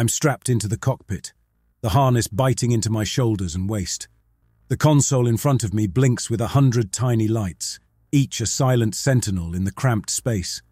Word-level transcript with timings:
I'm 0.00 0.08
strapped 0.08 0.48
into 0.48 0.66
the 0.66 0.78
cockpit, 0.78 1.34
the 1.82 1.90
harness 1.90 2.26
biting 2.26 2.70
into 2.70 2.88
my 2.88 3.04
shoulders 3.04 3.54
and 3.54 3.68
waist. 3.68 4.08
The 4.68 4.76
console 4.78 5.26
in 5.26 5.36
front 5.36 5.62
of 5.62 5.74
me 5.74 5.86
blinks 5.86 6.30
with 6.30 6.40
a 6.40 6.56
hundred 6.56 6.90
tiny 6.90 7.28
lights, 7.28 7.78
each 8.10 8.40
a 8.40 8.46
silent 8.46 8.94
sentinel 8.94 9.54
in 9.54 9.64
the 9.64 9.70
cramped 9.70 10.08
space. 10.08 10.62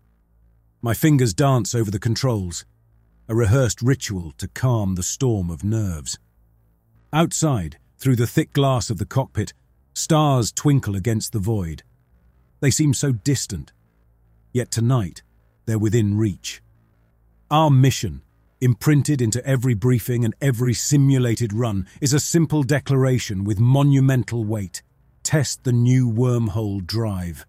My 0.81 0.95
fingers 0.95 1.35
dance 1.35 1.75
over 1.75 1.91
the 1.91 1.99
controls, 1.99 2.65
a 3.29 3.35
rehearsed 3.35 3.83
ritual 3.83 4.33
to 4.39 4.49
calm 4.49 4.95
the 4.95 5.03
storm 5.03 5.51
of 5.51 5.63
nerves. 5.63 6.19
Outside, 7.13 7.77
through 7.99 8.17
the 8.17 8.27
thick 8.27 8.55
glass 8.55 8.89
of 8.89 8.97
the 8.97 9.05
cockpit, 9.05 9.53
stars 9.93 10.51
twinkle 10.51 10.97
against 10.97 11.35
the 11.35 11.39
void. 11.39 11.83
They 12.61 12.71
seem 12.71 12.95
so 12.95 13.13
distant, 13.13 13.75
yet 14.55 14.71
tonight 14.71 15.21
they're 15.67 15.79
within 15.79 16.17
reach. 16.17 16.63
Our 17.51 17.69
mission, 17.69 18.23
imprinted 18.61 19.21
into 19.23 19.45
every 19.47 19.75
briefing 19.75 20.25
and 20.25 20.35
every 20.41 20.75
simulated 20.75 21.53
run, 21.53 21.87
is 22.01 22.13
a 22.13 22.21
simple 22.21 22.63
declaration 22.63 23.45
with 23.45 23.61
monumental 23.61 24.45
weight. 24.45 24.83
Test 25.23 25.65
the 25.65 25.73
new 25.73 26.11
wormhole 26.11 26.85
drive. 26.87 27.47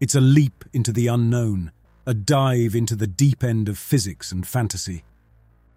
It's 0.00 0.14
a 0.14 0.20
leap 0.20 0.64
into 0.72 0.92
the 0.92 1.06
unknown, 1.06 1.72
a 2.06 2.14
dive 2.14 2.74
into 2.74 2.96
the 2.96 3.06
deep 3.06 3.42
end 3.42 3.68
of 3.68 3.78
physics 3.78 4.32
and 4.32 4.46
fantasy. 4.46 5.04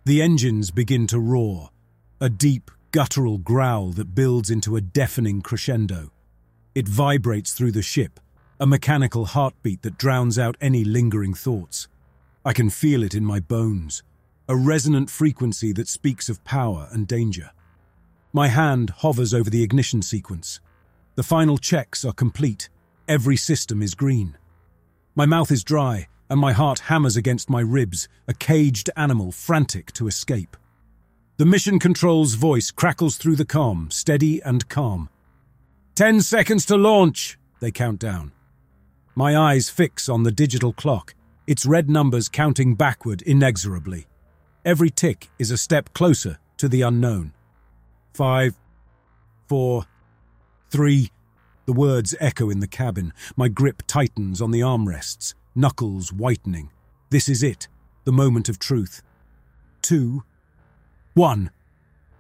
The 0.05 0.21
engines 0.21 0.71
begin 0.71 1.07
to 1.07 1.19
roar, 1.19 1.69
a 2.19 2.29
deep, 2.29 2.71
guttural 2.91 3.37
growl 3.37 3.91
that 3.91 4.15
builds 4.15 4.49
into 4.49 4.75
a 4.75 4.81
deafening 4.81 5.41
crescendo. 5.41 6.11
It 6.73 6.87
vibrates 6.87 7.53
through 7.53 7.73
the 7.73 7.81
ship, 7.81 8.19
a 8.59 8.65
mechanical 8.65 9.25
heartbeat 9.25 9.81
that 9.83 9.97
drowns 9.97 10.39
out 10.39 10.57
any 10.59 10.83
lingering 10.83 11.33
thoughts. 11.33 11.87
I 12.43 12.53
can 12.53 12.69
feel 12.69 13.03
it 13.03 13.13
in 13.13 13.25
my 13.25 13.39
bones, 13.39 14.03
a 14.49 14.55
resonant 14.55 15.09
frequency 15.09 15.73
that 15.73 15.89
speaks 15.89 16.29
of 16.29 16.43
power 16.45 16.87
and 16.91 17.07
danger. 17.07 17.51
My 18.31 18.47
hand 18.47 18.91
hovers 18.91 19.33
over 19.33 19.49
the 19.49 19.63
ignition 19.63 20.01
sequence. 20.01 20.59
The 21.15 21.23
final 21.23 21.57
checks 21.57 22.05
are 22.05 22.13
complete. 22.13 22.69
Every 23.07 23.35
system 23.35 23.81
is 23.81 23.95
green. 23.95 24.37
My 25.15 25.25
mouth 25.25 25.51
is 25.51 25.63
dry, 25.63 26.07
and 26.29 26.39
my 26.39 26.53
heart 26.53 26.79
hammers 26.79 27.17
against 27.17 27.49
my 27.49 27.61
ribs, 27.61 28.07
a 28.27 28.33
caged 28.33 28.89
animal 28.95 29.31
frantic 29.31 29.91
to 29.93 30.07
escape. 30.07 30.55
The 31.37 31.45
mission 31.45 31.77
control's 31.79 32.35
voice 32.35 32.71
crackles 32.71 33.17
through 33.17 33.35
the 33.35 33.45
calm, 33.45 33.89
steady 33.91 34.41
and 34.41 34.67
calm. 34.69 35.09
Ten 35.95 36.21
seconds 36.21 36.65
to 36.67 36.77
launch, 36.77 37.37
they 37.59 37.71
count 37.71 37.99
down. 37.99 38.31
My 39.15 39.35
eyes 39.37 39.69
fix 39.69 40.07
on 40.07 40.23
the 40.23 40.31
digital 40.31 40.71
clock, 40.73 41.15
its 41.47 41.65
red 41.65 41.89
numbers 41.89 42.29
counting 42.29 42.75
backward 42.75 43.21
inexorably. 43.23 44.07
Every 44.67 44.89
tick 44.89 45.29
is 45.39 45.49
a 45.49 45.57
step 45.57 45.93
closer 45.93 46.39
to 46.57 46.67
the 46.67 46.81
unknown. 46.81 47.31
Five, 48.13 48.53
four, 49.47 49.85
three. 50.69 51.13
The 51.65 51.71
words 51.71 52.13
echo 52.19 52.49
in 52.49 52.59
the 52.59 52.67
cabin. 52.67 53.13
My 53.37 53.47
grip 53.47 53.83
tightens 53.87 54.41
on 54.41 54.51
the 54.51 54.59
armrests, 54.59 55.35
knuckles 55.55 56.11
whitening. 56.11 56.69
This 57.11 57.29
is 57.29 57.43
it, 57.43 57.69
the 58.03 58.11
moment 58.11 58.49
of 58.49 58.59
truth. 58.59 59.01
Two, 59.81 60.23
one. 61.13 61.49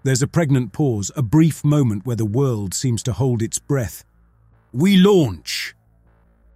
There's 0.03 0.21
a 0.21 0.25
pregnant 0.25 0.71
pause, 0.71 1.11
a 1.17 1.21
brief 1.21 1.65
moment 1.65 2.05
where 2.05 2.15
the 2.15 2.25
world 2.25 2.73
seems 2.73 3.03
to 3.03 3.11
hold 3.11 3.41
its 3.41 3.59
breath. 3.59 4.05
We 4.71 4.95
launch! 4.95 5.75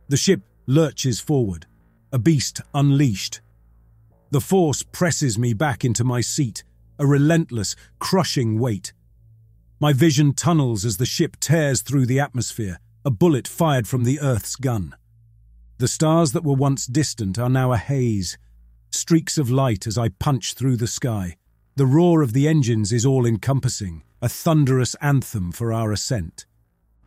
The 0.07 0.15
ship 0.15 0.39
lurches 0.65 1.19
forward, 1.19 1.65
a 2.13 2.17
beast 2.17 2.61
unleashed. 2.73 3.41
The 4.31 4.41
force 4.41 4.81
presses 4.81 5.37
me 5.37 5.53
back 5.53 5.83
into 5.83 6.05
my 6.05 6.21
seat, 6.21 6.63
a 6.97 7.05
relentless, 7.05 7.75
crushing 7.99 8.59
weight. 8.59 8.93
My 9.77 9.91
vision 9.91 10.33
tunnels 10.33 10.85
as 10.85 10.95
the 10.95 11.05
ship 11.05 11.35
tears 11.41 11.81
through 11.81 12.05
the 12.05 12.21
atmosphere, 12.21 12.79
a 13.03 13.11
bullet 13.11 13.45
fired 13.45 13.89
from 13.89 14.05
the 14.05 14.21
Earth's 14.21 14.55
gun. 14.55 14.95
The 15.79 15.89
stars 15.89 16.31
that 16.31 16.45
were 16.45 16.53
once 16.53 16.85
distant 16.85 17.37
are 17.37 17.49
now 17.49 17.73
a 17.73 17.77
haze, 17.77 18.37
streaks 18.89 19.37
of 19.37 19.49
light 19.49 19.85
as 19.85 19.97
I 19.97 20.09
punch 20.09 20.53
through 20.53 20.77
the 20.77 20.87
sky. 20.87 21.35
The 21.75 21.85
roar 21.85 22.21
of 22.21 22.31
the 22.31 22.47
engines 22.47 22.93
is 22.93 23.05
all 23.05 23.25
encompassing, 23.25 24.03
a 24.21 24.29
thunderous 24.29 24.95
anthem 25.01 25.51
for 25.51 25.73
our 25.73 25.91
ascent. 25.91 26.45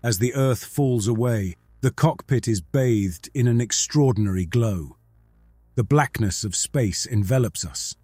As 0.02 0.18
the 0.18 0.34
Earth 0.34 0.64
falls 0.64 1.08
away, 1.08 1.56
the 1.80 1.90
cockpit 1.90 2.48
is 2.48 2.60
bathed 2.60 3.30
in 3.32 3.46
an 3.46 3.62
extraordinary 3.62 4.44
glow. 4.44 4.96
The 5.76 5.84
blackness 5.84 6.44
of 6.44 6.54
space 6.54 7.04
envelops 7.04 7.64
us. 7.64 7.96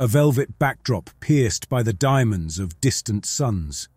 A 0.00 0.06
velvet 0.06 0.58
backdrop 0.58 1.10
pierced 1.20 1.68
by 1.68 1.82
the 1.82 1.92
diamonds 1.92 2.58
of 2.58 2.80
distant 2.80 3.26
suns. 3.26 3.88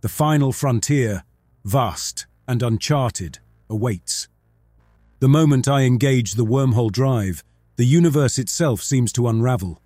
The 0.00 0.08
final 0.08 0.52
frontier, 0.52 1.24
vast 1.64 2.26
and 2.46 2.62
uncharted, 2.62 3.40
awaits. 3.68 4.28
The 5.18 5.28
moment 5.28 5.66
I 5.66 5.82
engage 5.82 6.34
the 6.34 6.44
wormhole 6.44 6.92
drive, 6.92 7.42
the 7.76 7.86
universe 7.86 8.38
itself 8.38 8.80
seems 8.80 9.12
to 9.14 9.26
unravel. 9.26 9.80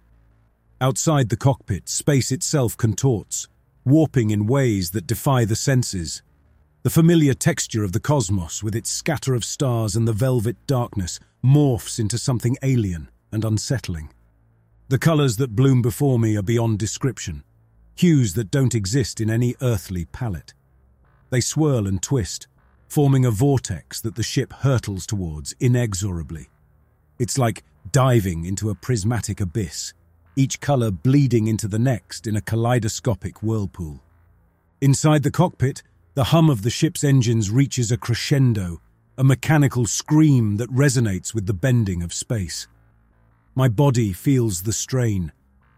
Outside 0.81 1.31
the 1.31 1.37
cockpit, 1.37 1.89
space 1.89 2.31
itself 2.31 2.77
contorts, 2.77 3.49
warping 3.87 4.31
in 4.31 4.47
ways 4.47 4.91
that 4.91 5.07
defy 5.07 5.47
the 5.47 5.57
senses. 5.57 6.23
The 6.85 6.91
familiar 6.91 7.35
texture 7.35 7.83
of 7.83 7.91
the 7.91 8.01
cosmos, 8.01 8.63
with 8.63 8.77
its 8.77 8.89
scatter 8.89 9.35
of 9.35 9.45
stars 9.45 9.97
and 9.97 10.07
the 10.07 10.13
velvet 10.13 10.57
darkness, 10.69 11.19
morphs 11.45 11.99
into 11.99 12.19
something 12.19 12.57
alien 12.63 13.09
and 13.33 13.45
unsettling. 13.45 14.11
The 14.89 14.99
colours 14.99 15.39
that 15.39 15.57
bloom 15.57 15.83
before 15.83 16.21
me 16.21 16.37
are 16.37 16.43
beyond 16.43 16.79
description, 16.79 17.43
hues 17.97 18.35
that 18.35 18.53
don't 18.53 18.77
exist 18.77 19.21
in 19.21 19.29
any 19.29 19.57
earthly 19.61 20.05
palette. 20.05 20.55
They 21.31 21.41
swirl 21.41 21.89
and 21.89 22.01
twist, 22.01 22.47
forming 22.87 23.25
a 23.25 23.33
vortex 23.33 24.01
that 24.01 24.15
the 24.15 24.23
ship 24.23 24.53
hurtles 24.53 25.05
towards 25.05 25.55
inexorably. 25.59 26.49
It's 27.19 27.37
like 27.39 27.65
diving 27.91 28.45
into 28.45 28.71
a 28.71 28.77
prismatic 28.77 29.41
abyss, 29.41 29.95
each 30.37 30.61
colour 30.61 30.93
bleeding 30.93 31.49
into 31.49 31.67
the 31.67 31.81
next 31.81 32.29
in 32.29 32.37
a 32.37 32.41
kaleidoscopic 32.41 33.43
whirlpool. 33.43 34.01
Inside 34.81 35.25
the 35.25 35.33
cockpit, 35.33 35.83
the 36.19 36.35
hum 36.35 36.51
of 36.51 36.63
the 36.63 36.71
ship's 36.71 37.05
engines 37.05 37.49
reaches 37.49 37.93
a 37.93 37.97
crescendo, 37.97 38.81
a 39.17 39.23
mechanical 39.23 39.87
scream 39.87 40.57
that 40.57 40.69
resonates 40.71 41.33
with 41.33 41.47
the 41.47 41.55
bending 41.55 42.03
of 42.03 42.13
space. 42.13 42.67
My 43.55 43.69
body 43.69 44.13
feels 44.13 44.63
the 44.63 44.73
strain, 44.73 45.31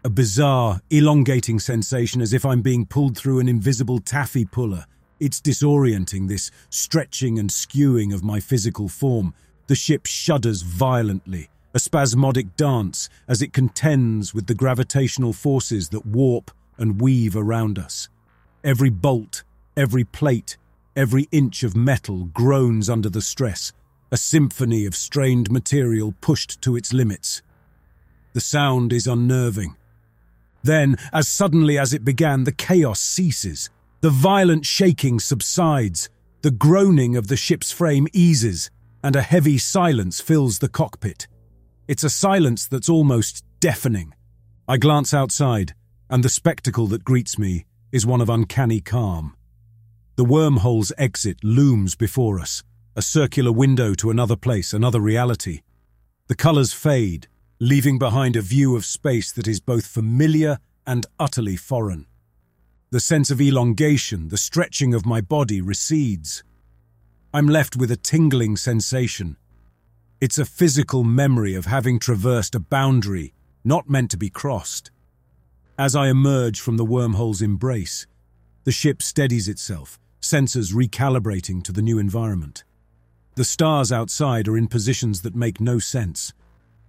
a 0.03 0.09
bizarre, 0.09 0.81
elongating 0.89 1.59
sensation 1.59 2.23
as 2.23 2.33
if 2.33 2.43
I'm 2.43 2.63
being 2.63 2.87
pulled 2.87 3.15
through 3.15 3.39
an 3.39 3.47
invisible 3.47 3.99
taffy 3.99 4.43
puller 4.43 4.87
it's 5.19 5.39
disorienting, 5.39 6.27
this 6.27 6.49
stretching 6.71 7.37
and 7.37 7.51
skewing 7.51 8.11
of 8.11 8.23
my 8.23 8.39
physical 8.39 8.89
form. 8.89 9.35
The 9.67 9.75
ship 9.75 10.07
shudders 10.07 10.63
violently, 10.63 11.51
a 11.75 11.79
spasmodic 11.79 12.55
dance 12.55 13.09
as 13.27 13.43
it 13.43 13.53
contends 13.53 14.33
with 14.33 14.47
the 14.47 14.55
gravitational 14.55 15.33
forces 15.33 15.89
that 15.89 16.07
warp 16.07 16.49
and 16.79 16.99
weave 16.99 17.35
around 17.35 17.77
us. 17.77 18.09
Every 18.63 18.89
bolt, 18.89 19.43
every 19.75 20.03
plate, 20.03 20.57
every 20.95 21.27
inch 21.31 21.63
of 21.63 21.75
metal 21.75 22.25
groans 22.25 22.89
under 22.89 23.09
the 23.09 23.21
stress, 23.21 23.71
a 24.11 24.17
symphony 24.17 24.85
of 24.85 24.95
strained 24.95 25.51
material 25.51 26.13
pushed 26.21 26.61
to 26.61 26.75
its 26.75 26.93
limits. 26.93 27.41
The 28.33 28.41
sound 28.41 28.93
is 28.93 29.07
unnerving. 29.07 29.75
Then, 30.63 30.97
as 31.11 31.27
suddenly 31.27 31.77
as 31.77 31.93
it 31.93 32.05
began, 32.05 32.43
the 32.43 32.51
chaos 32.51 32.99
ceases. 32.99 33.69
The 34.01 34.09
violent 34.09 34.65
shaking 34.65 35.19
subsides, 35.19 36.09
the 36.41 36.51
groaning 36.51 37.15
of 37.15 37.27
the 37.27 37.37
ship's 37.37 37.71
frame 37.71 38.07
eases, 38.13 38.69
and 39.03 39.15
a 39.15 39.21
heavy 39.21 39.57
silence 39.57 40.21
fills 40.21 40.59
the 40.59 40.69
cockpit. 40.69 41.27
It's 41.87 42.03
a 42.03 42.09
silence 42.09 42.67
that's 42.67 42.89
almost 42.89 43.43
deafening. 43.59 44.13
I 44.67 44.77
glance 44.77 45.13
outside, 45.13 45.73
and 46.09 46.23
the 46.23 46.29
spectacle 46.29 46.87
that 46.87 47.03
greets 47.03 47.37
me 47.37 47.65
is 47.91 48.05
one 48.05 48.21
of 48.21 48.29
uncanny 48.29 48.81
calm. 48.81 49.35
The 50.17 50.25
wormhole's 50.25 50.91
exit 50.97 51.41
looms 51.41 51.95
before 51.95 52.39
us, 52.39 52.63
a 52.95 53.01
circular 53.01 53.51
window 53.51 53.93
to 53.95 54.09
another 54.09 54.35
place, 54.35 54.73
another 54.73 54.99
reality. 54.99 55.61
The 56.27 56.35
colours 56.35 56.73
fade, 56.73 57.27
leaving 57.59 57.97
behind 57.97 58.35
a 58.35 58.41
view 58.41 58.75
of 58.75 58.85
space 58.85 59.31
that 59.31 59.47
is 59.47 59.61
both 59.61 59.85
familiar 59.87 60.59
and 60.85 61.05
utterly 61.17 61.55
foreign. 61.55 62.07
The 62.89 62.99
sense 62.99 63.31
of 63.31 63.39
elongation, 63.39 64.27
the 64.27 64.37
stretching 64.37 64.93
of 64.93 65.05
my 65.05 65.21
body 65.21 65.61
recedes. 65.61 66.43
I'm 67.33 67.47
left 67.47 67.77
with 67.77 67.89
a 67.89 67.95
tingling 67.95 68.57
sensation. 68.57 69.37
It's 70.19 70.37
a 70.37 70.45
physical 70.45 71.05
memory 71.05 71.55
of 71.55 71.67
having 71.67 71.99
traversed 71.99 72.53
a 72.53 72.59
boundary 72.59 73.33
not 73.63 73.89
meant 73.89 74.11
to 74.11 74.17
be 74.17 74.29
crossed. 74.29 74.91
As 75.77 75.95
I 75.95 76.09
emerge 76.09 76.59
from 76.59 76.75
the 76.75 76.85
wormhole's 76.85 77.41
embrace, 77.41 78.07
the 78.63 78.71
ship 78.71 79.01
steadies 79.01 79.47
itself, 79.47 79.99
sensors 80.21 80.73
recalibrating 80.73 81.63
to 81.63 81.71
the 81.71 81.81
new 81.81 81.97
environment. 81.97 82.63
The 83.35 83.43
stars 83.43 83.91
outside 83.91 84.47
are 84.47 84.57
in 84.57 84.67
positions 84.67 85.21
that 85.21 85.35
make 85.35 85.59
no 85.59 85.79
sense, 85.79 86.33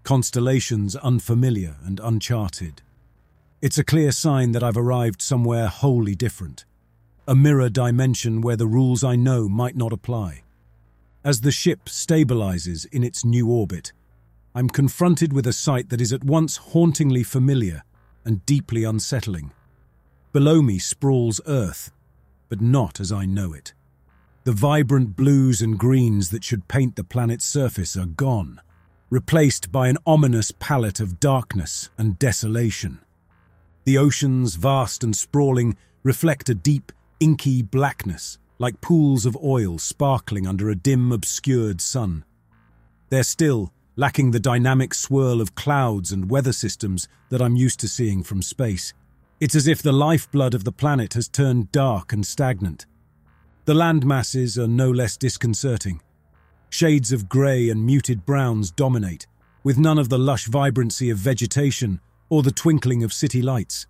constellations 0.03 0.97
unfamiliar 0.97 1.77
and 1.85 2.01
uncharted. 2.01 2.83
It's 3.63 3.79
a 3.79 3.85
clear 3.85 4.13
sign 4.13 4.53
that 4.53 4.63
I've 4.63 4.77
arrived 4.77 5.23
somewhere 5.23 5.69
wholly 5.69 6.15
different. 6.15 6.65
A 7.29 7.37
mirror 7.37 7.69
dimension 7.69 8.41
where 8.41 8.57
the 8.57 8.67
rules 8.67 9.05
I 9.05 9.15
know 9.15 9.49
might 9.49 9.77
not 9.77 9.93
apply. 9.93 10.43
As 11.25 11.41
the 11.41 11.53
ship 11.53 11.85
stabilizes 11.87 12.85
in 12.93 13.05
its 13.05 13.25
new 13.25 13.49
orbit, 13.49 13.93
I'm 14.55 14.69
confronted 14.69 15.33
with 15.33 15.47
a 15.47 15.53
sight 15.53 15.89
that 15.91 16.01
is 16.01 16.13
at 16.13 16.25
once 16.25 16.57
hauntingly 16.57 17.23
familiar 17.23 17.85
and 18.25 18.45
deeply 18.45 18.83
unsettling. 18.83 19.53
Below 20.33 20.63
me 20.63 20.79
sprawls 20.79 21.43
Earth, 21.47 21.93
but 22.49 22.63
not 22.63 23.01
as 23.01 23.13
I 23.13 23.27
know 23.27 23.53
it. 23.53 23.75
The 24.45 24.53
vibrant 24.53 25.15
blues 25.15 25.61
and 25.61 25.79
greens 25.79 26.31
that 26.31 26.43
should 26.43 26.69
paint 26.69 26.97
the 26.97 27.05
planet's 27.05 27.45
surface 27.45 27.99
are 27.99 28.07
gone, 28.07 28.61
replaced 29.11 29.71
by 29.71 29.89
an 29.89 29.99
ominous 30.07 30.51
palette 30.51 31.01
of 31.01 31.21
darkness 31.21 31.91
and 31.99 32.19
desolation. 32.19 33.01
The 33.85 33.99
oceans, 33.99 34.55
vast 34.55 35.05
and 35.05 35.15
sprawling, 35.15 35.77
reflect 36.03 36.49
a 36.49 36.55
deep, 36.55 36.93
inky 37.21 37.61
blackness, 37.61 38.39
like 38.59 38.81
pools 38.81 39.27
of 39.27 39.37
oil 39.45 39.79
sparkling 39.79 40.47
under 40.47 40.71
a 40.71 40.75
dim, 40.75 41.13
obscured 41.13 41.83
sun. 41.83 42.25
They're 43.11 43.23
still, 43.23 43.71
lacking 43.97 44.31
the 44.31 44.41
dynamic 44.41 44.95
swirl 44.95 45.43
of 45.43 45.55
clouds 45.55 46.11
and 46.11 46.31
weather 46.31 46.53
systems 46.53 47.07
that 47.29 47.43
I'm 47.43 47.55
used 47.55 47.81
to 47.81 47.89
seeing 47.89 48.23
from 48.23 48.41
space. 48.41 48.95
It's 49.43 49.57
as 49.57 49.67
if 49.67 49.83
the 49.83 49.91
lifeblood 49.91 50.55
of 50.55 50.63
the 50.63 50.71
planet 50.71 51.15
has 51.15 51.27
turned 51.27 51.73
dark 51.73 52.13
and 52.13 52.25
stagnant. 52.25 52.87
The 53.65 53.75
land 53.75 54.07
masses 54.07 54.57
are 54.57 54.69
no 54.69 54.89
less 54.89 55.17
disconcerting. 55.17 56.01
Shades 56.71 57.11
of 57.11 57.29
grey 57.29 57.69
and 57.69 57.85
muted 57.85 58.25
browns 58.25 58.71
dominate, 58.71 59.27
with 59.65 59.79
none 59.79 59.99
of 59.99 60.11
the 60.11 60.19
lush 60.19 60.47
vibrancy 60.47 61.11
of 61.11 61.19
vegetation 61.19 61.99
or 62.29 62.45
the 62.45 62.53
twinkling 62.53 63.03
of 63.03 63.13
city 63.13 63.43
lights. 63.43 63.89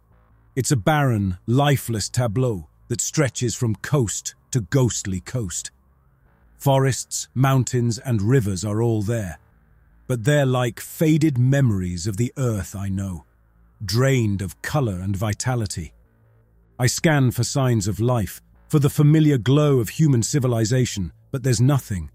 It's 0.57 0.71
a 0.71 0.75
barren, 0.91 1.37
lifeless 1.47 2.09
tableau 2.09 2.69
that 2.89 3.03
stretches 3.03 3.55
from 3.55 3.75
coast 3.75 4.35
to 4.53 4.63
ghostly 4.63 5.21
coast. 5.21 5.71
Forests, 6.57 7.29
mountains, 7.35 7.99
and 7.99 8.23
rivers 8.23 8.65
are 8.65 8.81
all 8.81 9.03
there, 9.03 9.39
but 10.07 10.25
they're 10.25 10.47
like 10.47 10.81
faded 10.81 11.37
memories 11.37 12.07
of 12.07 12.17
the 12.17 12.33
earth 12.39 12.75
I 12.75 12.89
know, 12.89 13.27
drained 13.85 14.43
of 14.43 14.61
colour 14.63 15.01
and 15.01 15.17
vitality. 15.17 15.93
I 16.79 16.87
scan 16.87 17.31
for 17.31 17.45
signs 17.45 17.87
of 17.89 18.01
life, 18.01 18.41
for 18.69 18.79
the 18.79 18.91
familiar 18.91 19.39
glow 19.39 19.81
of 19.81 19.91
human 19.91 20.23
civilization, 20.23 21.13
but 21.31 21.43
there's 21.43 21.61
nothing. 21.61 22.11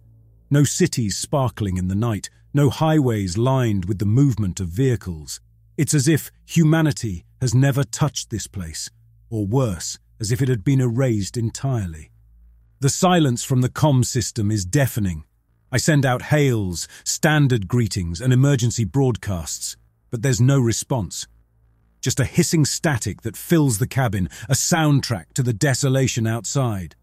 No 0.49 0.63
cities 0.63 1.17
sparkling 1.17 1.77
in 1.77 1.87
the 1.87 1.95
night, 1.95 2.29
no 2.53 2.69
highways 2.69 3.37
lined 3.37 3.85
with 3.85 3.99
the 3.99 4.05
movement 4.05 4.59
of 4.59 4.69
vehicles. 4.69 5.39
It's 5.77 5.93
as 5.93 6.07
if 6.07 6.31
humanity 6.45 7.25
has 7.41 7.53
never 7.53 7.83
touched 7.83 8.29
this 8.29 8.47
place, 8.47 8.89
or 9.29 9.45
worse, 9.45 9.99
as 10.19 10.31
if 10.31 10.41
it 10.41 10.49
had 10.49 10.63
been 10.63 10.81
erased 10.81 11.37
entirely. 11.37 12.09
The 12.79 12.89
silence 12.89 13.43
from 13.43 13.61
the 13.61 13.69
com 13.69 14.03
system 14.03 14.51
is 14.51 14.65
deafening. 14.65 15.23
I 15.71 15.77
send 15.77 16.05
out 16.05 16.23
hails, 16.23 16.87
standard 17.03 17.67
greetings, 17.67 18.21
and 18.21 18.31
emergency 18.31 18.85
broadcasts, 18.85 19.75
but 20.09 20.21
there's 20.21 20.41
no 20.41 20.59
response 20.59 21.27
just 22.01 22.19
a 22.19 22.25
hissing 22.25 22.65
static 22.65 23.21
that 23.21 23.37
fills 23.37 23.79
the 23.79 23.87
cabin, 23.87 24.29
a 24.49 24.53
soundtrack 24.53 25.33
to 25.33 25.43
the 25.43 25.53
desolation 25.53 26.27
outside. 26.27 26.95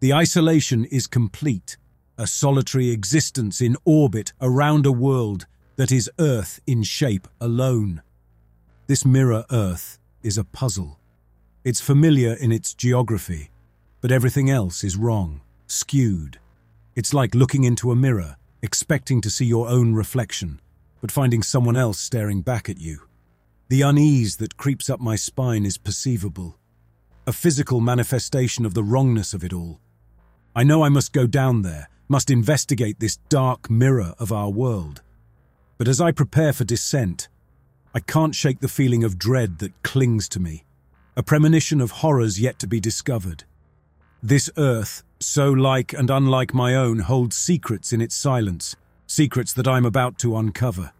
The 0.00 0.12
isolation 0.12 0.84
is 0.84 1.06
complete, 1.06 1.76
a 2.18 2.26
solitary 2.26 2.90
existence 2.90 3.60
in 3.60 3.76
orbit 3.84 4.32
around 4.40 4.86
a 4.86 4.92
world 4.92 5.46
that 5.76 5.90
is 5.90 6.10
Earth 6.18 6.60
in 6.66 6.82
shape 6.82 7.26
alone. 7.40 8.02
This 8.86 9.04
mirror 9.04 9.44
Earth 9.50 9.98
is 10.22 10.38
a 10.38 10.44
puzzle. 10.44 10.98
It's 11.64 11.80
familiar 11.80 12.34
in 12.34 12.52
its 12.52 12.74
geography, 12.74 13.50
but 14.00 14.12
everything 14.12 14.50
else 14.50 14.84
is 14.84 14.96
wrong, 14.96 15.40
skewed. 15.66 16.38
It's 16.94 17.14
like 17.14 17.34
looking 17.34 17.64
into 17.64 17.90
a 17.90 17.96
mirror, 17.96 18.36
expecting 18.62 19.20
to 19.22 19.30
see 19.30 19.46
your 19.46 19.68
own 19.68 19.94
reflection, 19.94 20.60
but 21.00 21.10
finding 21.10 21.42
someone 21.42 21.76
else 21.76 21.98
staring 21.98 22.42
back 22.42 22.68
at 22.68 22.78
you. 22.78 23.00
The 23.68 23.80
unease 23.80 24.36
that 24.36 24.58
creeps 24.58 24.90
up 24.90 25.00
my 25.00 25.16
spine 25.16 25.64
is 25.64 25.78
perceivable, 25.78 26.58
a 27.26 27.32
physical 27.32 27.80
manifestation 27.80 28.66
of 28.66 28.74
the 28.74 28.82
wrongness 28.82 29.32
of 29.32 29.42
it 29.42 29.54
all. 29.54 29.80
I 30.54 30.64
know 30.64 30.84
I 30.84 30.90
must 30.90 31.12
go 31.12 31.26
down 31.26 31.62
there, 31.62 31.88
must 32.06 32.30
investigate 32.30 33.00
this 33.00 33.16
dark 33.30 33.70
mirror 33.70 34.14
of 34.18 34.30
our 34.30 34.50
world. 34.50 35.00
But 35.78 35.88
as 35.88 35.98
I 35.98 36.12
prepare 36.12 36.52
for 36.52 36.64
descent, 36.64 37.28
I 37.94 38.00
can't 38.00 38.34
shake 38.34 38.60
the 38.60 38.68
feeling 38.68 39.02
of 39.02 39.18
dread 39.18 39.58
that 39.60 39.82
clings 39.82 40.28
to 40.30 40.40
me, 40.40 40.64
a 41.16 41.22
premonition 41.22 41.80
of 41.80 41.90
horrors 41.90 42.38
yet 42.38 42.58
to 42.58 42.66
be 42.66 42.80
discovered. 42.80 43.44
This 44.22 44.50
earth, 44.58 45.02
so 45.20 45.50
like 45.50 45.94
and 45.94 46.10
unlike 46.10 46.52
my 46.52 46.74
own, 46.74 46.98
holds 46.98 47.36
secrets 47.36 47.92
in 47.94 48.02
its 48.02 48.14
silence, 48.14 48.76
secrets 49.06 49.54
that 49.54 49.66
I'm 49.66 49.86
about 49.86 50.18
to 50.18 50.36
uncover. 50.36 50.92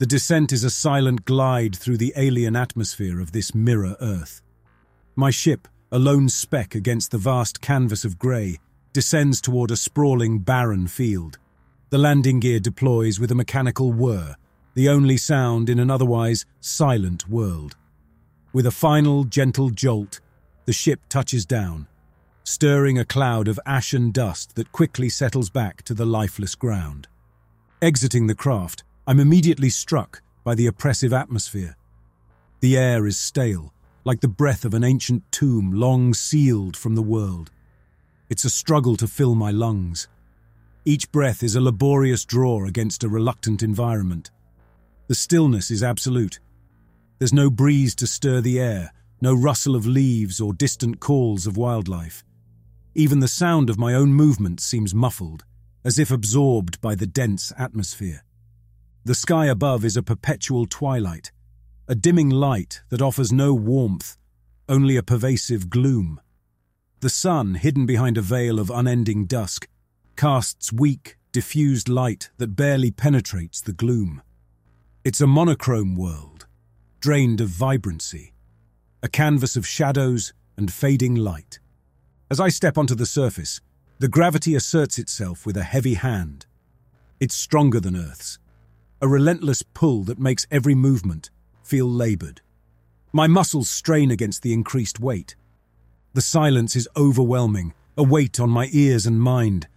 The 0.00 0.06
descent 0.06 0.50
is 0.50 0.64
a 0.64 0.70
silent 0.70 1.26
glide 1.26 1.76
through 1.76 1.98
the 1.98 2.14
alien 2.16 2.56
atmosphere 2.56 3.20
of 3.20 3.32
this 3.32 3.54
mirror 3.54 3.96
Earth. 4.00 4.40
My 5.14 5.30
ship, 5.30 5.68
a 5.92 5.98
lone 5.98 6.30
speck 6.30 6.74
against 6.74 7.10
the 7.10 7.18
vast 7.18 7.60
canvas 7.60 8.06
of 8.06 8.18
grey, 8.18 8.56
descends 8.94 9.42
toward 9.42 9.70
a 9.70 9.76
sprawling, 9.76 10.38
barren 10.38 10.86
field. 10.86 11.38
The 11.90 11.98
landing 11.98 12.40
gear 12.40 12.60
deploys 12.60 13.20
with 13.20 13.30
a 13.30 13.34
mechanical 13.34 13.92
whir, 13.92 14.36
the 14.72 14.88
only 14.88 15.18
sound 15.18 15.68
in 15.68 15.78
an 15.78 15.90
otherwise 15.90 16.46
silent 16.60 17.28
world. 17.28 17.76
With 18.54 18.64
a 18.64 18.70
final, 18.70 19.24
gentle 19.24 19.68
jolt, 19.68 20.20
the 20.64 20.72
ship 20.72 21.00
touches 21.10 21.44
down, 21.44 21.88
stirring 22.42 22.98
a 22.98 23.04
cloud 23.04 23.48
of 23.48 23.60
ashen 23.66 24.12
dust 24.12 24.54
that 24.54 24.72
quickly 24.72 25.10
settles 25.10 25.50
back 25.50 25.82
to 25.82 25.92
the 25.92 26.06
lifeless 26.06 26.54
ground. 26.54 27.06
Exiting 27.82 28.28
the 28.28 28.34
craft, 28.34 28.82
I'm 29.10 29.18
immediately 29.18 29.70
struck 29.70 30.22
by 30.44 30.54
the 30.54 30.68
oppressive 30.68 31.12
atmosphere. 31.12 31.76
The 32.60 32.76
air 32.76 33.08
is 33.08 33.18
stale, 33.18 33.74
like 34.04 34.20
the 34.20 34.28
breath 34.28 34.64
of 34.64 34.72
an 34.72 34.84
ancient 34.84 35.24
tomb 35.32 35.72
long 35.72 36.14
sealed 36.14 36.76
from 36.76 36.94
the 36.94 37.02
world. 37.02 37.50
It's 38.28 38.44
a 38.44 38.48
struggle 38.50 38.94
to 38.98 39.08
fill 39.08 39.34
my 39.34 39.50
lungs. 39.50 40.06
Each 40.84 41.10
breath 41.10 41.42
is 41.42 41.56
a 41.56 41.60
laborious 41.60 42.24
draw 42.24 42.64
against 42.64 43.02
a 43.02 43.08
reluctant 43.08 43.64
environment. 43.64 44.30
The 45.08 45.16
stillness 45.16 45.72
is 45.72 45.82
absolute. 45.82 46.38
There's 47.18 47.32
no 47.32 47.50
breeze 47.50 47.96
to 47.96 48.06
stir 48.06 48.40
the 48.40 48.60
air, 48.60 48.92
no 49.20 49.34
rustle 49.34 49.74
of 49.74 49.88
leaves 49.88 50.40
or 50.40 50.52
distant 50.52 51.00
calls 51.00 51.48
of 51.48 51.56
wildlife. 51.56 52.22
Even 52.94 53.18
the 53.18 53.26
sound 53.26 53.70
of 53.70 53.76
my 53.76 53.92
own 53.92 54.12
movement 54.12 54.60
seems 54.60 54.94
muffled, 54.94 55.44
as 55.84 55.98
if 55.98 56.12
absorbed 56.12 56.80
by 56.80 56.94
the 56.94 57.08
dense 57.08 57.52
atmosphere. 57.58 58.22
The 59.02 59.14
sky 59.14 59.46
above 59.46 59.82
is 59.82 59.96
a 59.96 60.02
perpetual 60.02 60.66
twilight, 60.66 61.32
a 61.88 61.94
dimming 61.94 62.28
light 62.28 62.82
that 62.90 63.00
offers 63.00 63.32
no 63.32 63.54
warmth, 63.54 64.18
only 64.68 64.96
a 64.96 65.02
pervasive 65.02 65.70
gloom. 65.70 66.20
The 67.00 67.08
sun, 67.08 67.54
hidden 67.54 67.86
behind 67.86 68.18
a 68.18 68.22
veil 68.22 68.60
of 68.60 68.70
unending 68.70 69.24
dusk, 69.24 69.68
casts 70.16 70.70
weak, 70.70 71.16
diffused 71.32 71.88
light 71.88 72.28
that 72.36 72.56
barely 72.56 72.90
penetrates 72.90 73.62
the 73.62 73.72
gloom. 73.72 74.20
It's 75.02 75.22
a 75.22 75.26
monochrome 75.26 75.96
world, 75.96 76.46
drained 77.00 77.40
of 77.40 77.48
vibrancy, 77.48 78.34
a 79.02 79.08
canvas 79.08 79.56
of 79.56 79.66
shadows 79.66 80.34
and 80.58 80.70
fading 80.70 81.14
light. 81.14 81.58
As 82.30 82.38
I 82.38 82.50
step 82.50 82.76
onto 82.76 82.94
the 82.94 83.06
surface, 83.06 83.62
the 83.98 84.08
gravity 84.08 84.54
asserts 84.54 84.98
itself 84.98 85.46
with 85.46 85.56
a 85.56 85.62
heavy 85.62 85.94
hand. 85.94 86.44
It's 87.18 87.34
stronger 87.34 87.80
than 87.80 87.96
Earth's, 87.96 88.38
a 89.00 89.08
relentless 89.08 89.62
pull 89.62 90.02
that 90.04 90.18
makes 90.18 90.46
every 90.50 90.74
movement 90.74 91.30
feel 91.62 91.88
laboured. 91.90 92.40
My 93.12 93.26
muscles 93.26 93.70
strain 93.70 94.10
against 94.10 94.42
the 94.42 94.52
increased 94.52 95.00
weight. 95.00 95.34
The 96.12 96.20
silence 96.20 96.76
is 96.76 96.88
overwhelming, 96.96 97.72
a 97.96 98.02
weight 98.02 98.38
on 98.38 98.50
my 98.50 98.68
ears 98.72 99.06
and 99.06 99.20
mind. 99.20 99.68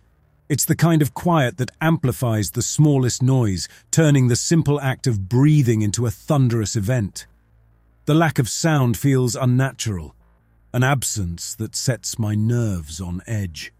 It's 0.50 0.65
the 0.65 0.75
kind 0.75 1.01
of 1.01 1.13
quiet 1.13 1.58
that 1.58 1.72
amplifies 1.80 2.51
the 2.51 2.62
smallest 2.62 3.24
noise, 3.24 3.68
turning 3.92 4.27
the 4.27 4.36
simple 4.36 4.80
act 4.82 5.08
of 5.08 5.30
breathing 5.30 5.82
into 5.82 6.06
a 6.06 6.12
thunderous 6.12 6.75
event. 6.75 7.25
The 8.06 8.13
lack 8.13 8.39
of 8.39 8.50
sound 8.50 8.98
feels 8.98 9.36
unnatural, 9.36 10.15
an 10.74 10.84
absence 10.84 11.56
that 11.56 11.75
sets 11.75 12.20
my 12.20 12.36
nerves 12.36 13.00
on 13.00 13.22
edge. 13.25 13.72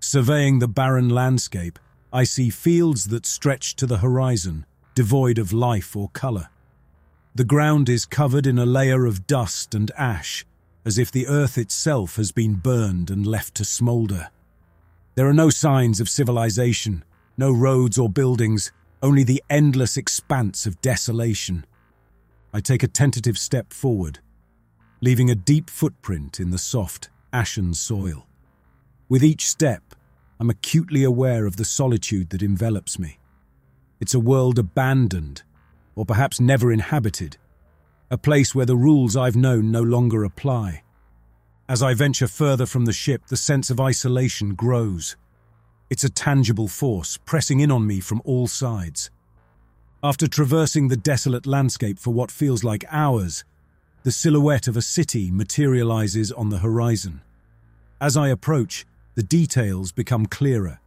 Surveying 0.00 0.58
the 0.58 0.68
barren 0.68 1.08
landscape, 1.10 1.78
I 2.14 2.22
see 2.22 2.48
fields 2.48 3.08
that 3.08 3.26
stretch 3.26 3.74
to 3.74 3.86
the 3.86 3.98
horizon, 3.98 4.66
devoid 4.94 5.36
of 5.36 5.52
life 5.52 5.96
or 5.96 6.10
colour. 6.10 6.48
The 7.34 7.44
ground 7.44 7.88
is 7.88 8.06
covered 8.06 8.46
in 8.46 8.56
a 8.56 8.64
layer 8.64 9.04
of 9.04 9.26
dust 9.26 9.74
and 9.74 9.90
ash, 9.98 10.46
as 10.84 10.96
if 10.96 11.10
the 11.10 11.26
earth 11.26 11.58
itself 11.58 12.14
has 12.14 12.30
been 12.30 12.54
burned 12.54 13.10
and 13.10 13.26
left 13.26 13.56
to 13.56 13.64
smoulder. 13.64 14.30
There 15.16 15.26
are 15.26 15.34
no 15.34 15.50
signs 15.50 15.98
of 15.98 16.08
civilization, 16.08 17.02
no 17.36 17.50
roads 17.50 17.98
or 17.98 18.08
buildings, 18.08 18.70
only 19.02 19.24
the 19.24 19.42
endless 19.50 19.96
expanse 19.96 20.66
of 20.66 20.80
desolation. 20.80 21.66
I 22.52 22.60
take 22.60 22.84
a 22.84 22.88
tentative 22.88 23.38
step 23.38 23.72
forward, 23.72 24.20
leaving 25.00 25.30
a 25.30 25.34
deep 25.34 25.68
footprint 25.68 26.38
in 26.38 26.50
the 26.50 26.58
soft, 26.58 27.10
ashen 27.32 27.74
soil. 27.74 28.28
With 29.08 29.24
each 29.24 29.48
step, 29.48 29.96
I'm 30.40 30.50
acutely 30.50 31.04
aware 31.04 31.46
of 31.46 31.56
the 31.56 31.64
solitude 31.64 32.30
that 32.30 32.42
envelops 32.42 32.98
me. 32.98 33.18
It's 34.00 34.14
a 34.14 34.20
world 34.20 34.58
abandoned, 34.58 35.42
or 35.94 36.04
perhaps 36.04 36.40
never 36.40 36.72
inhabited, 36.72 37.36
a 38.10 38.18
place 38.18 38.54
where 38.54 38.66
the 38.66 38.76
rules 38.76 39.16
I've 39.16 39.36
known 39.36 39.70
no 39.70 39.82
longer 39.82 40.24
apply. 40.24 40.82
As 41.68 41.82
I 41.82 41.94
venture 41.94 42.28
further 42.28 42.66
from 42.66 42.84
the 42.84 42.92
ship, 42.92 43.26
the 43.28 43.36
sense 43.36 43.70
of 43.70 43.80
isolation 43.80 44.54
grows. 44.54 45.16
It's 45.88 46.04
a 46.04 46.10
tangible 46.10 46.68
force 46.68 47.16
pressing 47.24 47.60
in 47.60 47.70
on 47.70 47.86
me 47.86 48.00
from 48.00 48.20
all 48.24 48.46
sides. 48.46 49.10
After 50.02 50.26
traversing 50.26 50.88
the 50.88 50.96
desolate 50.96 51.46
landscape 51.46 51.98
for 51.98 52.12
what 52.12 52.30
feels 52.30 52.62
like 52.62 52.84
hours, 52.90 53.44
the 54.02 54.12
silhouette 54.12 54.68
of 54.68 54.76
a 54.76 54.82
city 54.82 55.30
materializes 55.30 56.30
on 56.30 56.50
the 56.50 56.58
horizon. 56.58 57.22
As 58.00 58.14
I 58.14 58.28
approach, 58.28 58.84
the 59.14 59.22
details 59.22 59.92
become 59.92 60.26
clearer. 60.26 60.80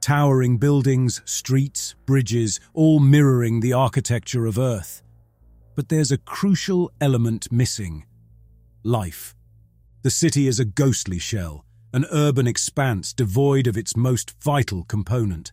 Towering 0.00 0.58
buildings, 0.58 1.22
streets, 1.24 1.94
bridges, 2.06 2.60
all 2.74 3.00
mirroring 3.00 3.60
the 3.60 3.72
architecture 3.72 4.46
of 4.46 4.58
Earth. 4.58 5.02
But 5.74 5.88
there's 5.88 6.12
a 6.12 6.18
crucial 6.18 6.90
element 7.00 7.50
missing 7.50 8.04
life. 8.82 9.34
The 10.02 10.10
city 10.10 10.48
is 10.48 10.58
a 10.58 10.64
ghostly 10.64 11.18
shell, 11.18 11.64
an 11.94 12.04
urban 12.10 12.46
expanse 12.46 13.12
devoid 13.12 13.66
of 13.66 13.76
its 13.76 13.96
most 13.96 14.34
vital 14.42 14.84
component. 14.84 15.52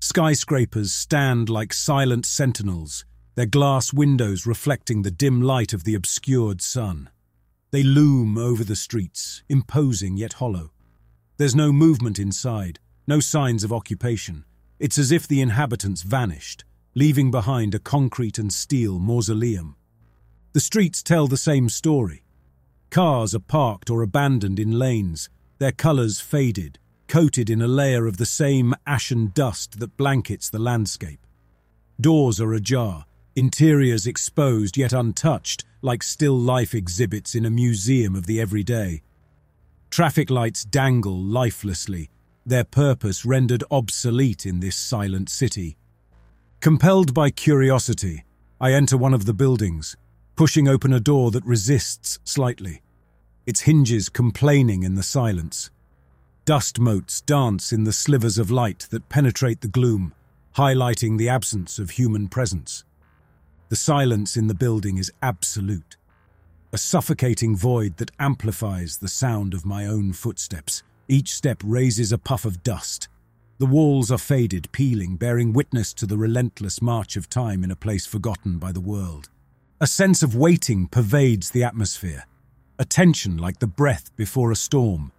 Skyscrapers 0.00 0.92
stand 0.92 1.48
like 1.48 1.72
silent 1.72 2.26
sentinels, 2.26 3.04
their 3.34 3.46
glass 3.46 3.92
windows 3.92 4.46
reflecting 4.46 5.02
the 5.02 5.10
dim 5.10 5.40
light 5.40 5.72
of 5.72 5.84
the 5.84 5.94
obscured 5.94 6.60
sun. 6.60 7.08
They 7.70 7.82
loom 7.82 8.36
over 8.36 8.64
the 8.64 8.76
streets, 8.76 9.42
imposing 9.48 10.18
yet 10.18 10.34
hollow. 10.34 10.72
There's 11.42 11.56
no 11.56 11.72
movement 11.72 12.20
inside, 12.20 12.78
no 13.04 13.18
signs 13.18 13.64
of 13.64 13.72
occupation. 13.72 14.44
It's 14.78 14.96
as 14.96 15.10
if 15.10 15.26
the 15.26 15.40
inhabitants 15.40 16.02
vanished, 16.02 16.64
leaving 16.94 17.32
behind 17.32 17.74
a 17.74 17.80
concrete 17.80 18.38
and 18.38 18.52
steel 18.52 19.00
mausoleum. 19.00 19.74
The 20.52 20.60
streets 20.60 21.02
tell 21.02 21.26
the 21.26 21.36
same 21.36 21.68
story. 21.68 22.22
Cars 22.90 23.34
are 23.34 23.40
parked 23.40 23.90
or 23.90 24.02
abandoned 24.02 24.60
in 24.60 24.78
lanes, 24.78 25.30
their 25.58 25.72
colours 25.72 26.20
faded, 26.20 26.78
coated 27.08 27.50
in 27.50 27.60
a 27.60 27.66
layer 27.66 28.06
of 28.06 28.18
the 28.18 28.24
same 28.24 28.72
ashen 28.86 29.32
dust 29.34 29.80
that 29.80 29.96
blankets 29.96 30.48
the 30.48 30.60
landscape. 30.60 31.26
Doors 32.00 32.40
are 32.40 32.54
ajar, 32.54 33.04
interiors 33.34 34.06
exposed 34.06 34.76
yet 34.76 34.92
untouched, 34.92 35.64
like 35.80 36.04
still 36.04 36.38
life 36.38 36.72
exhibits 36.72 37.34
in 37.34 37.44
a 37.44 37.50
museum 37.50 38.14
of 38.14 38.26
the 38.26 38.40
everyday. 38.40 39.02
Traffic 39.92 40.30
lights 40.30 40.64
dangle 40.64 41.22
lifelessly, 41.22 42.08
their 42.46 42.64
purpose 42.64 43.26
rendered 43.26 43.62
obsolete 43.70 44.46
in 44.46 44.60
this 44.60 44.74
silent 44.74 45.28
city. 45.28 45.76
Compelled 46.60 47.12
by 47.12 47.28
curiosity, 47.28 48.24
I 48.58 48.72
enter 48.72 48.96
one 48.96 49.12
of 49.12 49.26
the 49.26 49.34
buildings, 49.34 49.94
pushing 50.34 50.66
open 50.66 50.94
a 50.94 50.98
door 50.98 51.30
that 51.32 51.44
resists 51.44 52.18
slightly, 52.24 52.80
its 53.44 53.60
hinges 53.60 54.08
complaining 54.08 54.82
in 54.82 54.94
the 54.94 55.02
silence. 55.02 55.70
Dust 56.46 56.80
motes 56.80 57.20
dance 57.20 57.70
in 57.70 57.84
the 57.84 57.92
slivers 57.92 58.38
of 58.38 58.50
light 58.50 58.86
that 58.88 59.10
penetrate 59.10 59.60
the 59.60 59.68
gloom, 59.68 60.14
highlighting 60.56 61.18
the 61.18 61.28
absence 61.28 61.78
of 61.78 61.90
human 61.90 62.28
presence. 62.28 62.84
The 63.68 63.76
silence 63.76 64.38
in 64.38 64.46
the 64.46 64.54
building 64.54 64.96
is 64.96 65.12
absolute 65.20 65.98
a 66.74 66.78
suffocating 66.78 67.54
void 67.54 67.98
that 67.98 68.10
amplifies 68.18 68.96
the 68.96 69.08
sound 69.08 69.52
of 69.52 69.66
my 69.66 69.86
own 69.86 70.12
footsteps. 70.12 70.82
Each 71.06 71.34
step 71.34 71.60
raises 71.62 72.12
a 72.12 72.18
puff 72.18 72.46
of 72.46 72.62
dust. 72.62 73.08
The 73.58 73.66
walls 73.66 74.10
are 74.10 74.18
faded, 74.18 74.72
peeling, 74.72 75.16
bearing 75.16 75.52
witness 75.52 75.92
to 75.94 76.06
the 76.06 76.16
relentless 76.16 76.80
march 76.80 77.16
of 77.16 77.28
time 77.28 77.62
in 77.62 77.70
a 77.70 77.76
place 77.76 78.06
forgotten 78.06 78.58
by 78.58 78.72
the 78.72 78.80
world. 78.80 79.28
A 79.80 79.86
sense 79.86 80.22
of 80.22 80.34
waiting 80.34 80.86
pervades 80.86 81.50
the 81.50 81.62
atmosphere, 81.62 82.24
a 82.78 82.86
tension 82.86 83.36
like 83.36 83.58
the 83.58 83.66
breath 83.66 84.10
before 84.16 84.50
a 84.50 84.56
storm. 84.56 85.12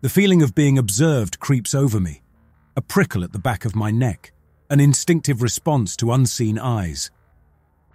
The 0.00 0.08
feeling 0.08 0.42
of 0.42 0.56
being 0.56 0.76
observed 0.76 1.38
creeps 1.38 1.72
over 1.72 2.00
me, 2.00 2.22
a 2.76 2.82
prickle 2.82 3.22
at 3.22 3.32
the 3.32 3.38
back 3.38 3.64
of 3.64 3.76
my 3.76 3.92
neck, 3.92 4.32
an 4.70 4.80
instinctive 4.80 5.40
response 5.40 5.96
to 5.96 6.12
unseen 6.12 6.58
eyes. 6.58 7.10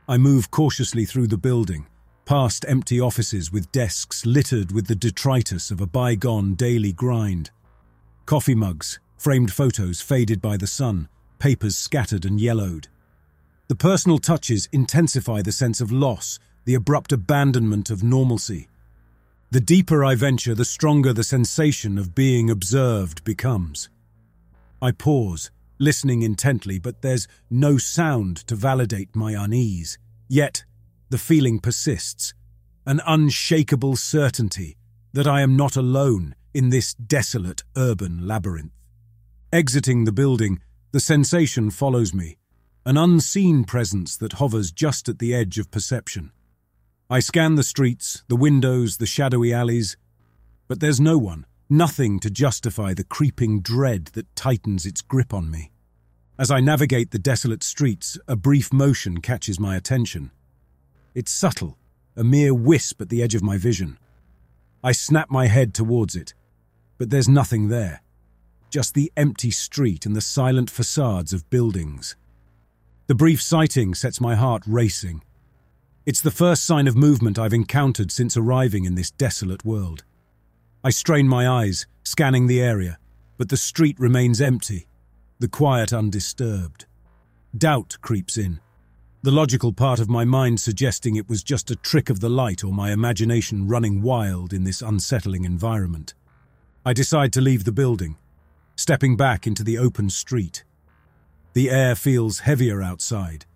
I 0.07 0.17
move 0.17 0.49
cautiously 0.49 1.03
through 1.05 1.27
the 1.27 1.37
building, 1.37 1.87
past 2.25 2.65
empty 2.67 2.99
offices 2.99 3.51
with 3.51 3.71
desks 3.71 4.25
littered 4.25 4.71
with 4.71 4.87
the 4.87 4.95
detritus 4.95 5.69
of 5.69 5.79
a 5.79 5.85
bygone 5.85 6.55
daily 6.55 6.91
grind. 6.91 7.51
Coffee 8.25 8.55
mugs, 8.55 8.99
framed 9.15 9.53
photos 9.53 10.01
faded 10.01 10.41
by 10.41 10.57
the 10.57 10.67
sun, 10.67 11.07
papers 11.37 11.77
scattered 11.77 12.25
and 12.25 12.41
yellowed. 12.41 12.87
The 13.67 13.75
personal 13.75 14.17
touches 14.17 14.67
intensify 14.71 15.43
the 15.43 15.51
sense 15.51 15.81
of 15.81 15.91
loss, 15.91 16.39
the 16.65 16.73
abrupt 16.73 17.11
abandonment 17.11 17.91
of 17.91 18.03
normalcy. 18.03 18.67
The 19.51 19.59
deeper 19.61 20.03
I 20.03 20.15
venture, 20.15 20.55
the 20.55 20.65
stronger 20.65 21.13
the 21.13 21.23
sensation 21.23 21.99
of 21.99 22.15
being 22.15 22.49
observed 22.49 23.23
becomes. 23.23 23.89
I 24.81 24.91
pause, 24.91 25.51
listening 25.77 26.23
intently, 26.23 26.79
but 26.79 27.01
there's 27.01 27.27
no 27.49 27.77
sound 27.77 28.37
to 28.47 28.55
validate 28.55 29.15
my 29.15 29.31
unease. 29.31 29.97
Yet, 30.27 30.65
the 31.09 31.17
feeling 31.17 31.59
persists, 31.59 32.33
an 32.85 33.01
unshakable 33.05 33.95
certainty 33.95 34.77
that 35.13 35.27
I 35.27 35.41
am 35.41 35.55
not 35.55 35.75
alone 35.75 36.35
in 36.53 36.69
this 36.69 36.93
desolate 36.93 37.63
urban 37.75 38.27
labyrinth. 38.27 38.71
Exiting 39.51 40.05
the 40.05 40.11
building, 40.11 40.59
the 40.91 40.99
sensation 40.99 41.69
follows 41.71 42.13
me, 42.13 42.37
an 42.85 42.97
unseen 42.97 43.63
presence 43.63 44.17
that 44.17 44.33
hovers 44.33 44.71
just 44.71 45.09
at 45.09 45.19
the 45.19 45.33
edge 45.33 45.57
of 45.57 45.71
perception. 45.71 46.31
I 47.09 47.19
scan 47.19 47.55
the 47.55 47.63
streets, 47.63 48.23
the 48.27 48.35
windows, 48.35 48.97
the 48.97 49.05
shadowy 49.05 49.53
alleys, 49.53 49.97
but 50.67 50.79
there's 50.79 50.99
no 50.99 51.17
one, 51.17 51.45
nothing 51.69 52.19
to 52.19 52.29
justify 52.29 52.93
the 52.93 53.03
creeping 53.03 53.61
dread 53.61 54.05
that 54.13 54.35
tightens 54.35 54.85
its 54.85 55.01
grip 55.01 55.33
on 55.33 55.51
me. 55.51 55.71
As 56.37 56.51
I 56.51 56.59
navigate 56.59 57.11
the 57.11 57.19
desolate 57.19 57.63
streets, 57.63 58.17
a 58.27 58.35
brief 58.35 58.73
motion 58.73 59.21
catches 59.21 59.59
my 59.59 59.75
attention. 59.75 60.31
It's 61.15 61.31
subtle, 61.31 61.77
a 62.17 62.25
mere 62.25 62.53
wisp 62.53 62.99
at 62.99 63.07
the 63.07 63.23
edge 63.23 63.35
of 63.35 63.41
my 63.41 63.57
vision. 63.57 63.97
I 64.83 64.91
snap 64.91 65.31
my 65.31 65.47
head 65.47 65.73
towards 65.73 66.13
it, 66.13 66.33
but 66.97 67.09
there's 67.09 67.29
nothing 67.29 67.69
there. 67.69 68.01
Just 68.69 68.93
the 68.93 69.09
empty 69.15 69.49
street 69.49 70.05
and 70.05 70.13
the 70.13 70.19
silent 70.19 70.69
facades 70.69 71.31
of 71.31 71.49
buildings. 71.49 72.17
The 73.07 73.15
brief 73.15 73.41
sighting 73.41 73.95
sets 73.95 74.19
my 74.19 74.35
heart 74.35 74.63
racing. 74.67 75.23
It's 76.05 76.19
the 76.19 76.31
first 76.31 76.65
sign 76.65 76.85
of 76.85 76.97
movement 76.97 77.39
I've 77.39 77.53
encountered 77.53 78.11
since 78.11 78.35
arriving 78.35 78.83
in 78.83 78.95
this 78.95 79.11
desolate 79.11 79.63
world. 79.63 80.03
I 80.83 80.89
strain 80.89 81.29
my 81.29 81.47
eyes, 81.47 81.87
scanning 82.03 82.47
the 82.47 82.61
area, 82.61 82.99
but 83.37 83.47
the 83.47 83.57
street 83.57 83.97
remains 84.01 84.41
empty, 84.41 84.87
the 85.39 85.47
quiet 85.47 85.93
undisturbed. 85.93 86.87
Doubt 87.57 87.97
creeps 88.01 88.37
in, 88.37 88.59
the 89.25 89.31
logical 89.31 89.73
part 89.73 89.99
of 89.99 90.07
my 90.07 90.23
mind 90.23 90.59
suggesting 90.59 91.15
it 91.15 91.27
was 91.27 91.41
just 91.41 91.71
a 91.71 91.75
trick 91.75 92.11
of 92.11 92.19
the 92.19 92.29
light 92.29 92.63
or 92.63 92.71
my 92.71 92.91
imagination 92.91 93.67
running 93.67 94.03
wild 94.03 94.53
in 94.53 94.65
this 94.65 94.83
unsettling 94.83 95.45
environment. 95.45 96.13
I 96.85 96.93
decide 96.93 97.33
to 97.33 97.41
leave 97.41 97.63
the 97.63 97.71
building, 97.71 98.17
stepping 98.75 99.17
back 99.17 99.47
into 99.47 99.63
the 99.63 99.79
open 99.79 100.11
street. 100.11 100.63
The 101.53 101.71
air 101.71 101.95
feels 101.95 102.41
heavier 102.41 102.83
outside. 102.83 103.47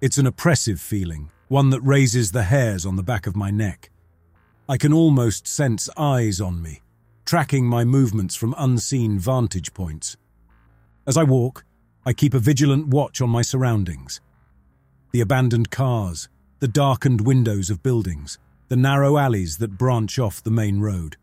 It's 0.00 0.16
an 0.16 0.26
oppressive 0.26 0.80
feeling, 0.80 1.30
one 1.48 1.68
that 1.68 1.82
raises 1.82 2.32
the 2.32 2.44
hairs 2.44 2.86
on 2.86 2.96
the 2.96 3.02
back 3.02 3.26
of 3.26 3.36
my 3.36 3.50
neck. 3.50 3.90
I 4.70 4.78
can 4.78 4.94
almost 4.94 5.46
sense 5.46 5.90
eyes 5.98 6.40
on 6.40 6.62
me, 6.62 6.80
tracking 7.26 7.66
my 7.66 7.84
movements 7.84 8.36
from 8.36 8.54
unseen 8.56 9.18
vantage 9.18 9.74
points. 9.74 10.16
As 11.06 11.18
I 11.18 11.24
walk, 11.24 11.66
I 12.06 12.14
keep 12.14 12.32
a 12.32 12.38
vigilant 12.38 12.88
watch 12.88 13.20
on 13.20 13.28
my 13.28 13.42
surroundings 13.42 14.22
the 15.14 15.20
abandoned 15.20 15.70
cars, 15.70 16.28
the 16.58 16.66
darkened 16.66 17.20
windows 17.20 17.70
of 17.70 17.84
buildings, 17.84 18.36
the 18.66 18.74
narrow 18.74 19.16
alleys 19.16 19.58
that 19.58 19.78
branch 19.78 20.18
off 20.18 20.42
the 20.42 20.50
main 20.50 20.80
road. 20.80 21.16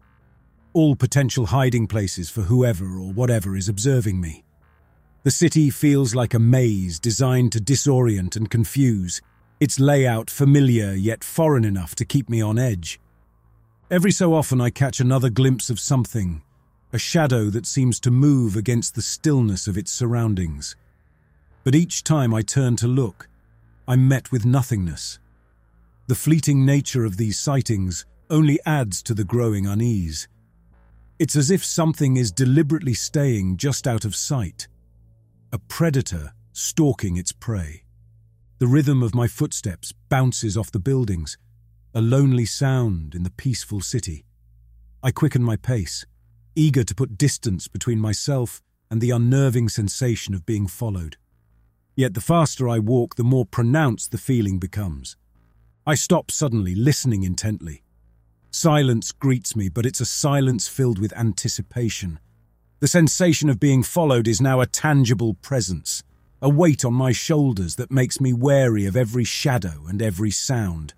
All 0.71 0.95
potential 0.95 1.47
hiding 1.47 1.87
places 1.87 2.29
for 2.29 2.43
whoever 2.43 2.85
or 2.85 3.11
whatever 3.11 3.57
is 3.57 3.67
observing 3.67 4.21
me. 4.21 4.45
The 5.23 5.29
city 5.31 5.69
feels 5.69 6.15
like 6.15 6.33
a 6.33 6.39
maze 6.39 7.01
designed 7.01 7.51
to 7.51 7.59
disorient 7.59 8.37
and 8.37 8.49
confuse, 8.49 9.21
its 9.59 9.77
layout 9.77 10.29
familiar 10.29 10.93
yet 10.93 11.21
foreign 11.21 11.65
enough 11.65 11.93
to 11.95 12.05
keep 12.05 12.29
me 12.29 12.41
on 12.41 12.57
edge. 12.57 12.97
Every 13.89 14.13
so 14.13 14.33
often 14.33 14.61
I 14.61 14.69
catch 14.69 15.01
another 15.01 15.29
glimpse 15.29 15.69
of 15.69 15.81
something, 15.81 16.43
a 16.93 16.97
shadow 16.97 17.49
that 17.49 17.65
seems 17.65 17.99
to 17.99 18.09
move 18.09 18.55
against 18.55 18.95
the 18.95 19.01
stillness 19.01 19.67
of 19.67 19.77
its 19.77 19.91
surroundings. 19.91 20.77
But 21.65 21.75
each 21.75 22.05
time 22.05 22.33
I 22.33 22.41
turn 22.41 22.77
to 22.77 22.87
look, 22.87 23.27
I'm 23.87 24.07
met 24.07 24.31
with 24.31 24.45
nothingness, 24.45 25.19
The 26.07 26.15
fleeting 26.15 26.65
nature 26.65 27.05
of 27.05 27.15
these 27.15 27.39
sightings 27.39 28.05
only 28.29 28.59
adds 28.65 29.01
to 29.03 29.13
the 29.13 29.23
growing 29.23 29.65
unease. 29.65 30.27
It's 31.19 31.37
as 31.37 31.49
if 31.49 31.63
something 31.63 32.17
is 32.17 32.33
deliberately 32.33 32.93
staying 32.93 33.55
just 33.55 33.87
out 33.87 34.03
of 34.03 34.13
sight. 34.13 34.67
A 35.53 35.57
predator 35.57 36.33
stalking 36.51 37.15
its 37.15 37.31
prey. 37.31 37.83
The 38.59 38.67
rhythm 38.67 39.01
of 39.01 39.15
my 39.15 39.27
footsteps 39.27 39.93
bounces 40.09 40.57
off 40.57 40.71
the 40.71 40.79
buildings, 40.79 41.37
a 41.93 42.01
lonely 42.01 42.45
sound 42.45 43.15
in 43.15 43.23
the 43.23 43.31
peaceful 43.31 43.79
city. 43.79 44.25
I 45.01 45.11
quicken 45.11 45.43
my 45.43 45.55
pace, 45.55 46.05
eager 46.55 46.83
to 46.83 46.95
put 46.95 47.17
distance 47.17 47.69
between 47.69 47.99
myself 47.99 48.61
and 48.89 48.99
the 48.99 49.11
unnerving 49.11 49.69
sensation 49.69 50.33
of 50.33 50.45
being 50.45 50.67
followed. 50.67 51.15
Yet 51.95 52.13
the 52.13 52.21
faster 52.21 52.69
I 52.69 52.79
walk, 52.79 53.15
the 53.15 53.23
more 53.23 53.45
pronounced 53.45 54.11
the 54.11 54.17
feeling 54.17 54.59
becomes. 54.59 55.17
I 55.85 55.95
stop 55.95 56.31
suddenly, 56.31 56.75
listening 56.75 57.23
intently. 57.23 57.83
Silence 58.51 59.11
greets 59.11 59.55
me, 59.55 59.69
but 59.69 59.85
it's 59.85 60.01
a 60.01 60.05
silence 60.05 60.67
filled 60.67 60.99
with 60.99 61.13
anticipation. 61.13 62.19
The 62.79 62.87
sensation 62.87 63.49
of 63.49 63.59
being 63.59 63.83
followed 63.83 64.27
is 64.27 64.41
now 64.41 64.61
a 64.61 64.65
tangible 64.65 65.35
presence, 65.35 66.03
a 66.41 66.49
weight 66.49 66.83
on 66.83 66.93
my 66.93 67.11
shoulders 67.11 67.75
that 67.75 67.91
makes 67.91 68.19
me 68.19 68.33
wary 68.33 68.85
of 68.85 68.95
every 68.95 69.23
shadow 69.23 69.85
and 69.87 70.01
every 70.01 70.31
sound. 70.31 70.93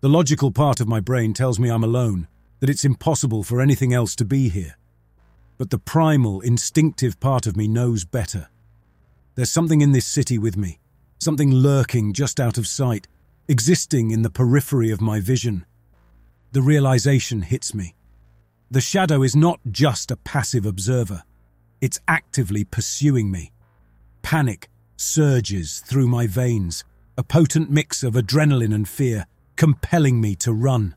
The 0.00 0.08
logical 0.08 0.50
part 0.50 0.80
of 0.80 0.88
my 0.88 1.00
brain 1.00 1.32
tells 1.32 1.58
me 1.58 1.70
I'm 1.70 1.84
alone, 1.84 2.28
that 2.60 2.68
it's 2.68 2.84
impossible 2.84 3.42
for 3.42 3.60
anything 3.60 3.92
else 3.92 4.16
to 4.16 4.24
be 4.24 4.48
here. 4.48 4.76
But 5.56 5.70
the 5.70 5.78
primal, 5.78 6.40
instinctive 6.40 7.20
part 7.20 7.46
of 7.46 7.56
me 7.56 7.68
knows 7.68 8.04
better. 8.04 8.48
There's 9.34 9.50
something 9.50 9.80
in 9.80 9.92
this 9.92 10.06
city 10.06 10.38
with 10.38 10.56
me, 10.56 10.78
something 11.18 11.52
lurking 11.52 12.12
just 12.12 12.38
out 12.38 12.58
of 12.58 12.66
sight, 12.66 13.08
existing 13.48 14.10
in 14.10 14.22
the 14.22 14.30
periphery 14.30 14.90
of 14.90 15.00
my 15.00 15.20
vision. 15.20 15.66
The 16.52 16.62
realization 16.62 17.42
hits 17.42 17.74
me. 17.74 17.94
The 18.70 18.80
shadow 18.80 19.22
is 19.22 19.34
not 19.34 19.60
just 19.70 20.10
a 20.10 20.16
passive 20.16 20.64
observer, 20.64 21.24
it's 21.80 22.00
actively 22.06 22.64
pursuing 22.64 23.30
me. 23.30 23.52
Panic 24.22 24.70
surges 24.96 25.80
through 25.80 26.06
my 26.06 26.26
veins, 26.26 26.84
a 27.18 27.22
potent 27.22 27.70
mix 27.70 28.02
of 28.02 28.14
adrenaline 28.14 28.74
and 28.74 28.88
fear, 28.88 29.26
compelling 29.56 30.20
me 30.20 30.34
to 30.36 30.52
run. 30.52 30.94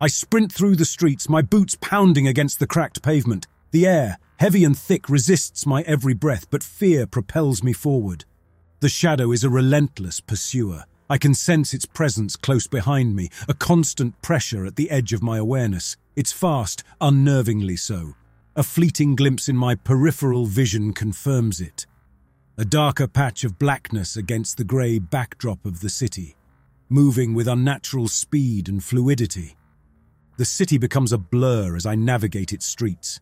I 0.00 0.06
sprint 0.08 0.52
through 0.52 0.76
the 0.76 0.84
streets, 0.84 1.28
my 1.28 1.42
boots 1.42 1.76
pounding 1.80 2.28
against 2.28 2.58
the 2.60 2.66
cracked 2.66 3.02
pavement. 3.02 3.46
The 3.72 3.86
air, 3.86 4.18
heavy 4.38 4.64
and 4.64 4.76
thick, 4.78 5.08
resists 5.08 5.66
my 5.66 5.82
every 5.82 6.14
breath, 6.14 6.46
but 6.50 6.62
fear 6.62 7.06
propels 7.06 7.62
me 7.62 7.72
forward. 7.72 8.24
The 8.80 8.88
shadow 8.88 9.32
is 9.32 9.44
a 9.44 9.50
relentless 9.50 10.20
pursuer, 10.20 10.84
I 11.08 11.18
can 11.18 11.34
sense 11.34 11.72
its 11.72 11.86
presence 11.86 12.34
close 12.34 12.66
behind 12.66 13.14
me, 13.14 13.28
a 13.48 13.54
constant 13.54 14.20
pressure 14.22 14.66
at 14.66 14.74
the 14.74 14.90
edge 14.90 15.12
of 15.12 15.22
my 15.22 15.38
awareness. 15.38 15.96
It's 16.16 16.32
fast, 16.32 16.82
unnervingly 17.00 17.78
so. 17.78 18.14
A 18.56 18.64
fleeting 18.64 19.14
glimpse 19.14 19.48
in 19.48 19.56
my 19.56 19.76
peripheral 19.76 20.46
vision 20.46 20.92
confirms 20.92 21.60
it. 21.60 21.86
A 22.58 22.64
darker 22.64 23.06
patch 23.06 23.44
of 23.44 23.58
blackness 23.58 24.16
against 24.16 24.56
the 24.56 24.64
grey 24.64 24.98
backdrop 24.98 25.64
of 25.64 25.80
the 25.80 25.90
city, 25.90 26.34
moving 26.88 27.34
with 27.34 27.46
unnatural 27.46 28.08
speed 28.08 28.68
and 28.68 28.82
fluidity. 28.82 29.56
The 30.38 30.44
city 30.44 30.76
becomes 30.76 31.12
a 31.12 31.18
blur 31.18 31.76
as 31.76 31.86
I 31.86 31.94
navigate 31.94 32.52
its 32.52 32.66
streets. 32.66 33.20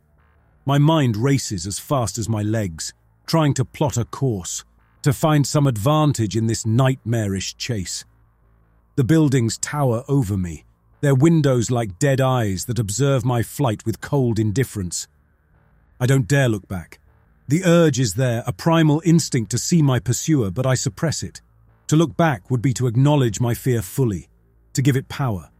My 0.67 0.79
mind 0.79 1.19
races 1.19 1.67
as 1.67 1.79
fast 1.79 2.17
as 2.17 2.29
my 2.29 2.43
legs, 2.43 2.95
trying 3.27 3.53
to 3.55 3.67
plot 3.67 3.99
a 3.99 4.05
course, 4.05 4.65
to 5.03 5.13
find 5.13 5.47
some 5.47 5.67
advantage 5.67 6.37
in 6.37 6.47
this 6.47 6.65
nightmarish 6.65 7.57
chase. 7.57 8.07
The 8.97 9.05
buildings 9.05 9.59
tower 9.59 10.05
over 10.09 10.39
me, 10.39 10.65
their 11.03 11.15
windows 11.15 11.71
like 11.71 11.99
dead 11.99 12.19
eyes 12.21 12.65
that 12.65 12.79
observe 12.79 13.27
my 13.27 13.43
flight 13.43 13.85
with 13.85 14.01
cold 14.01 14.39
indifference. 14.39 15.07
I 16.01 16.07
don't 16.07 16.27
dare 16.27 16.49
look 16.49 16.67
back. 16.67 16.99
The 17.47 17.65
urge 17.65 18.01
is 18.01 18.15
there, 18.15 18.43
a 18.47 18.53
primal 18.55 19.03
instinct 19.05 19.51
to 19.51 19.59
see 19.59 19.83
my 19.83 19.99
pursuer, 19.99 20.51
but 20.51 20.65
I 20.65 20.75
suppress 20.75 21.23
it. 21.23 21.43
To 21.89 21.97
look 21.97 22.17
back 22.17 22.51
would 22.51 22.63
be 22.63 22.73
to 22.75 22.87
acknowledge 22.87 23.39
my 23.39 23.53
fear 23.53 23.83
fully, 23.83 24.29
to 24.73 24.81
give 24.81 24.97
it 24.97 25.11
power. 25.11 25.51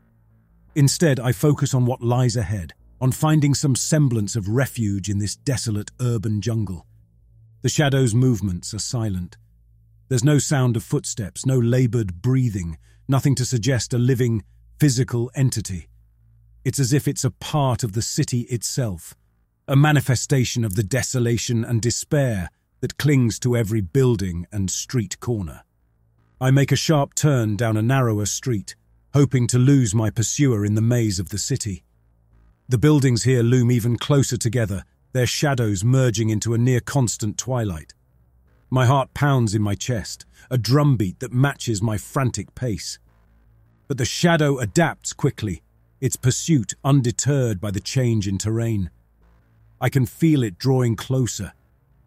Instead, 0.75 1.21
I 1.21 1.33
focus 1.33 1.75
on 1.75 1.85
what 1.85 2.01
lies 2.01 2.37
ahead, 2.37 2.73
on 3.05 3.13
finding 3.13 3.53
some 3.53 3.77
semblance 3.77 4.35
of 4.35 4.49
refuge 4.49 5.11
in 5.11 5.19
this 5.19 5.37
desolate 5.37 5.91
urban 6.01 6.41
jungle. 6.41 6.87
The 7.61 7.69
shadow's 7.69 8.15
movements 8.15 8.73
are 8.73 8.79
silent. 8.79 9.37
There's 10.09 10.25
no 10.25 10.39
sound 10.39 10.75
of 10.75 10.83
footsteps, 10.83 11.45
no 11.45 11.59
laboured 11.59 12.23
breathing, 12.23 12.79
nothing 13.07 13.35
to 13.35 13.45
suggest 13.45 13.93
a 13.93 13.99
living, 13.99 14.43
physical 14.81 15.31
entity. 15.35 15.91
It's 16.65 16.79
as 16.79 16.95
if 16.95 17.07
it's 17.07 17.25
a 17.25 17.31
part 17.31 17.85
of 17.85 17.93
the 17.93 18.01
city 18.01 18.41
itself, 18.49 19.15
a 19.69 19.77
manifestation 19.77 20.65
of 20.65 20.75
the 20.75 20.83
desolation 20.83 21.63
and 21.63 21.83
despair 21.83 22.49
that 22.81 22.97
clings 22.97 23.39
to 23.41 23.55
every 23.55 23.83
building 23.83 24.47
and 24.51 24.71
street 24.71 25.21
corner. 25.21 25.63
I 26.41 26.51
make 26.51 26.73
a 26.73 26.77
sharp 26.77 27.15
turn 27.15 27.57
down 27.57 27.77
a 27.77 27.83
narrower 27.83 28.25
street, 28.25 28.75
hoping 29.13 29.47
to 29.49 29.59
lose 29.59 29.95
my 29.95 30.09
pursuer 30.09 30.65
in 30.65 30.75
the 30.75 30.81
maze 30.81 31.19
of 31.19 31.29
the 31.29 31.37
city. 31.37 31.84
The 32.67 32.79
buildings 32.79 33.25
here 33.25 33.43
loom 33.43 33.71
even 33.71 33.99
closer 33.99 34.39
together, 34.39 34.85
their 35.13 35.27
shadows 35.27 35.85
merging 35.85 36.31
into 36.31 36.55
a 36.55 36.59
near 36.59 36.81
constant 36.81 37.37
twilight. 37.37 37.93
My 38.71 38.87
heart 38.87 39.13
pounds 39.13 39.55
in 39.55 39.61
my 39.61 39.75
chest, 39.75 40.25
a 40.51 40.57
drumbeat 40.57 41.21
that 41.21 41.33
matches 41.33 41.83
my 41.83 41.99
frantic 41.99 42.55
pace. 42.55 42.99
But 43.87 43.99
the 43.99 44.07
shadow 44.07 44.59
adapts 44.59 45.13
quickly, 45.13 45.63
its 46.01 46.17
pursuit 46.17 46.73
undeterred 46.83 47.61
by 47.61 47.71
the 47.71 47.81
change 47.81 48.27
in 48.27 48.39
terrain. 48.39 48.91
I 49.79 49.91
can 49.91 50.07
feel 50.07 50.43
it 50.43 50.59
drawing 50.59 50.97
closer, 50.97 51.53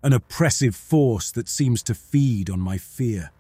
an 0.02 0.12
oppressive 0.12 0.76
force 0.76 1.32
that 1.32 1.48
seems 1.48 1.84
to 1.84 1.94
feed 1.94 2.50
on 2.50 2.60
my 2.60 2.80
fear. 2.80 3.32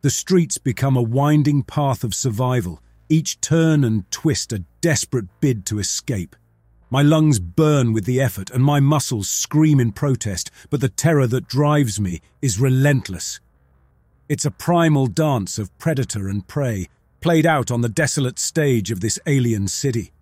The 0.00 0.10
streets 0.10 0.58
become 0.58 0.96
a 0.96 1.02
winding 1.02 1.62
path 1.62 2.02
of 2.02 2.14
survival, 2.14 2.82
each 3.08 3.40
turn 3.40 3.84
and 3.84 4.10
twist 4.10 4.52
a 4.52 4.64
desperate 4.82 5.28
bid 5.40 5.64
to 5.66 5.78
escape. 5.78 6.36
My 6.90 7.00
lungs 7.00 7.38
burn 7.38 7.94
with 7.94 8.04
the 8.04 8.20
effort 8.20 8.50
and 8.50 8.62
my 8.62 8.78
muscles 8.80 9.26
scream 9.26 9.80
in 9.80 9.92
protest, 9.92 10.50
but 10.68 10.82
the 10.82 10.90
terror 10.90 11.26
that 11.28 11.48
drives 11.48 11.98
me 11.98 12.20
is 12.42 12.60
relentless. 12.60 13.40
It's 14.28 14.44
a 14.44 14.50
primal 14.50 15.06
dance 15.06 15.58
of 15.58 15.76
predator 15.78 16.28
and 16.28 16.46
prey, 16.46 16.88
played 17.22 17.46
out 17.46 17.70
on 17.70 17.80
the 17.80 17.88
desolate 17.88 18.38
stage 18.38 18.90
of 18.90 19.00
this 19.00 19.18
alien 19.26 19.68
city. 19.68 20.12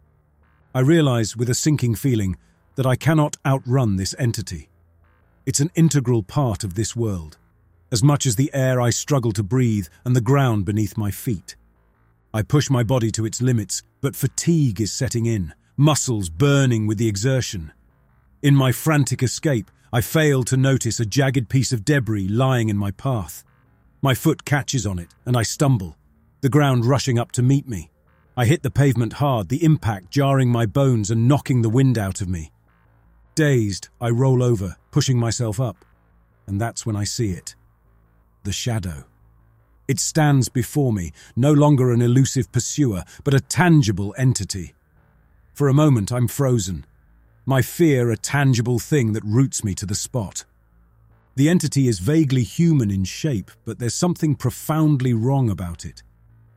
I 0.72 0.80
realize 0.80 1.36
with 1.36 1.50
a 1.50 1.54
sinking 1.54 1.96
feeling 1.96 2.36
that 2.76 2.86
I 2.86 2.94
cannot 2.94 3.36
outrun 3.44 3.96
this 3.96 4.14
entity. 4.18 4.68
It's 5.44 5.60
an 5.60 5.72
integral 5.74 6.22
part 6.22 6.62
of 6.62 6.74
this 6.74 6.94
world, 6.94 7.36
as 7.90 8.04
much 8.04 8.26
as 8.26 8.36
the 8.36 8.50
air 8.54 8.80
I 8.80 8.90
struggle 8.90 9.32
to 9.32 9.42
breathe 9.42 9.88
and 10.04 10.14
the 10.14 10.20
ground 10.20 10.66
beneath 10.66 10.96
my 10.96 11.10
feet. 11.10 11.56
I 12.32 12.42
push 12.42 12.70
my 12.70 12.84
body 12.84 13.10
to 13.12 13.24
its 13.24 13.42
limits, 13.42 13.82
but 14.00 14.16
fatigue 14.16 14.80
is 14.80 14.92
setting 14.92 15.26
in 15.26 15.52
muscles 15.76 16.28
burning 16.28 16.86
with 16.86 16.98
the 16.98 17.08
exertion. 17.08 17.72
In 18.42 18.54
my 18.54 18.70
frantic 18.70 19.22
escape, 19.22 19.70
I 19.92 20.02
fail 20.02 20.42
to 20.44 20.56
notice 20.56 21.00
a 21.00 21.06
jagged 21.06 21.48
piece 21.48 21.72
of 21.72 21.84
debris 21.84 22.28
lying 22.28 22.68
in 22.68 22.76
my 22.76 22.90
path. 22.90 23.44
My 24.02 24.14
foot 24.14 24.44
catches 24.44 24.86
on 24.86 24.98
it, 24.98 25.14
and 25.24 25.36
I 25.36 25.42
stumble, 25.42 25.96
the 26.42 26.48
ground 26.48 26.84
rushing 26.84 27.18
up 27.18 27.32
to 27.32 27.42
meet 27.42 27.66
me. 27.66 27.90
I 28.36 28.44
hit 28.44 28.62
the 28.62 28.70
pavement 28.70 29.14
hard, 29.14 29.48
the 29.48 29.64
impact 29.64 30.10
jarring 30.10 30.50
my 30.50 30.64
bones 30.64 31.10
and 31.10 31.26
knocking 31.26 31.62
the 31.62 31.68
wind 31.68 31.98
out 31.98 32.20
of 32.20 32.28
me. 32.28 32.52
Dazed, 33.34 33.88
I 34.00 34.10
roll 34.10 34.42
over, 34.42 34.76
pushing 34.90 35.18
myself 35.18 35.58
up, 35.58 35.84
and 36.46 36.60
that's 36.60 36.84
when 36.84 36.94
I 36.96 37.04
see 37.04 37.30
it. 37.32 37.54
The 38.44 38.52
shadow. 38.52 39.06
It 39.90 39.98
stands 39.98 40.48
before 40.48 40.92
me, 40.92 41.10
no 41.34 41.52
longer 41.52 41.90
an 41.90 42.00
elusive 42.00 42.52
pursuer, 42.52 43.02
but 43.24 43.34
a 43.34 43.40
tangible 43.40 44.14
entity. 44.16 44.72
For 45.52 45.66
a 45.66 45.74
moment, 45.74 46.12
I'm 46.12 46.28
frozen, 46.28 46.86
my 47.44 47.60
fear 47.60 48.08
a 48.08 48.16
tangible 48.16 48.78
thing 48.78 49.14
that 49.14 49.24
roots 49.24 49.64
me 49.64 49.74
to 49.74 49.86
the 49.86 49.96
spot. 49.96 50.44
The 51.34 51.48
entity 51.48 51.88
is 51.88 51.98
vaguely 51.98 52.44
human 52.44 52.92
in 52.92 53.02
shape, 53.02 53.50
but 53.64 53.80
there's 53.80 53.96
something 53.96 54.36
profoundly 54.36 55.12
wrong 55.12 55.50
about 55.50 55.84
it. 55.84 56.04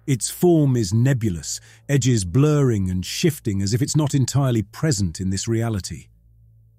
Its 0.06 0.30
form 0.30 0.76
is 0.76 0.94
nebulous, 0.94 1.60
edges 1.90 2.26
blurring 2.26 2.88
and 2.88 3.04
shifting 3.04 3.64
as 3.64 3.74
if 3.74 3.82
it's 3.82 3.96
not 3.96 4.14
entirely 4.14 4.62
present 4.62 5.20
in 5.20 5.32
this 5.32 5.48
reality. 5.48 6.06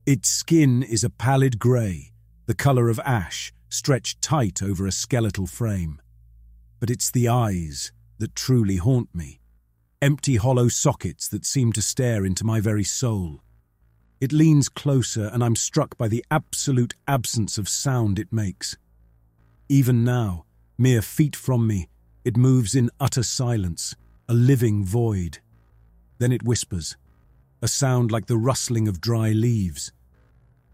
Its 0.06 0.28
skin 0.28 0.84
is 0.84 1.02
a 1.02 1.10
pallid 1.10 1.58
grey, 1.58 2.12
the 2.46 2.54
colour 2.54 2.88
of 2.88 3.00
ash, 3.00 3.52
stretched 3.68 4.22
tight 4.22 4.62
over 4.62 4.86
a 4.86 4.92
skeletal 4.92 5.48
frame. 5.48 6.00
But 6.84 6.90
it's 6.90 7.10
the 7.10 7.28
eyes 7.28 7.92
that 8.18 8.34
truly 8.34 8.76
haunt 8.76 9.08
me 9.14 9.40
empty 10.02 10.36
hollow 10.36 10.68
sockets 10.68 11.26
that 11.28 11.46
seem 11.46 11.72
to 11.72 11.80
stare 11.80 12.26
into 12.26 12.44
my 12.44 12.60
very 12.60 12.84
soul. 12.84 13.40
It 14.20 14.34
leans 14.34 14.68
closer, 14.68 15.30
and 15.32 15.42
I'm 15.42 15.56
struck 15.56 15.96
by 15.96 16.08
the 16.08 16.22
absolute 16.30 16.94
absence 17.08 17.56
of 17.56 17.70
sound 17.70 18.18
it 18.18 18.30
makes. 18.30 18.76
Even 19.66 20.04
now, 20.04 20.44
mere 20.76 21.00
feet 21.00 21.34
from 21.34 21.66
me, 21.66 21.88
it 22.22 22.36
moves 22.36 22.74
in 22.74 22.90
utter 23.00 23.22
silence, 23.22 23.96
a 24.28 24.34
living 24.34 24.84
void. 24.84 25.38
Then 26.18 26.32
it 26.32 26.42
whispers, 26.42 26.98
a 27.62 27.66
sound 27.66 28.12
like 28.12 28.26
the 28.26 28.36
rustling 28.36 28.88
of 28.88 29.00
dry 29.00 29.30
leaves. 29.30 29.90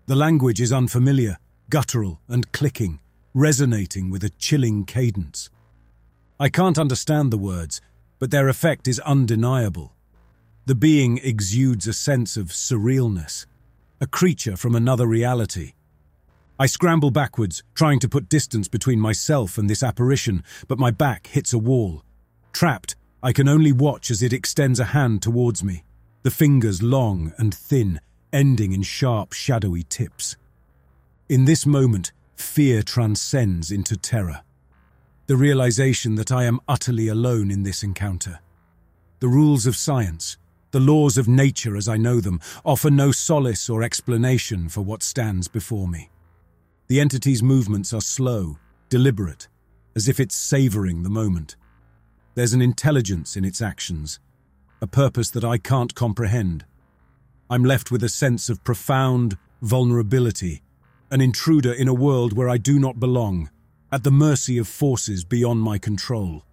The 0.07 0.17
language 0.17 0.61
is 0.61 0.73
unfamiliar, 0.73 1.39
guttural 1.69 2.21
and 2.27 2.51
clicking, 2.51 2.99
resonating 3.33 4.11
with 4.11 4.25
a 4.25 4.31
chilling 4.31 4.85
cadence. 4.85 5.51
I 6.43 6.49
can't 6.49 6.79
understand 6.79 7.31
the 7.31 7.37
words, 7.37 7.83
but 8.19 8.31
their 8.31 8.49
effect 8.49 8.89
is 8.89 8.99
undeniable. 9.01 9.93
The 10.65 10.75
being 10.75 11.19
exudes 11.19 11.87
a 11.87 11.93
sense 11.93 12.39
of 12.39 12.47
surrealness, 12.47 13.45
a 14.01 14.07
creature 14.07 14.57
from 14.57 14.75
another 14.75 15.07
reality. 15.07 15.75
I 16.59 16.65
scramble 16.65 17.11
backwards, 17.11 17.63
trying 17.75 17.99
to 17.99 18.09
put 18.09 18.31
distance 18.31 18.69
between 18.69 19.01
myself 19.01 19.59
and 19.59 19.69
this 19.69 19.83
apparition, 19.83 20.43
but 20.67 20.79
my 20.79 20.91
back 20.91 21.27
hits 21.27 21.53
a 21.53 21.59
wall. 21.59 22.05
Trapped, 22.55 22.97
I 23.23 23.35
can 23.35 23.47
only 23.47 23.73
watch 23.73 24.11
as 24.11 24.23
it 24.23 24.33
extends 24.33 24.81
a 24.81 24.97
hand 24.97 25.21
towards 25.21 25.63
me, 25.63 25.85
the 26.23 26.31
fingers 26.31 26.83
long 26.83 27.35
and 27.37 27.55
thin, 27.55 28.01
ending 28.33 28.73
in 28.73 28.83
sharp, 28.83 29.35
shadowy 29.35 29.83
tips. 29.83 30.37
In 31.29 31.45
this 31.45 31.67
moment, 31.67 32.13
fear 32.35 32.83
transcends 32.83 33.71
into 33.71 33.95
terror. 33.95 34.41
The 35.31 35.37
realization 35.37 36.17
that 36.17 36.33
I 36.33 36.43
am 36.43 36.59
utterly 36.67 37.07
alone 37.07 37.53
in 37.53 37.63
this 37.63 37.85
encounter. 37.85 38.41
The 39.21 39.29
rules 39.29 39.65
of 39.65 39.77
science, 39.77 40.37
the 40.73 40.81
laws 40.81 41.17
of 41.17 41.29
nature 41.29 41.77
as 41.77 41.87
I 41.87 41.97
know 41.99 42.19
them, 42.19 42.41
offer 42.65 42.91
no 42.91 43.13
solace 43.13 43.71
or 43.71 43.85
explanation 43.85 44.69
for 44.69 44.81
what 44.81 45.05
stands 45.05 45.47
before 45.47 45.87
me. 45.87 46.11
The 46.89 46.99
entity's 46.99 47.45
movements 47.45 47.95
are 47.95 48.01
slow, 48.01 48.59
deliberate, 48.89 49.47
as 49.95 50.09
if 50.09 50.19
it's 50.19 50.35
savouring 50.35 51.05
the 51.05 51.11
moment. 51.11 51.55
There's 52.35 52.53
an 52.53 52.61
intelligence 52.61 53.37
in 53.37 53.45
its 53.45 53.63
actions, 53.63 54.19
a 54.83 54.89
purpose 54.89 55.31
that 55.31 55.45
I 55.45 55.59
can't 55.59 55.95
comprehend. 55.95 56.65
I'm 57.49 57.63
left 57.65 57.93
with 57.93 58.03
a 58.03 58.09
sense 58.09 58.49
of 58.49 58.65
profound 58.65 59.39
vulnerability, 59.63 60.63
an 61.09 61.21
intruder 61.21 61.73
in 61.73 61.87
a 61.87 61.95
world 61.95 62.37
where 62.37 62.49
I 62.49 62.59
do 62.59 62.81
not 62.81 62.99
belong, 62.99 63.49
at 63.93 64.05
the 64.05 64.11
mercy 64.11 64.59
of 64.59 64.69
forces 64.69 65.25
beyond 65.25 65.61
my 65.61 65.79
control. 65.79 66.45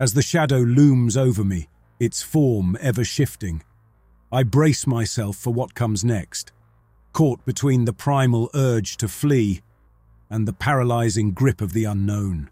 As 0.00 0.14
the 0.14 0.22
shadow 0.22 0.58
looms 0.58 1.16
over 1.16 1.44
me, 1.44 1.68
its 2.00 2.22
form 2.22 2.76
ever 2.80 3.04
shifting. 3.04 3.62
I 4.32 4.42
brace 4.42 4.86
myself 4.86 5.36
for 5.36 5.52
what 5.52 5.74
comes 5.74 6.04
next, 6.04 6.52
caught 7.12 7.44
between 7.44 7.84
the 7.84 7.92
primal 7.92 8.50
urge 8.54 8.96
to 8.96 9.08
flee 9.08 9.62
and 10.28 10.48
the 10.48 10.52
paralyzing 10.52 11.32
grip 11.32 11.60
of 11.60 11.72
the 11.72 11.84
unknown. 11.84 12.50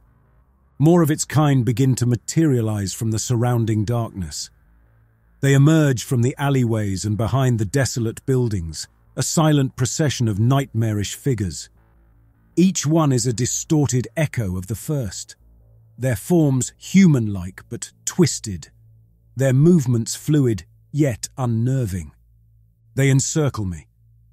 More 0.78 1.02
of 1.02 1.10
its 1.10 1.24
kind 1.24 1.64
begin 1.64 1.94
to 1.96 2.06
materialize 2.06 2.94
from 2.94 3.10
the 3.10 3.18
surrounding 3.18 3.84
darkness. 3.84 4.50
They 5.40 5.54
emerge 5.54 6.04
from 6.04 6.22
the 6.22 6.36
alleyways 6.38 7.04
and 7.04 7.16
behind 7.16 7.58
the 7.58 7.64
desolate 7.64 8.24
buildings, 8.26 8.86
a 9.16 9.22
silent 9.22 9.74
procession 9.74 10.28
of 10.28 10.38
nightmarish 10.38 11.14
figures. 11.14 11.68
Each 12.56 12.86
one 12.86 13.12
is 13.12 13.26
a 13.26 13.32
distorted 13.32 14.08
echo 14.16 14.56
of 14.56 14.66
the 14.66 14.74
first, 14.74 15.36
their 15.96 16.16
forms 16.16 16.72
human 16.76 17.32
like 17.32 17.62
but 17.68 17.92
twisted 18.04 18.70
their 19.36 19.52
movements 19.52 20.14
fluid 20.14 20.64
yet 20.90 21.28
unnerving. 21.38 22.12
They 22.94 23.08
encircle 23.08 23.64
me, 23.64 23.86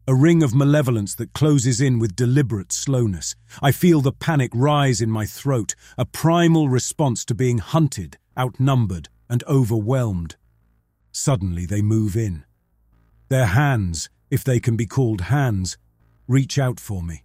a 0.06 0.14
ring 0.14 0.44
of 0.44 0.54
malevolence 0.54 1.16
that 1.16 1.34
closes 1.34 1.80
in 1.80 2.00
with 2.00 2.16
deliberate 2.16 2.74
slowness. 2.74 3.36
I 3.62 3.72
feel 3.72 4.02
the 4.02 4.12
panic 4.12 4.52
rise 4.54 5.00
in 5.00 5.10
my 5.10 5.26
throat, 5.26 5.76
a 5.98 6.06
primal 6.06 6.68
response 6.68 7.24
to 7.26 7.36
being 7.36 7.60
hunted, 7.60 8.18
outnumbered, 8.38 9.08
and 9.30 9.44
overwhelmed. 9.46 10.36
Suddenly 11.12 11.66
they 11.66 11.82
move 11.82 12.18
in. 12.18 12.44
Their 13.30 13.46
hands, 13.46 14.10
if 14.30 14.44
they 14.44 14.60
can 14.60 14.76
be 14.76 14.86
called 14.86 15.22
hands, 15.22 15.78
reach 16.28 16.60
out 16.60 16.80
for 16.80 17.02
me. 17.02 17.24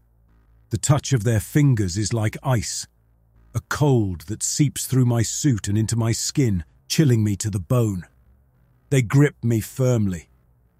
The 0.74 0.78
touch 0.78 1.12
of 1.12 1.22
their 1.22 1.38
fingers 1.38 1.96
is 1.96 2.12
like 2.12 2.36
ice, 2.42 2.88
a 3.54 3.60
cold 3.68 4.22
that 4.22 4.42
seeps 4.42 4.86
through 4.86 5.04
my 5.06 5.22
suit 5.22 5.68
and 5.68 5.78
into 5.78 5.94
my 5.94 6.10
skin, 6.10 6.64
chilling 6.88 7.22
me 7.22 7.36
to 7.36 7.48
the 7.48 7.60
bone. 7.60 8.02
They 8.90 9.00
grip 9.00 9.36
me 9.40 9.60
firmly, 9.60 10.30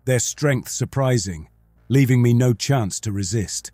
their 0.04 0.18
strength 0.18 0.68
surprising, 0.68 1.48
leaving 1.88 2.22
me 2.22 2.34
no 2.34 2.54
chance 2.54 2.98
to 3.02 3.12
resist. 3.12 3.70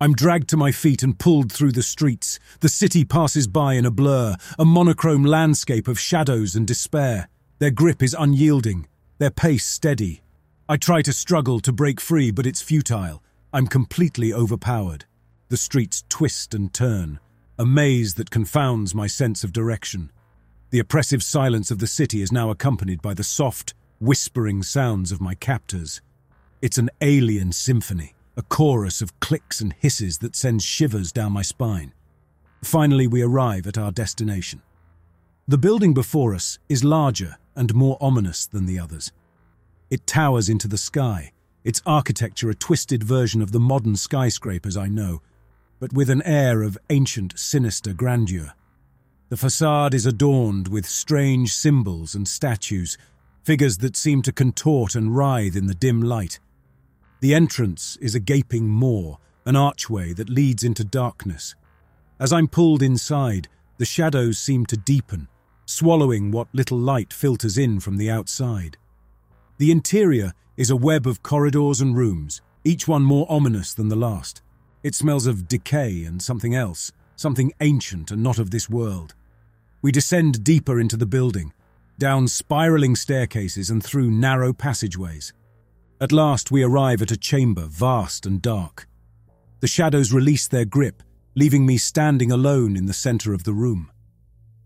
I'm 0.00 0.14
dragged 0.14 0.48
to 0.48 0.56
my 0.56 0.72
feet 0.72 1.04
and 1.04 1.16
pulled 1.16 1.52
through 1.52 1.72
the 1.72 1.84
streets. 1.84 2.40
The 2.58 2.68
city 2.68 3.04
passes 3.04 3.46
by 3.46 3.74
in 3.74 3.86
a 3.86 3.92
blur, 3.92 4.34
a 4.58 4.64
monochrome 4.64 5.22
landscape 5.22 5.86
of 5.86 6.00
shadows 6.00 6.56
and 6.56 6.66
despair. 6.66 7.28
Their 7.60 7.70
grip 7.70 8.02
is 8.02 8.16
unyielding, 8.18 8.88
their 9.18 9.30
pace 9.30 9.64
steady. 9.64 10.22
I 10.68 10.76
try 10.76 11.02
to 11.02 11.12
struggle 11.12 11.60
to 11.60 11.72
break 11.72 12.00
free, 12.00 12.32
but 12.32 12.46
it's 12.46 12.62
futile. 12.62 13.22
I'm 13.52 13.68
completely 13.68 14.34
overpowered. 14.34 15.04
The 15.50 15.56
streets 15.56 16.04
twist 16.08 16.54
and 16.54 16.72
turn, 16.72 17.18
a 17.58 17.66
maze 17.66 18.14
that 18.14 18.30
confounds 18.30 18.94
my 18.94 19.08
sense 19.08 19.42
of 19.42 19.52
direction. 19.52 20.12
The 20.70 20.78
oppressive 20.78 21.24
silence 21.24 21.72
of 21.72 21.80
the 21.80 21.88
city 21.88 22.22
is 22.22 22.30
now 22.30 22.50
accompanied 22.50 23.02
by 23.02 23.14
the 23.14 23.24
soft, 23.24 23.74
whispering 23.98 24.62
sounds 24.62 25.10
of 25.10 25.20
my 25.20 25.34
captors. 25.34 26.02
It's 26.62 26.78
an 26.78 26.88
alien 27.00 27.50
symphony, 27.50 28.14
a 28.36 28.42
chorus 28.42 29.02
of 29.02 29.18
clicks 29.18 29.60
and 29.60 29.72
hisses 29.72 30.18
that 30.18 30.36
sends 30.36 30.64
shivers 30.64 31.10
down 31.10 31.32
my 31.32 31.42
spine. 31.42 31.94
Finally, 32.62 33.08
we 33.08 33.20
arrive 33.20 33.66
at 33.66 33.76
our 33.76 33.90
destination. 33.90 34.62
The 35.48 35.58
building 35.58 35.94
before 35.94 36.32
us 36.32 36.60
is 36.68 36.84
larger 36.84 37.38
and 37.56 37.74
more 37.74 37.98
ominous 38.00 38.46
than 38.46 38.66
the 38.66 38.78
others. 38.78 39.10
It 39.90 40.06
towers 40.06 40.48
into 40.48 40.68
the 40.68 40.78
sky, 40.78 41.32
its 41.64 41.82
architecture 41.84 42.50
a 42.50 42.54
twisted 42.54 43.02
version 43.02 43.42
of 43.42 43.50
the 43.50 43.58
modern 43.58 43.96
skyscrapers 43.96 44.76
I 44.76 44.86
know, 44.86 45.22
but 45.80 45.92
with 45.92 46.10
an 46.10 46.22
air 46.22 46.62
of 46.62 46.78
ancient, 46.90 47.36
sinister 47.38 47.92
grandeur. 47.92 48.52
The 49.30 49.36
facade 49.36 49.94
is 49.94 50.06
adorned 50.06 50.68
with 50.68 50.86
strange 50.86 51.54
symbols 51.54 52.14
and 52.14 52.28
statues, 52.28 52.98
figures 53.42 53.78
that 53.78 53.96
seem 53.96 54.22
to 54.22 54.32
contort 54.32 54.94
and 54.94 55.16
writhe 55.16 55.56
in 55.56 55.66
the 55.66 55.74
dim 55.74 56.02
light. 56.02 56.38
The 57.20 57.34
entrance 57.34 57.96
is 58.00 58.14
a 58.14 58.20
gaping 58.20 58.68
maw, 58.68 59.16
an 59.46 59.56
archway 59.56 60.12
that 60.12 60.28
leads 60.28 60.62
into 60.62 60.84
darkness. 60.84 61.54
As 62.18 62.32
I'm 62.32 62.48
pulled 62.48 62.82
inside, 62.82 63.48
the 63.78 63.86
shadows 63.86 64.38
seem 64.38 64.66
to 64.66 64.76
deepen, 64.76 65.28
swallowing 65.64 66.30
what 66.30 66.48
little 66.52 66.78
light 66.78 67.12
filters 67.12 67.56
in 67.56 67.80
from 67.80 67.96
the 67.96 68.10
outside. 68.10 68.76
The 69.56 69.70
interior 69.70 70.32
is 70.56 70.68
a 70.68 70.76
web 70.76 71.06
of 71.06 71.22
corridors 71.22 71.80
and 71.80 71.96
rooms, 71.96 72.42
each 72.64 72.86
one 72.86 73.02
more 73.02 73.26
ominous 73.30 73.72
than 73.72 73.88
the 73.88 73.96
last. 73.96 74.42
It 74.82 74.94
smells 74.94 75.26
of 75.26 75.46
decay 75.46 76.04
and 76.04 76.22
something 76.22 76.54
else, 76.54 76.90
something 77.16 77.52
ancient 77.60 78.10
and 78.10 78.22
not 78.22 78.38
of 78.38 78.50
this 78.50 78.70
world. 78.70 79.14
We 79.82 79.92
descend 79.92 80.42
deeper 80.42 80.80
into 80.80 80.96
the 80.96 81.06
building, 81.06 81.52
down 81.98 82.28
spiraling 82.28 82.96
staircases 82.96 83.68
and 83.68 83.84
through 83.84 84.10
narrow 84.10 84.54
passageways. 84.54 85.34
At 86.00 86.12
last, 86.12 86.50
we 86.50 86.62
arrive 86.62 87.02
at 87.02 87.10
a 87.10 87.16
chamber 87.16 87.66
vast 87.66 88.24
and 88.24 88.40
dark. 88.40 88.88
The 89.60 89.68
shadows 89.68 90.12
release 90.12 90.48
their 90.48 90.64
grip, 90.64 91.02
leaving 91.34 91.66
me 91.66 91.76
standing 91.76 92.32
alone 92.32 92.74
in 92.74 92.86
the 92.86 92.94
center 92.94 93.34
of 93.34 93.44
the 93.44 93.52
room. 93.52 93.90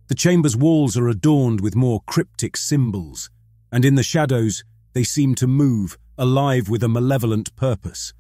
The 0.07 0.15
chamber's 0.15 0.57
walls 0.57 0.97
are 0.97 1.09
adorned 1.09 1.61
with 1.61 1.75
more 1.75 2.03
cryptic 2.07 2.57
symbols, 2.57 3.31
and 3.73 3.85
in 3.85 3.97
the 3.97 4.05
shadows, 4.05 4.63
they 4.93 5.03
seem 5.03 5.35
to 5.37 5.49
move, 5.49 5.99
alive 6.17 6.69
with 6.69 6.85
a 6.85 6.89
malevolent 6.89 7.57
purpose. 7.57 8.15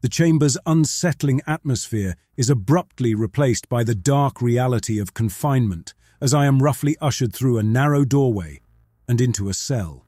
The 0.00 0.08
chamber's 0.08 0.56
unsettling 0.64 1.40
atmosphere 1.46 2.14
is 2.36 2.48
abruptly 2.48 3.16
replaced 3.16 3.68
by 3.68 3.82
the 3.82 3.96
dark 3.96 4.40
reality 4.40 5.00
of 5.00 5.12
confinement, 5.12 5.92
as 6.20 6.32
I 6.32 6.46
am 6.46 6.62
roughly 6.62 6.96
ushered 7.00 7.34
through 7.34 7.58
a 7.58 7.64
narrow 7.64 8.04
doorway 8.04 8.60
and 9.08 9.20
into 9.20 9.48
a 9.48 9.54
cell. 9.54 10.04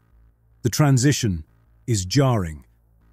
The 0.62 0.68
transition 0.68 1.44
is 1.88 2.04
jarring 2.04 2.66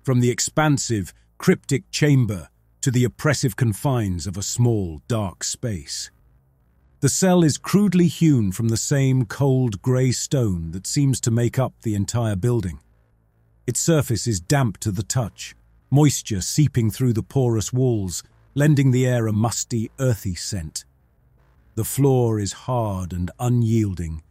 from 0.04 0.20
the 0.20 0.30
expansive, 0.30 1.14
cryptic 1.40 1.90
chamber 1.90 2.50
to 2.82 2.92
the 2.92 3.04
oppressive 3.04 3.56
confines 3.56 4.28
of 4.28 4.38
a 4.38 4.44
small, 4.44 5.02
dark 5.08 5.44
space. 5.44 6.12
The 7.00 7.10
cell 7.10 7.44
is 7.44 7.58
crudely 7.58 8.08
hewn 8.08 8.52
from 8.52 8.70
the 8.70 8.78
same 8.78 9.26
cold 9.26 9.82
grey 9.82 10.12
stone 10.12 10.72
that 10.72 10.86
seems 10.86 11.20
to 11.22 11.32
make 11.32 11.58
up 11.58 11.74
the 11.82 11.96
entire 11.96 12.36
building. 12.36 12.80
Its 13.66 13.80
surface 13.80 14.28
is 14.28 14.40
damp 14.40 14.78
to 14.80 14.92
the 14.92 15.04
touch, 15.04 15.56
moisture 15.90 16.42
seeping 16.42 16.92
through 16.92 17.14
the 17.14 17.24
porous 17.24 17.72
walls, 17.72 18.24
lending 18.54 18.92
the 18.92 19.06
air 19.06 19.28
a 19.28 19.34
musty, 19.34 19.90
earthy 20.00 20.36
scent. 20.36 20.86
The 21.76 21.84
floor 21.84 22.40
is 22.40 22.54
hard 22.54 23.14
and 23.14 23.30
unyielding, 23.40 24.24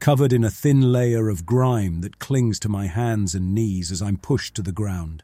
covered 0.00 0.32
in 0.32 0.44
a 0.44 0.50
thin 0.50 0.92
layer 0.92 1.28
of 1.28 1.46
grime 1.46 2.00
that 2.00 2.18
clings 2.18 2.58
to 2.60 2.68
my 2.68 2.86
hands 2.86 3.34
and 3.34 3.54
knees 3.54 3.92
as 3.92 4.02
I'm 4.02 4.16
pushed 4.16 4.54
to 4.56 4.62
the 4.62 4.72
ground. 4.72 5.22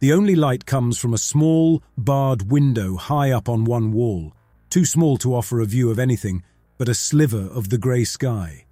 The 0.00 0.12
only 0.12 0.34
light 0.34 0.66
comes 0.66 0.98
from 0.98 1.14
a 1.14 1.18
small, 1.18 1.82
barred 1.96 2.50
window 2.50 2.96
high 2.96 3.30
up 3.30 3.48
on 3.48 3.64
one 3.64 3.92
wall, 3.92 4.34
too 4.68 4.84
small 4.84 5.16
to 5.18 5.34
offer 5.34 5.60
a 5.60 5.66
view 5.66 5.90
of 5.90 5.98
anything 5.98 6.42
but 6.76 6.88
a 6.88 6.94
sliver 6.94 7.48
of 7.52 7.68
the 7.68 7.78
grey 7.78 8.02
sky. 8.02 8.64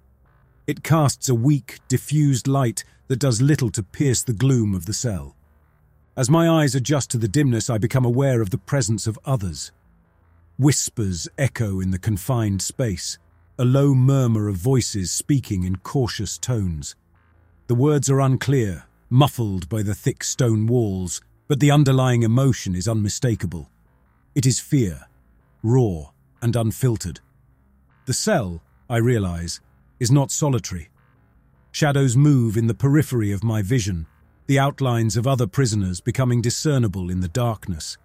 It 0.67 0.83
casts 0.83 1.29
a 1.29 1.35
weak, 1.35 1.79
diffused 1.87 2.47
light 2.47 2.83
that 3.07 3.19
does 3.19 3.41
little 3.41 3.69
to 3.71 3.83
pierce 3.83 4.21
the 4.21 4.33
gloom 4.33 4.75
of 4.75 4.85
the 4.85 4.93
cell. 4.93 5.35
As 6.17 6.29
my 6.29 6.49
eyes 6.49 6.75
adjust 6.75 7.09
to 7.11 7.17
the 7.17 7.29
dimness, 7.29 7.69
I 7.69 7.77
become 7.77 8.03
aware 8.03 8.41
of 8.41 8.49
the 8.49 8.57
presence 8.57 9.07
of 9.07 9.17
others. 9.23 9.71
Whispers 10.59 11.29
echo 11.37 11.79
in 11.79 11.91
the 11.91 11.99
confined 11.99 12.61
space, 12.61 13.17
a 13.57 13.63
low 13.63 13.93
murmur 13.93 14.49
of 14.49 14.57
voices 14.57 15.09
speaking 15.09 15.63
in 15.63 15.77
cautious 15.77 16.37
tones. 16.37 16.95
The 17.67 17.75
words 17.75 18.09
are 18.09 18.19
unclear, 18.19 18.83
muffled 19.09 19.69
by 19.69 19.83
the 19.83 19.95
thick 19.95 20.21
stone 20.23 20.67
walls, 20.67 21.21
but 21.47 21.61
the 21.61 21.71
underlying 21.71 22.23
emotion 22.23 22.75
is 22.75 22.89
unmistakable. 22.89 23.69
It 24.35 24.45
is 24.45 24.59
fear, 24.59 25.07
raw 25.63 26.09
and 26.41 26.57
unfiltered. 26.57 27.21
The 28.05 28.13
cell, 28.13 28.61
I 28.89 28.97
realize, 28.97 29.61
is 30.01 30.11
not 30.11 30.29
solitary. 30.29 30.89
Shadows 31.71 32.17
move 32.17 32.57
in 32.57 32.67
the 32.67 32.73
periphery 32.73 33.31
of 33.31 33.45
my 33.45 33.61
vision, 33.61 34.07
the 34.51 34.59
outlines 34.59 35.15
of 35.15 35.25
other 35.25 35.47
prisoners 35.47 36.01
becoming 36.01 36.41
discernible 36.41 37.09
in 37.09 37.21
the 37.21 37.29
darkness. 37.29 37.97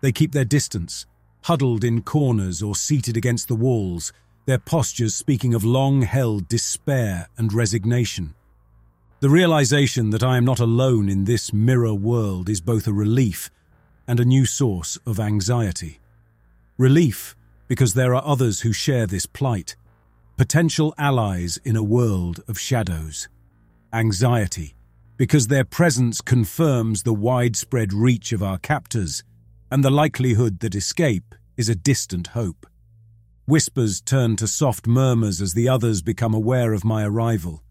They 0.00 0.10
keep 0.10 0.32
their 0.32 0.46
distance, 0.46 1.04
huddled 1.42 1.84
in 1.84 2.00
corners 2.00 2.62
or 2.62 2.74
seated 2.74 3.14
against 3.14 3.46
the 3.46 3.56
walls, 3.56 4.10
their 4.46 4.56
postures 4.56 5.14
speaking 5.14 5.52
of 5.52 5.64
long 5.64 6.00
held 6.00 6.48
despair 6.48 7.28
and 7.36 7.52
resignation. 7.52 8.34
The 9.20 9.28
realization 9.28 10.08
that 10.12 10.22
I 10.24 10.38
am 10.38 10.46
not 10.46 10.60
alone 10.60 11.10
in 11.10 11.24
this 11.24 11.52
mirror 11.52 11.92
world 11.92 12.48
is 12.48 12.62
both 12.62 12.86
a 12.86 12.92
relief 12.94 13.50
and 14.08 14.18
a 14.18 14.24
new 14.24 14.46
source 14.46 14.96
of 15.04 15.20
anxiety. 15.20 16.00
Relief 16.78 17.36
because 17.68 17.92
there 17.92 18.14
are 18.14 18.24
others 18.24 18.60
who 18.60 18.72
share 18.72 19.06
this 19.06 19.26
plight, 19.26 19.76
potential 20.38 20.94
allies 20.96 21.58
in 21.66 21.76
a 21.76 21.82
world 21.82 22.40
of 22.48 22.58
shadows. 22.58 23.28
Anxiety 23.92 24.75
because 25.16 25.48
their 25.48 25.64
presence 25.64 26.20
confirms 26.20 27.02
the 27.02 27.14
widespread 27.14 27.92
reach 27.92 28.32
of 28.32 28.42
our 28.42 28.58
captors 28.58 29.24
and 29.70 29.84
the 29.84 29.90
likelihood 29.90 30.60
that 30.60 30.74
escape 30.74 31.34
is 31.56 31.68
a 31.68 31.74
distant 31.74 32.28
hope. 32.28 32.66
Whispers 33.46 34.00
turn 34.00 34.36
to 34.36 34.46
soft 34.46 34.86
murmurs 34.86 35.40
as 35.40 35.54
the 35.54 35.68
others 35.68 36.02
become 36.02 36.34
aware 36.34 36.72
of 36.72 36.84
my 36.84 37.04
arrival. 37.04 37.62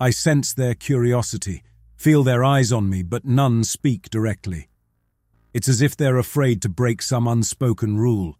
I 0.00 0.10
sense 0.10 0.52
their 0.52 0.74
curiosity, 0.74 1.62
feel 1.96 2.22
their 2.22 2.44
eyes 2.44 2.72
on 2.72 2.90
me, 2.90 3.02
but 3.02 3.24
none 3.24 3.64
speak 3.64 4.10
directly. 4.10 4.68
It's 5.54 5.68
as 5.68 5.80
if 5.80 5.96
they're 5.96 6.18
afraid 6.18 6.60
to 6.62 6.68
break 6.68 7.00
some 7.00 7.26
unspoken 7.26 7.96
rule, 7.96 8.36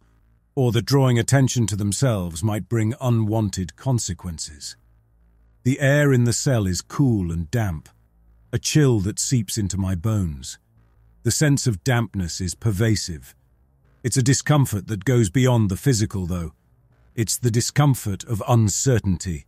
or 0.55 0.71
that 0.71 0.85
drawing 0.85 1.17
attention 1.17 1.65
to 1.67 1.75
themselves 1.75 2.43
might 2.43 2.69
bring 2.69 2.93
unwanted 3.01 3.75
consequences. 3.75 4.77
The 5.63 5.79
air 5.79 6.13
in 6.13 6.25
the 6.25 6.33
cell 6.33 6.67
is 6.67 6.81
cool 6.81 7.31
and 7.31 7.49
damp, 7.51 7.89
a 8.51 8.59
chill 8.59 8.99
that 9.01 9.19
seeps 9.19 9.57
into 9.57 9.77
my 9.77 9.95
bones. 9.95 10.57
The 11.23 11.31
sense 11.31 11.67
of 11.67 11.83
dampness 11.83 12.41
is 12.41 12.55
pervasive. 12.55 13.35
It's 14.03 14.17
a 14.17 14.23
discomfort 14.23 14.87
that 14.87 15.05
goes 15.05 15.29
beyond 15.29 15.69
the 15.69 15.77
physical, 15.77 16.25
though. 16.25 16.53
It's 17.15 17.37
the 17.37 17.51
discomfort 17.51 18.23
of 18.23 18.41
uncertainty, 18.47 19.45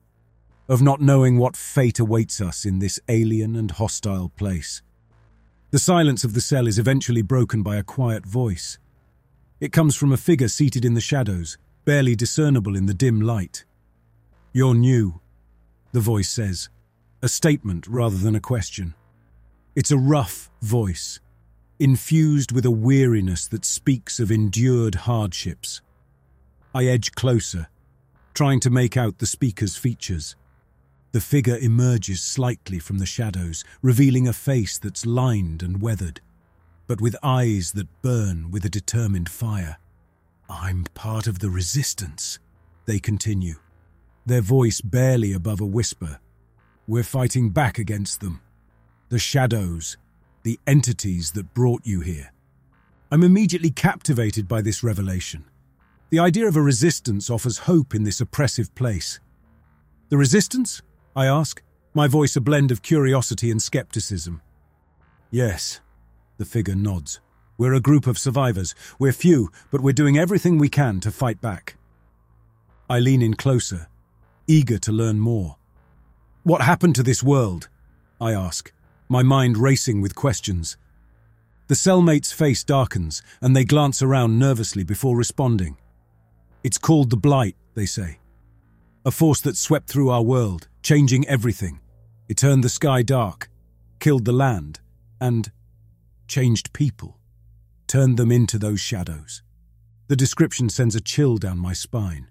of 0.67 0.81
not 0.81 1.01
knowing 1.01 1.37
what 1.37 1.55
fate 1.55 1.99
awaits 1.99 2.41
us 2.41 2.65
in 2.65 2.79
this 2.79 2.99
alien 3.07 3.55
and 3.55 3.71
hostile 3.71 4.29
place. 4.29 4.81
The 5.71 5.79
silence 5.79 6.23
of 6.23 6.33
the 6.33 6.41
cell 6.41 6.67
is 6.67 6.77
eventually 6.77 7.21
broken 7.21 7.63
by 7.63 7.77
a 7.77 7.83
quiet 7.83 8.25
voice. 8.25 8.77
It 9.61 9.71
comes 9.71 9.95
from 9.95 10.11
a 10.11 10.17
figure 10.17 10.49
seated 10.49 10.83
in 10.83 10.95
the 10.95 11.01
shadows, 11.01 11.57
barely 11.85 12.15
discernible 12.15 12.75
in 12.75 12.87
the 12.87 12.93
dim 12.93 13.21
light. 13.21 13.63
You're 14.51 14.75
new, 14.75 15.21
the 15.93 16.01
voice 16.01 16.29
says, 16.29 16.69
a 17.23 17.29
statement 17.29 17.85
rather 17.87 18.17
than 18.17 18.35
a 18.35 18.39
question. 18.39 18.95
It's 19.75 19.91
a 19.91 19.97
rough 19.97 20.49
voice, 20.61 21.19
infused 21.79 22.51
with 22.51 22.65
a 22.65 22.71
weariness 22.71 23.47
that 23.47 23.63
speaks 23.63 24.19
of 24.19 24.31
endured 24.31 24.95
hardships. 24.95 25.81
I 26.73 26.85
edge 26.85 27.11
closer, 27.11 27.67
trying 28.33 28.59
to 28.61 28.71
make 28.71 28.97
out 28.97 29.19
the 29.19 29.27
speaker's 29.27 29.77
features. 29.77 30.35
The 31.11 31.21
figure 31.21 31.57
emerges 31.57 32.21
slightly 32.21 32.79
from 32.79 32.97
the 32.97 33.05
shadows, 33.05 33.63
revealing 33.83 34.27
a 34.27 34.33
face 34.33 34.79
that's 34.79 35.05
lined 35.05 35.61
and 35.61 35.81
weathered, 35.81 36.21
but 36.87 37.01
with 37.01 37.15
eyes 37.21 37.73
that 37.73 38.01
burn 38.01 38.49
with 38.49 38.65
a 38.65 38.69
determined 38.69 39.29
fire. 39.29 39.77
I'm 40.49 40.85
part 40.95 41.27
of 41.27 41.37
the 41.39 41.51
resistance, 41.51 42.39
they 42.85 42.99
continue, 42.99 43.55
their 44.25 44.41
voice 44.41 44.81
barely 44.81 45.33
above 45.33 45.61
a 45.61 45.65
whisper 45.65 46.19
we're 46.91 47.03
fighting 47.03 47.49
back 47.51 47.79
against 47.79 48.19
them. 48.19 48.41
The 49.07 49.17
shadows, 49.17 49.95
the 50.43 50.59
entities 50.67 51.31
that 51.31 51.53
brought 51.53 51.85
you 51.85 52.01
here. 52.01 52.33
I'm 53.09 53.23
immediately 53.23 53.69
captivated 53.69 54.45
by 54.45 54.61
this 54.61 54.83
revelation. 54.83 55.45
The 56.09 56.19
idea 56.19 56.49
of 56.49 56.57
a 56.57 56.61
resistance 56.61 57.29
offers 57.29 57.59
hope 57.59 57.95
in 57.95 58.03
this 58.03 58.19
oppressive 58.19 58.75
place. 58.75 59.21
The 60.09 60.17
resistance? 60.17 60.81
I 61.15 61.27
ask, 61.27 61.63
my 61.93 62.09
voice 62.09 62.35
a 62.35 62.41
blend 62.41 62.71
of 62.71 62.81
curiosity 62.81 63.49
and 63.51 63.61
skepticism. 63.61 64.41
Yes, 65.29 65.79
the 66.39 66.43
figure 66.43 66.75
nods. 66.75 67.21
We're 67.57 67.73
a 67.73 67.79
group 67.79 68.05
of 68.05 68.17
survivors. 68.17 68.75
We're 68.99 69.13
few, 69.13 69.49
but 69.71 69.79
we're 69.79 69.93
doing 69.93 70.17
everything 70.17 70.57
we 70.57 70.67
can 70.67 70.99
to 70.99 71.11
fight 71.11 71.39
back. 71.39 71.77
I 72.89 72.99
lean 72.99 73.21
in 73.21 73.35
closer, 73.35 73.87
eager 74.45 74.77
to 74.79 74.91
learn 74.91 75.19
more. 75.19 75.55
What 76.43 76.61
happened 76.61 76.95
to 76.95 77.03
this 77.03 77.21
world? 77.21 77.69
I 78.19 78.33
ask, 78.33 78.73
my 79.07 79.21
mind 79.21 79.59
racing 79.59 80.01
with 80.01 80.15
questions. 80.15 80.75
The 81.67 81.75
cellmate's 81.75 82.31
face 82.31 82.63
darkens, 82.63 83.21
and 83.41 83.55
they 83.55 83.63
glance 83.63 84.01
around 84.01 84.39
nervously 84.39 84.83
before 84.83 85.15
responding. 85.15 85.77
It's 86.63 86.79
called 86.79 87.11
the 87.11 87.17
Blight, 87.17 87.55
they 87.75 87.85
say. 87.85 88.17
A 89.05 89.11
force 89.11 89.39
that 89.41 89.55
swept 89.55 89.87
through 89.87 90.09
our 90.09 90.23
world, 90.23 90.67
changing 90.81 91.27
everything. 91.27 91.79
It 92.27 92.37
turned 92.37 92.63
the 92.63 92.69
sky 92.69 93.03
dark, 93.03 93.47
killed 93.99 94.25
the 94.25 94.31
land, 94.31 94.79
and 95.19 95.51
changed 96.27 96.73
people, 96.73 97.19
turned 97.85 98.17
them 98.17 98.31
into 98.31 98.57
those 98.57 98.79
shadows. 98.79 99.43
The 100.07 100.15
description 100.15 100.69
sends 100.69 100.95
a 100.95 101.01
chill 101.01 101.37
down 101.37 101.59
my 101.59 101.73
spine. 101.73 102.29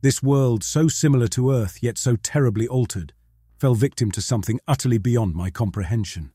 This 0.00 0.24
world, 0.24 0.64
so 0.64 0.88
similar 0.88 1.28
to 1.28 1.52
Earth, 1.52 1.84
yet 1.84 1.98
so 1.98 2.16
terribly 2.16 2.66
altered, 2.66 3.12
fell 3.58 3.74
victim 3.74 4.10
to 4.12 4.20
something 4.20 4.60
utterly 4.68 4.98
beyond 4.98 5.34
my 5.34 5.50
comprehension. 5.50 6.30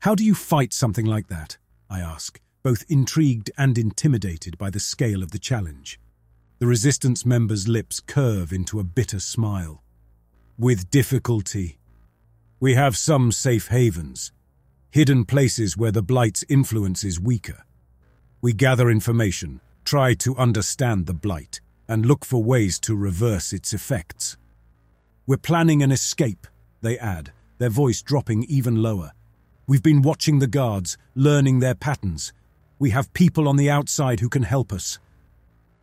How 0.00 0.14
do 0.14 0.24
you 0.24 0.34
fight 0.34 0.72
something 0.72 1.06
like 1.06 1.28
that? 1.28 1.56
I 1.88 2.00
ask, 2.00 2.38
both 2.62 2.84
intrigued 2.88 3.50
and 3.56 3.78
intimidated 3.78 4.58
by 4.58 4.70
the 4.70 4.80
scale 4.80 5.22
of 5.22 5.30
the 5.30 5.38
challenge. 5.38 5.98
The 6.58 6.66
resistance 6.66 7.24
member's 7.24 7.66
lips 7.66 8.00
curve 8.00 8.52
into 8.52 8.78
a 8.78 8.84
bitter 8.84 9.20
smile. 9.20 9.82
With 10.58 10.90
difficulty. 10.90 11.78
We 12.60 12.74
have 12.74 12.96
some 12.96 13.32
safe 13.32 13.68
havens, 13.68 14.32
hidden 14.90 15.24
places 15.24 15.78
where 15.78 15.92
the 15.92 16.02
Blight's 16.02 16.44
influence 16.50 17.04
is 17.04 17.18
weaker. 17.18 17.64
We 18.42 18.52
gather 18.52 18.90
information, 18.90 19.60
try 19.84 20.12
to 20.14 20.36
understand 20.36 21.06
the 21.06 21.14
Blight, 21.14 21.60
and 21.88 22.04
look 22.04 22.26
for 22.26 22.42
ways 22.42 22.78
to 22.80 22.94
reverse 22.94 23.54
its 23.54 23.72
effects. 23.72 24.36
We're 25.30 25.36
planning 25.36 25.80
an 25.80 25.92
escape, 25.92 26.48
they 26.82 26.98
add, 26.98 27.30
their 27.58 27.68
voice 27.68 28.02
dropping 28.02 28.42
even 28.48 28.82
lower. 28.82 29.12
We've 29.68 29.80
been 29.80 30.02
watching 30.02 30.40
the 30.40 30.48
guards, 30.48 30.98
learning 31.14 31.60
their 31.60 31.76
patterns. 31.76 32.32
We 32.80 32.90
have 32.90 33.12
people 33.12 33.46
on 33.46 33.54
the 33.54 33.70
outside 33.70 34.18
who 34.18 34.28
can 34.28 34.42
help 34.42 34.72
us. 34.72 34.98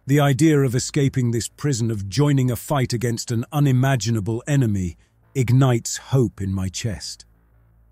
The 0.06 0.20
idea 0.20 0.60
of 0.60 0.76
escaping 0.76 1.32
this 1.32 1.48
prison, 1.48 1.92
of 1.92 2.10
joining 2.10 2.52
a 2.52 2.58
fight 2.58 2.92
against 2.92 3.32
an 3.32 3.46
unimaginable 3.54 4.44
enemy, 4.48 4.98
ignites 5.34 5.96
hope 5.96 6.42
in 6.42 6.52
my 6.52 6.68
chest. 6.68 7.24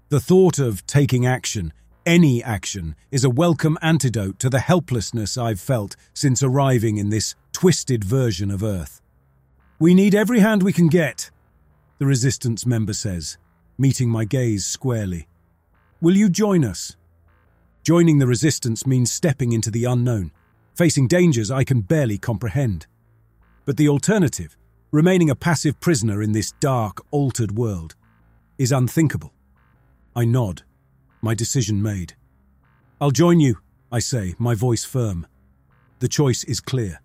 The 0.10 0.20
thought 0.20 0.60
of 0.60 0.86
taking 0.86 1.26
action, 1.26 1.72
any 2.06 2.44
action, 2.44 2.98
is 3.12 3.24
a 3.24 3.30
welcome 3.30 3.78
antidote 3.82 4.40
to 4.40 4.50
the 4.50 4.60
helplessness 4.60 5.38
I've 5.38 5.62
felt 5.62 5.96
since 6.14 6.44
arriving 6.44 6.98
in 6.98 7.12
this 7.12 7.34
twisted 7.54 8.04
version 8.04 8.52
of 8.52 8.62
Earth. 8.62 9.02
We 9.80 9.94
need 9.94 10.16
every 10.16 10.42
hand 10.42 10.62
we 10.62 10.74
can 10.74 10.88
get, 10.88 11.32
the 11.98 12.06
Resistance 12.06 12.66
member 12.66 12.94
says, 12.94 13.38
meeting 13.78 14.10
my 14.10 14.26
gaze 14.26 14.66
squarely. 14.66 15.28
Will 16.02 16.18
you 16.18 16.30
join 16.30 16.66
us? 16.66 16.98
Joining 17.84 18.20
the 18.20 18.28
Resistance 18.28 18.86
means 18.86 19.12
stepping 19.12 19.54
into 19.54 19.72
the 19.72 19.86
unknown, 19.86 20.32
facing 20.74 21.08
dangers 21.08 21.50
I 21.50 21.64
can 21.64 21.82
barely 21.82 22.18
comprehend. 22.18 22.86
But 23.64 23.78
the 23.78 23.88
alternative, 23.88 24.58
remaining 24.92 25.30
a 25.30 25.36
passive 25.36 25.80
prisoner 25.80 26.22
in 26.22 26.34
this 26.34 26.52
dark, 26.60 27.02
altered 27.12 27.58
world, 27.58 27.96
is 28.58 28.72
unthinkable. 28.72 29.34
I 30.16 30.26
nod, 30.26 30.64
my 31.22 31.34
decision 31.34 31.82
made. 31.82 32.16
I'll 33.00 33.12
join 33.12 33.40
you, 33.40 33.60
I 33.92 34.00
say, 34.00 34.36
my 34.38 34.54
voice 34.54 34.84
firm. 34.84 35.28
The 36.00 36.08
choice 36.10 36.44
is 36.44 36.60
clear. 36.60 37.02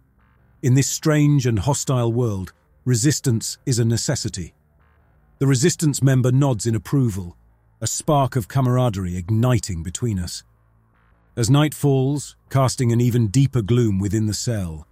In 0.63 0.75
this 0.75 0.89
strange 0.89 1.47
and 1.47 1.61
hostile 1.61 2.13
world, 2.13 2.53
resistance 2.85 3.59
is 3.65 3.79
a 3.79 3.85
necessity. 3.85 4.55
The 5.41 5.47
resistance 5.47 6.03
member 6.03 6.31
nods 6.31 6.67
in 6.67 6.75
approval, 6.75 7.35
a 7.81 7.87
spark 7.87 8.37
of 8.37 8.47
camaraderie 8.47 9.17
igniting 9.17 9.83
between 9.83 10.19
us. 10.19 10.45
As 11.35 11.49
night 11.49 11.73
falls, 11.73 12.37
casting 12.51 12.93
an 12.93 13.01
even 13.01 13.29
deeper 13.29 13.63
gloom 13.63 13.99
within 13.99 14.27
the 14.27 14.35
cell, 14.35 14.87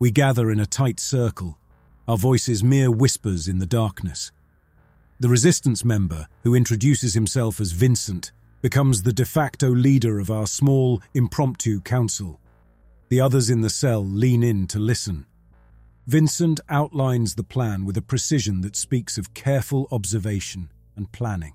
we 0.00 0.10
gather 0.10 0.50
in 0.50 0.58
a 0.58 0.66
tight 0.66 0.98
circle, 0.98 1.56
our 2.08 2.16
voices 2.16 2.64
mere 2.64 2.90
whispers 2.90 3.46
in 3.46 3.60
the 3.60 3.64
darkness. 3.80 4.32
The 5.20 5.28
resistance 5.28 5.84
member, 5.84 6.26
who 6.42 6.56
introduces 6.56 7.14
himself 7.14 7.60
as 7.60 7.70
Vincent, 7.70 8.32
becomes 8.60 9.04
the 9.04 9.12
de 9.12 9.24
facto 9.24 9.70
leader 9.70 10.18
of 10.18 10.32
our 10.32 10.48
small, 10.48 11.00
impromptu 11.14 11.80
council. 11.80 12.40
The 13.08 13.20
others 13.20 13.48
in 13.48 13.60
the 13.60 13.70
cell 13.70 14.04
lean 14.04 14.42
in 14.42 14.66
to 14.66 14.80
listen. 14.80 15.26
Vincent 16.06 16.58
outlines 16.68 17.36
the 17.36 17.44
plan 17.44 17.84
with 17.84 17.96
a 17.96 18.02
precision 18.02 18.60
that 18.62 18.74
speaks 18.74 19.18
of 19.18 19.34
careful 19.34 19.86
observation 19.92 20.72
and 20.96 21.12
planning. 21.12 21.54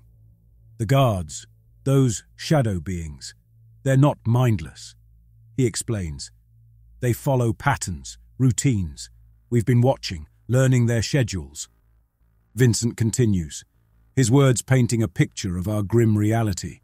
The 0.78 0.86
guards, 0.86 1.46
those 1.84 2.24
shadow 2.34 2.80
beings, 2.80 3.34
they're 3.82 3.98
not 3.98 4.16
mindless. 4.26 4.94
He 5.54 5.66
explains. 5.66 6.30
They 7.00 7.12
follow 7.12 7.52
patterns, 7.52 8.16
routines. 8.38 9.10
We've 9.50 9.66
been 9.66 9.82
watching, 9.82 10.26
learning 10.48 10.86
their 10.86 11.02
schedules. 11.02 11.68
Vincent 12.54 12.96
continues, 12.96 13.64
his 14.16 14.30
words 14.30 14.62
painting 14.62 15.02
a 15.02 15.08
picture 15.08 15.58
of 15.58 15.68
our 15.68 15.82
grim 15.82 16.16
reality. 16.16 16.80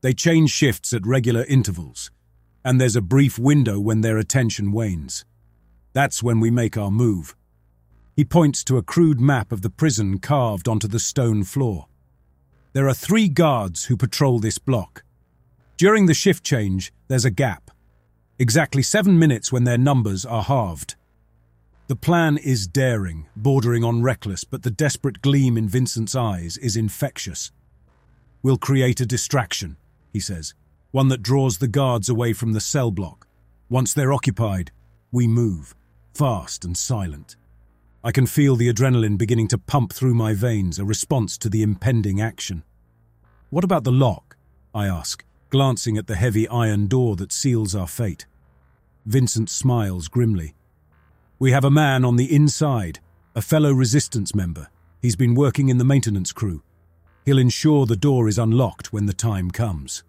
They 0.00 0.12
change 0.12 0.50
shifts 0.50 0.92
at 0.92 1.06
regular 1.06 1.44
intervals, 1.44 2.12
and 2.64 2.80
there's 2.80 2.96
a 2.96 3.02
brief 3.02 3.36
window 3.36 3.80
when 3.80 4.02
their 4.02 4.16
attention 4.16 4.70
wanes. 4.70 5.24
That's 5.94 6.22
when 6.22 6.40
we 6.40 6.50
make 6.50 6.76
our 6.76 6.90
move. 6.90 7.34
He 8.16 8.24
points 8.24 8.62
to 8.64 8.76
a 8.76 8.82
crude 8.82 9.20
map 9.20 9.52
of 9.52 9.62
the 9.62 9.70
prison 9.70 10.18
carved 10.18 10.68
onto 10.68 10.88
the 10.88 10.98
stone 10.98 11.44
floor. 11.44 11.86
There 12.72 12.88
are 12.88 12.94
three 12.94 13.28
guards 13.28 13.84
who 13.84 13.96
patrol 13.96 14.40
this 14.40 14.58
block. 14.58 15.04
During 15.76 16.06
the 16.06 16.14
shift 16.14 16.44
change, 16.44 16.92
there's 17.08 17.24
a 17.24 17.30
gap. 17.30 17.70
Exactly 18.38 18.82
seven 18.82 19.18
minutes 19.18 19.52
when 19.52 19.62
their 19.62 19.78
numbers 19.78 20.26
are 20.26 20.42
halved. 20.42 20.96
The 21.86 21.96
plan 21.96 22.38
is 22.38 22.66
daring, 22.66 23.26
bordering 23.36 23.84
on 23.84 24.02
reckless, 24.02 24.42
but 24.42 24.64
the 24.64 24.70
desperate 24.72 25.22
gleam 25.22 25.56
in 25.56 25.68
Vincent's 25.68 26.16
eyes 26.16 26.56
is 26.56 26.76
infectious. 26.76 27.52
We'll 28.42 28.58
create 28.58 29.00
a 29.00 29.06
distraction, 29.06 29.76
he 30.12 30.18
says, 30.18 30.54
one 30.90 31.08
that 31.08 31.22
draws 31.22 31.58
the 31.58 31.68
guards 31.68 32.08
away 32.08 32.32
from 32.32 32.52
the 32.52 32.60
cell 32.60 32.90
block. 32.90 33.28
Once 33.68 33.94
they're 33.94 34.12
occupied, 34.12 34.72
we 35.12 35.28
move, 35.28 35.76
fast 36.14 36.64
and 36.64 36.76
silent. 36.76 37.36
I 38.04 38.12
can 38.12 38.26
feel 38.26 38.54
the 38.54 38.72
adrenaline 38.72 39.18
beginning 39.18 39.48
to 39.48 39.58
pump 39.58 39.92
through 39.92 40.14
my 40.14 40.32
veins, 40.34 40.78
a 40.78 40.84
response 40.84 41.36
to 41.38 41.48
the 41.48 41.62
impending 41.62 42.20
action. 42.20 42.62
What 43.50 43.64
about 43.64 43.84
the 43.84 43.92
lock? 43.92 44.36
I 44.74 44.86
ask, 44.86 45.24
glancing 45.50 45.96
at 45.96 46.06
the 46.06 46.16
heavy 46.16 46.46
iron 46.48 46.86
door 46.86 47.16
that 47.16 47.32
seals 47.32 47.74
our 47.74 47.86
fate. 47.86 48.26
Vincent 49.06 49.50
smiles 49.50 50.08
grimly. 50.08 50.54
We 51.38 51.50
have 51.50 51.64
a 51.64 51.70
man 51.70 52.04
on 52.04 52.16
the 52.16 52.32
inside, 52.32 53.00
a 53.34 53.42
fellow 53.42 53.72
resistance 53.72 54.34
member. 54.34 54.68
He's 55.02 55.16
been 55.16 55.34
working 55.34 55.68
in 55.68 55.78
the 55.78 55.84
maintenance 55.84 56.32
crew. 56.32 56.62
He'll 57.24 57.38
ensure 57.38 57.86
the 57.86 57.96
door 57.96 58.28
is 58.28 58.38
unlocked 58.38 58.92
when 58.92 59.06
the 59.06 59.12
time 59.14 59.50
comes. 59.50 60.04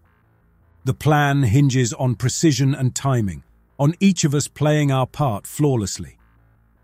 The 0.84 0.94
plan 0.94 1.44
hinges 1.44 1.94
on 1.94 2.16
precision 2.16 2.76
and 2.76 2.94
timing, 2.94 3.44
on 3.80 3.94
each 4.00 4.24
of 4.24 4.34
us 4.34 4.48
playing 4.48 4.92
our 4.92 5.08
part 5.08 5.46
flawlessly. 5.46 6.18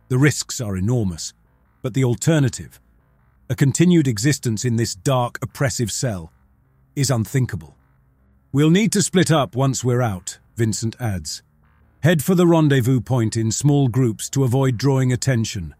The 0.09 0.17
risks 0.17 0.59
are 0.59 0.75
enormous, 0.75 1.33
but 1.81 1.93
the 1.93 2.03
alternative, 2.03 2.79
a 3.49 3.55
continued 3.55 4.07
existence 4.07 4.65
in 4.65 4.75
this 4.75 4.95
dark, 4.95 5.39
oppressive 5.41 5.91
cell, 5.91 6.31
is 6.95 7.09
unthinkable. 7.09 7.75
We'll 8.51 8.69
need 8.69 8.91
to 8.93 9.01
split 9.01 9.31
up 9.31 9.55
once 9.55 9.83
we're 9.83 10.01
out, 10.01 10.39
Vincent 10.57 10.95
adds. 10.99 11.41
Head 12.03 12.23
for 12.23 12.35
the 12.35 12.47
rendezvous 12.47 12.99
point 12.99 13.37
in 13.37 13.51
small 13.51 13.87
groups 13.87 14.29
to 14.31 14.43
avoid 14.43 14.77
drawing 14.77 15.13
attention. 15.13 15.75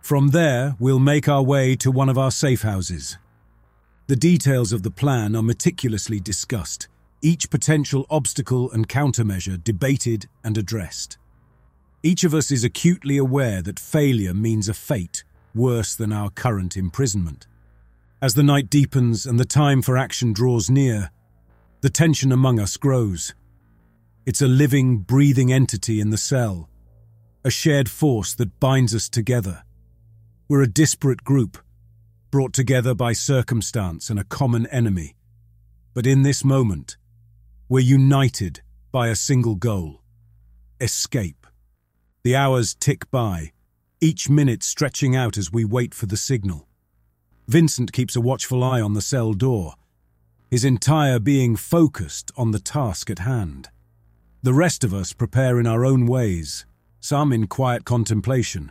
From 0.00 0.28
there, 0.28 0.74
we'll 0.78 0.98
make 0.98 1.28
our 1.28 1.42
way 1.42 1.76
to 1.76 1.90
one 1.90 2.08
of 2.08 2.18
our 2.18 2.30
safe 2.30 2.62
houses. 2.62 3.18
The 4.06 4.16
details 4.16 4.72
of 4.72 4.82
the 4.82 4.90
plan 4.90 5.36
are 5.36 5.42
meticulously 5.42 6.20
discussed, 6.20 6.88
each 7.22 7.50
potential 7.50 8.06
obstacle 8.10 8.70
and 8.70 8.88
countermeasure 8.88 9.62
debated 9.62 10.26
and 10.44 10.56
addressed. 10.56 11.18
Each 12.02 12.24
of 12.24 12.34
us 12.34 12.50
is 12.50 12.64
acutely 12.64 13.16
aware 13.16 13.62
that 13.62 13.80
failure 13.80 14.34
means 14.34 14.68
a 14.68 14.74
fate 14.74 15.24
worse 15.54 15.94
than 15.94 16.12
our 16.12 16.30
current 16.30 16.76
imprisonment. 16.76 17.46
As 18.22 18.34
the 18.34 18.42
night 18.42 18.70
deepens 18.70 19.26
and 19.26 19.40
the 19.40 19.44
time 19.44 19.82
for 19.82 19.96
action 19.96 20.32
draws 20.32 20.70
near, 20.70 21.10
the 21.80 21.90
tension 21.90 22.32
among 22.32 22.60
us 22.60 22.76
grows. 22.76 23.34
It's 24.24 24.42
a 24.42 24.48
living, 24.48 24.98
breathing 24.98 25.52
entity 25.52 26.00
in 26.00 26.10
the 26.10 26.16
cell, 26.16 26.68
a 27.44 27.50
shared 27.50 27.88
force 27.88 28.34
that 28.34 28.60
binds 28.60 28.94
us 28.94 29.08
together. 29.08 29.64
We're 30.48 30.62
a 30.62 30.68
disparate 30.68 31.24
group, 31.24 31.58
brought 32.30 32.52
together 32.52 32.94
by 32.94 33.12
circumstance 33.12 34.10
and 34.10 34.18
a 34.18 34.24
common 34.24 34.66
enemy. 34.66 35.16
But 35.94 36.06
in 36.06 36.22
this 36.22 36.44
moment, 36.44 36.96
we're 37.68 37.80
united 37.80 38.60
by 38.92 39.08
a 39.08 39.16
single 39.16 39.56
goal 39.56 40.00
escape. 40.80 41.46
The 42.22 42.36
hours 42.36 42.74
tick 42.74 43.10
by, 43.10 43.52
each 44.00 44.28
minute 44.28 44.62
stretching 44.62 45.16
out 45.16 45.36
as 45.36 45.50
we 45.50 45.64
wait 45.64 45.92
for 45.94 46.06
the 46.06 46.16
signal. 46.16 46.68
Vincent 47.48 47.92
keeps 47.92 48.14
a 48.14 48.20
watchful 48.20 48.62
eye 48.62 48.80
on 48.80 48.94
the 48.94 49.00
cell 49.00 49.32
door, 49.32 49.74
his 50.48 50.64
entire 50.64 51.18
being 51.18 51.56
focused 51.56 52.30
on 52.36 52.52
the 52.52 52.60
task 52.60 53.10
at 53.10 53.20
hand. 53.20 53.70
The 54.42 54.54
rest 54.54 54.84
of 54.84 54.94
us 54.94 55.12
prepare 55.12 55.58
in 55.58 55.66
our 55.66 55.84
own 55.84 56.06
ways, 56.06 56.66
some 57.00 57.32
in 57.32 57.48
quiet 57.48 57.84
contemplation, 57.84 58.70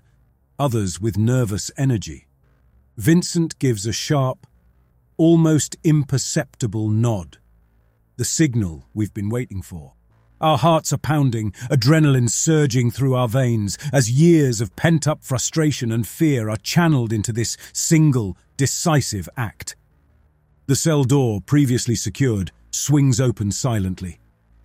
others 0.57 1.01
with 1.01 1.17
nervous 1.17 1.69
energy. 1.75 2.27
Vincent 2.95 3.59
gives 3.59 3.85
a 3.85 3.91
sharp, 3.91 4.47
almost 5.17 5.75
imperceptible 5.83 6.87
nod, 6.87 7.39
the 8.17 8.25
signal 8.25 8.85
we've 8.93 9.13
been 9.13 9.29
waiting 9.29 9.61
for. 9.61 9.93
Our 10.41 10.57
hearts 10.57 10.91
are 10.91 10.97
pounding, 10.97 11.51
adrenaline 11.71 12.29
surging 12.29 12.91
through 12.91 13.15
our 13.15 13.27
veins 13.27 13.77
as 13.93 14.11
years 14.11 14.59
of 14.59 14.75
pent 14.75 15.07
up 15.07 15.23
frustration 15.23 15.91
and 15.91 16.05
fear 16.05 16.49
are 16.49 16.57
channeled 16.57 17.13
into 17.13 17.31
this 17.31 17.57
single, 17.71 18.37
decisive 18.57 19.29
act. 19.37 19.75
The 20.67 20.75
cell 20.75 21.03
door, 21.03 21.41
previously 21.41 21.95
secured, 21.95 22.51
swings 22.71 23.21
open 23.21 23.51
silently. 23.51 24.19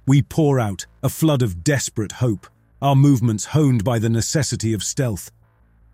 We 0.06 0.22
pour 0.22 0.58
out, 0.58 0.86
a 1.02 1.08
flood 1.08 1.42
of 1.42 1.62
desperate 1.62 2.12
hope, 2.12 2.48
our 2.82 2.96
movements 2.96 3.46
honed 3.46 3.84
by 3.84 3.98
the 3.98 4.08
necessity 4.08 4.72
of 4.72 4.82
stealth. 4.82 5.30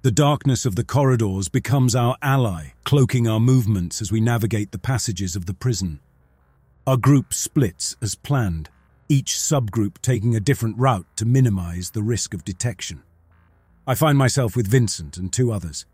The 0.02 0.10
darkness 0.10 0.64
of 0.64 0.76
the 0.76 0.84
corridors 0.84 1.48
becomes 1.48 1.94
our 1.94 2.16
ally, 2.22 2.68
cloaking 2.84 3.26
our 3.28 3.40
movements 3.40 4.00
as 4.00 4.12
we 4.12 4.20
navigate 4.20 4.70
the 4.70 4.78
passages 4.78 5.36
of 5.36 5.46
the 5.46 5.54
prison. 5.54 6.00
Our 6.86 6.96
group 6.96 7.34
splits 7.34 7.96
as 8.00 8.14
planned, 8.14 8.68
each 9.08 9.32
subgroup 9.32 10.00
taking 10.02 10.36
a 10.36 10.40
different 10.40 10.78
route 10.78 11.06
to 11.16 11.24
minimize 11.24 11.90
the 11.90 12.02
risk 12.02 12.32
of 12.32 12.44
detection. 12.44 13.02
I 13.88 13.96
find 13.96 14.16
myself 14.16 14.54
with 14.54 14.68
Vincent 14.68 15.16
and 15.16 15.32
two 15.32 15.50
others. 15.50 15.84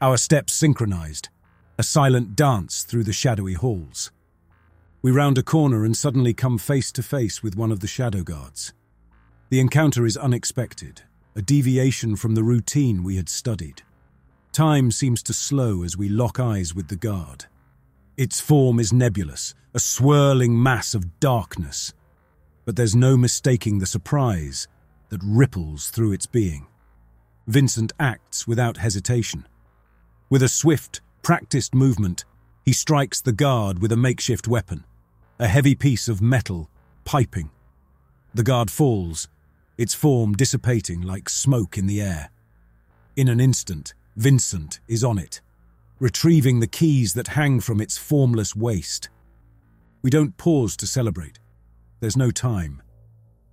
Our 0.00 0.16
steps 0.16 0.52
synchronized, 0.52 1.28
a 1.76 1.82
silent 1.82 2.36
dance 2.36 2.84
through 2.84 3.02
the 3.02 3.12
shadowy 3.12 3.54
halls. 3.54 4.12
We 5.02 5.10
round 5.10 5.38
a 5.38 5.42
corner 5.42 5.84
and 5.84 5.96
suddenly 5.96 6.34
come 6.34 6.56
face 6.56 6.92
to 6.92 7.02
face 7.02 7.42
with 7.42 7.56
one 7.56 7.72
of 7.72 7.80
the 7.80 7.88
shadow 7.88 8.22
guards. 8.22 8.72
The 9.50 9.58
encounter 9.58 10.06
is 10.06 10.16
unexpected, 10.16 11.02
a 11.34 11.42
deviation 11.42 12.14
from 12.14 12.36
the 12.36 12.44
routine 12.44 13.02
we 13.02 13.16
had 13.16 13.28
studied. 13.28 13.82
Time 14.52 14.92
seems 14.92 15.20
to 15.24 15.32
slow 15.32 15.82
as 15.82 15.96
we 15.96 16.08
lock 16.08 16.38
eyes 16.38 16.76
with 16.76 16.86
the 16.86 16.96
guard. 16.96 17.46
Its 18.18 18.40
form 18.40 18.80
is 18.80 18.92
nebulous, 18.92 19.54
a 19.74 19.78
swirling 19.78 20.60
mass 20.60 20.92
of 20.92 21.20
darkness, 21.20 21.94
but 22.64 22.74
there's 22.74 22.96
no 22.96 23.16
mistaking 23.16 23.78
the 23.78 23.86
surprise 23.86 24.66
that 25.10 25.20
ripples 25.22 25.90
through 25.90 26.10
its 26.10 26.26
being. 26.26 26.66
Vincent 27.46 27.92
acts 28.00 28.44
without 28.44 28.78
hesitation. 28.78 29.46
With 30.28 30.42
a 30.42 30.48
swift, 30.48 31.00
practiced 31.22 31.76
movement, 31.76 32.24
he 32.64 32.72
strikes 32.72 33.20
the 33.20 33.30
guard 33.30 33.78
with 33.78 33.92
a 33.92 33.96
makeshift 33.96 34.48
weapon, 34.48 34.84
a 35.38 35.46
heavy 35.46 35.76
piece 35.76 36.08
of 36.08 36.20
metal, 36.20 36.68
piping. 37.04 37.50
The 38.34 38.42
guard 38.42 38.68
falls, 38.68 39.28
its 39.78 39.94
form 39.94 40.32
dissipating 40.32 41.02
like 41.02 41.28
smoke 41.28 41.78
in 41.78 41.86
the 41.86 42.02
air. 42.02 42.30
In 43.14 43.28
an 43.28 43.38
instant, 43.38 43.94
Vincent 44.16 44.80
is 44.88 45.04
on 45.04 45.18
it, 45.18 45.40
retrieving 45.98 46.60
the 46.60 46.66
keys 46.66 47.14
that 47.14 47.28
hang 47.28 47.60
from 47.60 47.80
its 47.80 47.98
formless 47.98 48.54
waist. 48.54 49.08
We 50.02 50.10
don't 50.10 50.36
pause 50.36 50.76
to 50.76 50.86
celebrate. 50.86 51.38
There's 52.00 52.16
no 52.16 52.30
time. 52.30 52.82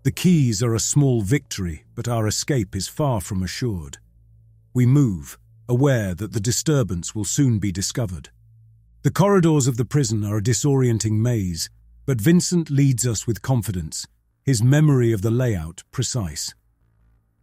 The 0.04 0.12
keys 0.12 0.62
are 0.62 0.76
a 0.76 0.80
small 0.80 1.22
victory, 1.22 1.86
but 1.96 2.08
our 2.08 2.28
escape 2.28 2.76
is 2.76 2.88
far 2.88 3.22
from 3.22 3.42
assured. 3.42 3.98
We 4.74 4.86
move, 4.86 5.40
aware 5.68 6.14
that 6.14 6.34
the 6.34 6.40
disturbance 6.40 7.16
will 7.16 7.26
soon 7.26 7.58
be 7.58 7.72
discovered. 7.72 8.30
The 9.02 9.12
corridors 9.12 9.68
of 9.68 9.78
the 9.78 9.86
prison 9.86 10.24
are 10.24 10.38
a 10.38 10.44
disorienting 10.44 11.14
maze, 11.14 11.70
but 12.06 12.22
Vincent 12.22 12.70
leads 12.70 13.08
us 13.08 13.26
with 13.26 13.42
confidence, 13.42 14.06
his 14.44 14.62
memory 14.62 15.12
of 15.12 15.24
the 15.24 15.32
layout 15.32 15.84
precise. 15.92 16.54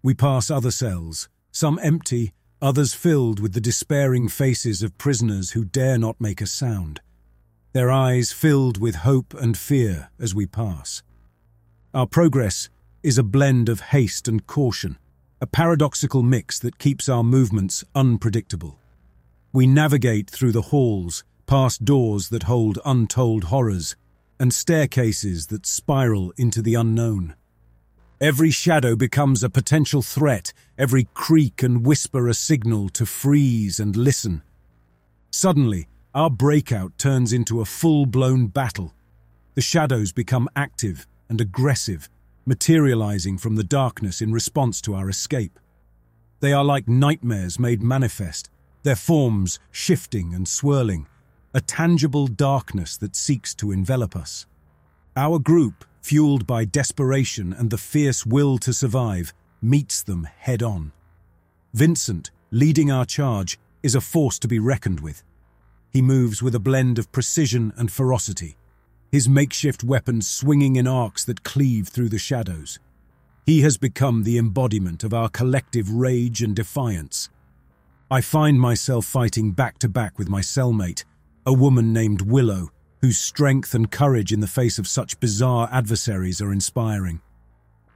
We 0.02 0.14
pass 0.14 0.50
other 0.50 0.70
cells, 0.70 1.28
some 1.50 1.80
empty, 1.82 2.32
others 2.62 2.94
filled 2.94 3.40
with 3.40 3.52
the 3.52 3.60
despairing 3.60 4.28
faces 4.28 4.82
of 4.82 4.96
prisoners 4.96 5.50
who 5.50 5.64
dare 5.64 5.98
not 5.98 6.20
make 6.20 6.40
a 6.40 6.46
sound, 6.46 7.00
their 7.72 7.90
eyes 7.90 8.32
filled 8.32 8.78
with 8.78 8.94
hope 8.96 9.34
and 9.34 9.58
fear 9.58 10.10
as 10.20 10.32
we 10.32 10.46
pass. 10.46 11.02
Our 11.92 12.06
progress 12.06 12.70
is 13.02 13.18
a 13.18 13.24
blend 13.24 13.68
of 13.68 13.80
haste 13.80 14.28
and 14.28 14.46
caution, 14.46 14.96
a 15.40 15.46
paradoxical 15.46 16.22
mix 16.22 16.60
that 16.60 16.78
keeps 16.78 17.08
our 17.08 17.24
movements 17.24 17.82
unpredictable. 17.96 18.78
We 19.52 19.66
navigate 19.66 20.30
through 20.30 20.52
the 20.52 20.62
halls, 20.62 21.24
past 21.46 21.84
doors 21.84 22.28
that 22.28 22.44
hold 22.44 22.78
untold 22.84 23.44
horrors, 23.44 23.96
and 24.38 24.54
staircases 24.54 25.48
that 25.48 25.66
spiral 25.66 26.32
into 26.36 26.62
the 26.62 26.74
unknown. 26.74 27.34
Every 28.22 28.52
shadow 28.52 28.94
becomes 28.94 29.42
a 29.42 29.50
potential 29.50 30.00
threat, 30.00 30.52
every 30.78 31.08
creak 31.12 31.60
and 31.60 31.84
whisper 31.84 32.28
a 32.28 32.34
signal 32.34 32.88
to 32.90 33.04
freeze 33.04 33.80
and 33.80 33.96
listen. 33.96 34.42
Suddenly, 35.32 35.88
our 36.14 36.30
breakout 36.30 36.96
turns 36.98 37.32
into 37.32 37.60
a 37.60 37.64
full-blown 37.64 38.46
battle. 38.46 38.94
The 39.56 39.60
shadows 39.60 40.12
become 40.12 40.48
active 40.54 41.04
and 41.28 41.40
aggressive, 41.40 42.08
materializing 42.46 43.38
from 43.38 43.56
the 43.56 43.64
darkness 43.64 44.22
in 44.22 44.32
response 44.32 44.80
to 44.82 44.94
our 44.94 45.08
escape. 45.08 45.58
They 46.38 46.52
are 46.52 46.62
like 46.62 46.86
nightmares 46.86 47.58
made 47.58 47.82
manifest, 47.82 48.50
their 48.84 48.94
forms 48.94 49.58
shifting 49.72 50.32
and 50.32 50.46
swirling, 50.46 51.08
a 51.54 51.60
tangible 51.60 52.28
darkness 52.28 52.96
that 52.98 53.16
seeks 53.16 53.52
to 53.56 53.72
envelop 53.72 54.14
us. 54.14 54.46
Our 55.16 55.40
group, 55.40 55.84
fueled 56.02 56.46
by 56.46 56.64
desperation 56.64 57.52
and 57.52 57.70
the 57.70 57.78
fierce 57.78 58.26
will 58.26 58.58
to 58.58 58.72
survive, 58.72 59.32
meets 59.62 60.02
them 60.02 60.24
head 60.24 60.62
on. 60.62 60.92
Vincent, 61.72 62.30
leading 62.50 62.90
our 62.90 63.06
charge, 63.06 63.58
is 63.82 63.94
a 63.94 64.00
force 64.00 64.38
to 64.40 64.48
be 64.48 64.58
reckoned 64.58 65.00
with. 65.00 65.22
He 65.90 66.02
moves 66.02 66.42
with 66.42 66.54
a 66.54 66.60
blend 66.60 66.98
of 66.98 67.12
precision 67.12 67.72
and 67.76 67.90
ferocity, 67.90 68.56
his 69.10 69.28
makeshift 69.28 69.84
weapons 69.84 70.26
swinging 70.26 70.76
in 70.76 70.86
arcs 70.86 71.24
that 71.24 71.44
cleave 71.44 71.88
through 71.88 72.08
the 72.08 72.18
shadows. 72.18 72.78
He 73.46 73.60
has 73.60 73.76
become 73.76 74.22
the 74.22 74.38
embodiment 74.38 75.04
of 75.04 75.12
our 75.12 75.28
collective 75.28 75.90
rage 75.90 76.42
and 76.42 76.54
defiance. 76.54 77.28
I 78.10 78.20
find 78.20 78.60
myself 78.60 79.04
fighting 79.04 79.52
back 79.52 79.78
to 79.78 79.88
back 79.88 80.18
with 80.18 80.28
my 80.28 80.40
cellmate, 80.40 81.04
a 81.44 81.52
woman 81.52 81.92
named 81.92 82.22
Willow, 82.22 82.70
whose 83.02 83.18
strength 83.18 83.74
and 83.74 83.90
courage 83.90 84.32
in 84.32 84.38
the 84.38 84.46
face 84.46 84.78
of 84.78 84.86
such 84.86 85.18
bizarre 85.18 85.68
adversaries 85.72 86.40
are 86.40 86.52
inspiring. 86.52 87.20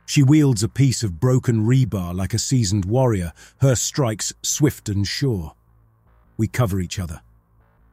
She 0.05 0.23
wields 0.23 0.65
a 0.65 0.69
piece 0.69 1.05
of 1.05 1.21
broken 1.21 1.65
rebar 1.65 2.13
like 2.13 2.35
a 2.35 2.39
seasoned 2.39 2.85
warrior, 2.85 3.33
her 3.61 3.77
strikes 3.77 4.33
swift 4.43 4.89
and 4.89 5.07
sure. 5.07 5.55
We 6.37 6.49
cover 6.49 6.81
each 6.81 6.99
other. 6.99 7.23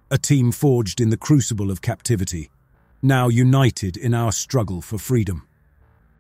A 0.10 0.18
team 0.18 0.52
forged 0.52 1.00
in 1.00 1.12
the 1.12 1.18
crucible 1.18 1.72
of 1.72 1.82
captivity, 1.82 2.50
now 3.02 3.30
united 3.30 3.96
in 3.96 4.14
our 4.14 4.32
struggle 4.32 4.82
for 4.82 4.98
freedom. 4.98 5.48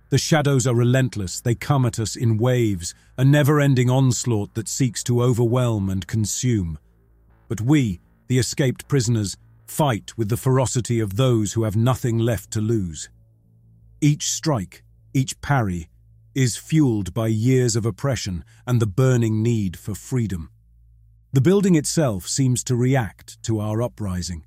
The 0.09 0.17
shadows 0.19 0.67
are 0.67 0.75
relentless, 0.75 1.41
they 1.41 1.55
come 1.55 1.85
at 1.85 1.99
us 1.99 2.15
in 2.15 2.37
waves, 2.37 2.93
a 3.17 3.25
never-ending 3.25 3.89
onslaught 3.89 4.53
that 4.53 4.67
seeks 4.67 5.03
to 5.05 5.23
overwhelm 5.23 5.89
and 5.89 6.05
consume. 6.05 6.77
But 7.47 7.61
we, 7.61 7.99
the 8.27 8.37
escaped 8.37 8.87
prisoners, 8.87 9.37
fight 9.65 10.17
with 10.17 10.29
the 10.29 10.37
ferocity 10.37 10.99
of 10.99 11.15
those 11.15 11.53
who 11.53 11.63
have 11.63 11.75
nothing 11.75 12.17
left 12.17 12.51
to 12.51 12.61
lose. 12.61 13.09
Each 14.01 14.31
strike, 14.31 14.83
each 15.13 15.39
parry, 15.41 15.89
is 16.35 16.57
fueled 16.57 17.13
by 17.13 17.27
years 17.27 17.75
of 17.75 17.85
oppression 17.85 18.43
and 18.65 18.79
the 18.79 18.87
burning 18.87 19.43
need 19.43 19.77
for 19.77 19.95
freedom. 19.95 20.49
The 21.31 21.41
building 21.41 21.75
itself 21.75 22.27
seems 22.27 22.63
to 22.65 22.75
react 22.75 23.41
to 23.43 23.59
our 23.59 23.81
uprising. 23.81 24.43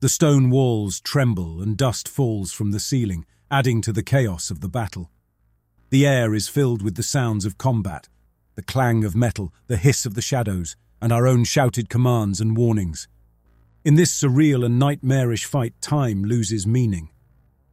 The 0.00 0.08
stone 0.08 0.50
walls 0.50 1.00
tremble 1.00 1.62
and 1.62 1.76
dust 1.76 2.08
falls 2.08 2.52
from 2.52 2.70
the 2.70 2.80
ceiling, 2.80 3.24
adding 3.50 3.80
to 3.82 3.92
the 3.92 4.02
chaos 4.02 4.50
of 4.50 4.60
the 4.60 4.68
battle. 4.68 5.10
The 5.90 6.06
air 6.06 6.34
is 6.34 6.48
filled 6.48 6.82
with 6.82 6.96
the 6.96 7.02
sounds 7.02 7.44
of 7.44 7.58
combat, 7.58 8.08
the 8.56 8.62
clang 8.62 9.04
of 9.04 9.16
metal, 9.16 9.54
the 9.68 9.76
hiss 9.76 10.04
of 10.04 10.14
the 10.14 10.22
shadows, 10.22 10.76
and 11.00 11.12
our 11.12 11.26
own 11.26 11.44
shouted 11.44 11.88
commands 11.88 12.40
and 12.40 12.56
warnings. 12.56 13.08
In 13.86 13.94
this 13.94 14.10
surreal 14.10 14.66
and 14.66 14.80
nightmarish 14.80 15.44
fight, 15.44 15.80
time 15.80 16.24
loses 16.24 16.66
meaning. 16.66 17.08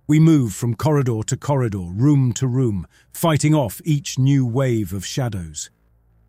We 0.05 0.19
move 0.19 0.53
from 0.53 0.75
corridor 0.75 1.23
to 1.25 1.35
corridor, 1.35 1.87
room 1.91 2.33
to 2.33 2.45
room, 2.45 2.85
fighting 3.11 3.55
off 3.55 3.81
each 3.83 4.19
new 4.19 4.45
wave 4.45 4.93
of 4.93 5.07
shadows. 5.07 5.71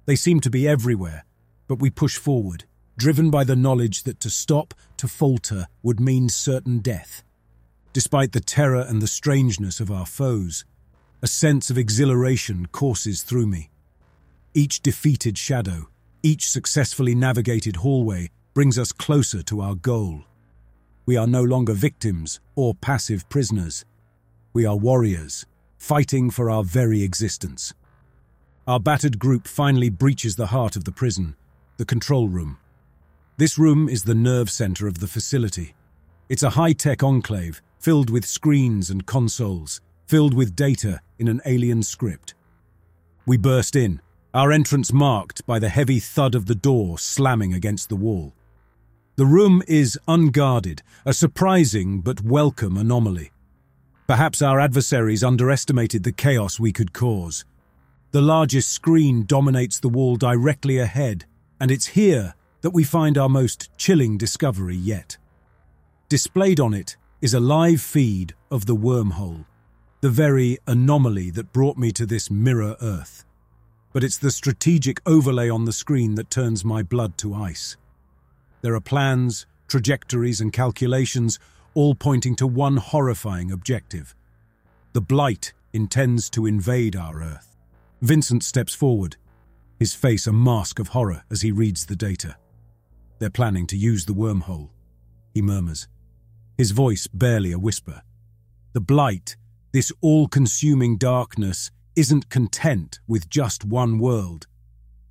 They 0.07 0.17
seem 0.17 0.41
to 0.41 0.49
be 0.49 0.67
everywhere, 0.67 1.27
but 1.69 1.81
we 1.81 1.91
push 1.91 2.17
forward, 2.17 2.65
driven 2.97 3.29
by 3.29 3.45
the 3.45 3.57
knowledge 3.57 4.05
that 4.05 4.21
to 4.21 4.31
stop, 4.31 4.73
to 4.97 5.07
falter, 5.07 5.67
would 5.83 6.01
mean 6.01 6.31
certain 6.31 6.79
death. 6.79 7.23
Despite 7.93 8.33
the 8.33 8.41
terror 8.41 8.87
and 8.89 9.03
the 9.03 9.07
strangeness 9.07 9.81
of 9.81 9.91
our 9.91 10.07
foes, 10.07 10.65
a 11.21 11.27
sense 11.27 11.69
of 11.69 11.77
exhilaration 11.77 12.69
courses 12.73 13.23
through 13.23 13.49
me. 13.49 13.69
Each 14.55 14.81
defeated 14.81 15.37
shadow, 15.37 15.91
each 16.23 16.49
successfully 16.49 17.15
navigated 17.15 17.77
hallway 17.77 18.31
brings 18.55 18.79
us 18.79 18.93
closer 18.93 19.43
to 19.43 19.61
our 19.61 19.75
goal. 19.75 20.23
We 21.07 21.17
are 21.17 21.27
no 21.27 21.43
longer 21.43 21.75
victims 21.75 22.39
or 22.55 22.75
passive 22.75 23.29
prisoners. 23.29 23.85
We 24.53 24.65
are 24.65 24.77
warriors, 24.77 25.45
fighting 25.77 26.31
for 26.31 26.49
our 26.49 26.63
very 26.63 27.03
existence. 27.03 27.75
Our 28.69 28.79
battered 28.79 29.19
group 29.19 29.49
finally 29.49 29.91
breaches 29.91 30.37
the 30.37 30.47
heart 30.47 30.77
of 30.77 30.85
the 30.85 30.93
prison, 30.93 31.35
the 31.79 31.85
control 31.85 32.29
room. 32.29 32.59
This 33.37 33.59
room 33.59 33.89
is 33.89 34.05
the 34.05 34.15
nerve 34.15 34.49
center 34.49 34.87
of 34.87 35.01
the 35.01 35.09
facility. 35.09 35.75
It's 36.29 36.45
a 36.45 36.51
high-tech 36.51 37.03
enclave 37.03 37.61
filled 37.81 38.09
with 38.09 38.25
screens 38.25 38.89
and 38.89 39.05
consoles, 39.05 39.81
filled 40.07 40.33
with 40.33 40.55
data 40.55 41.01
in 41.19 41.27
an 41.27 41.43
alien 41.45 41.83
script. 41.83 42.35
We 43.27 43.37
burst 43.37 43.75
in, 43.75 44.01
our 44.33 44.53
entrance 44.53 44.93
marked 44.93 45.45
by 45.45 45.59
the 45.59 45.69
heavy 45.69 45.99
thud 45.99 46.37
of 46.37 46.47
the 46.47 46.55
door 46.55 46.99
slamming 46.99 47.53
against 47.53 47.89
the 47.89 47.97
wall. 47.97 48.33
The 49.17 49.27
room 49.27 49.63
is 49.69 49.97
unguarded, 50.09 50.83
a 51.07 51.13
surprising 51.13 52.01
but 52.01 52.25
welcome 52.25 52.77
anomaly. 52.77 53.31
Perhaps 54.09 54.43
our 54.43 54.59
adversaries 54.59 55.23
underestimated 55.23 56.03
the 56.03 56.11
chaos 56.11 56.59
we 56.59 56.73
could 56.73 56.93
cause. 56.93 57.45
The 58.11 58.21
largest 58.21 58.73
screen 58.73 59.25
dominates 59.25 59.79
the 59.79 59.89
wall 59.89 60.17
directly 60.17 60.79
ahead, 60.79 61.27
and 61.61 61.71
it's 61.71 61.87
here 61.87 62.35
that 62.63 62.73
we 62.73 62.83
find 62.83 63.17
our 63.17 63.29
most 63.29 63.71
chilling 63.79 64.19
discovery 64.19 64.75
yet. 64.75 65.17
Displayed 66.09 66.59
on 66.59 66.75
it 66.75 66.97
is 67.21 67.35
a 67.35 67.41
live 67.41 67.81
feed 67.81 68.35
of 68.51 68.67
the 68.67 68.75
wormhole, 68.75 69.45
the 70.01 70.11
very 70.11 70.59
anomaly 70.67 71.31
that 71.31 71.53
brought 71.53 71.79
me 71.79 71.93
to 71.93 72.05
this 72.05 72.33
mirror 72.33 72.75
Earth. 72.83 73.25
But 73.93 74.03
it's 74.03 74.19
the 74.19 74.33
strategic 74.33 75.01
overlay 75.07 75.49
on 75.49 75.67
the 75.67 75.73
screen 75.73 76.17
that 76.17 76.31
turns 76.31 76.65
my 76.65 76.83
blood 76.83 77.17
to 77.19 77.33
ice. 77.33 77.77
There 78.65 78.75
are 78.75 78.81
plans, 78.81 79.45
trajectories, 79.69 80.41
and 80.41 80.51
calculations, 80.51 81.39
all 81.75 81.95
pointing 81.95 82.35
to 82.37 82.47
one 82.47 82.79
horrifying 82.79 83.53
objective. 83.53 84.15
The 84.95 85.03
Blight 85.03 85.53
intends 85.75 86.31
to 86.31 86.47
invade 86.47 86.97
our 86.97 87.23
Earth. 87.23 87.59
Vincent 88.01 88.43
steps 88.43 88.75
forward, 88.75 89.19
his 89.79 89.95
face 89.95 90.27
a 90.27 90.33
mask 90.33 90.79
of 90.79 90.89
horror 90.89 91.25
as 91.31 91.43
he 91.43 91.53
reads 91.53 91.85
the 91.85 91.95
data. 91.95 92.37
They're 93.19 93.29
planning 93.29 93.67
to 93.67 93.77
use 93.77 94.07
the 94.07 94.15
wormhole, 94.15 94.71
he 95.35 95.43
murmurs, 95.43 95.87
his 96.57 96.71
voice 96.71 97.07
barely 97.07 97.53
a 97.53 97.59
whisper. 97.59 98.01
The 98.73 98.81
blight, 98.81 99.37
this 99.73 99.93
all-consuming 100.01 100.97
darkness, 100.97 101.71
isn't 101.97 102.31
content 102.31 102.99
with 103.07 103.29
just 103.29 103.63
one 103.63 103.99
world. 103.99 104.47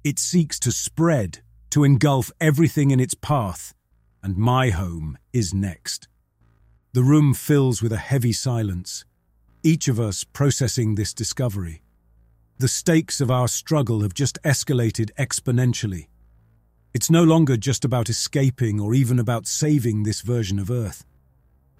It 0.03 0.17
seeks 0.17 0.57
to 0.61 0.71
spread, 0.71 1.42
to 1.73 1.83
engulf 1.83 2.29
everything 2.39 2.91
in 2.91 2.99
its 2.99 3.15
path, 3.15 3.73
and 4.21 4.37
my 4.37 4.69
home 4.69 5.17
is 5.33 5.55
next. 5.55 6.07
The 6.91 7.01
room 7.01 7.33
fills 7.33 7.81
with 7.81 7.91
a 7.91 7.97
heavy 7.97 8.31
silence, 8.31 9.05
each 9.63 9.87
of 9.87 9.99
us 9.99 10.23
processing 10.23 10.93
this 10.93 11.15
discovery. 11.15 11.81
The 12.59 12.67
stakes 12.67 13.19
of 13.19 13.31
our 13.31 13.47
struggle 13.47 14.01
have 14.01 14.13
just 14.13 14.37
escalated 14.43 15.09
exponentially. 15.17 16.09
It's 16.93 17.09
no 17.09 17.23
longer 17.23 17.57
just 17.57 17.83
about 17.83 18.07
escaping 18.07 18.79
or 18.79 18.93
even 18.93 19.17
about 19.17 19.47
saving 19.47 20.03
this 20.03 20.21
version 20.21 20.59
of 20.59 20.69
Earth. 20.69 21.03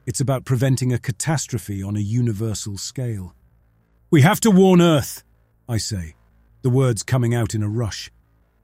It's 0.07 0.19
about 0.19 0.43
preventing 0.43 0.91
a 0.91 0.97
catastrophe 0.97 1.83
on 1.83 1.95
a 1.95 1.99
universal 1.99 2.79
scale. 2.79 3.35
We 4.09 4.21
have 4.21 4.39
to 4.39 4.49
warn 4.49 4.81
Earth, 4.81 5.23
I 5.69 5.77
say, 5.77 6.15
the 6.63 6.71
words 6.71 7.03
coming 7.03 7.35
out 7.35 7.53
in 7.53 7.61
a 7.61 7.69
rush. 7.69 8.09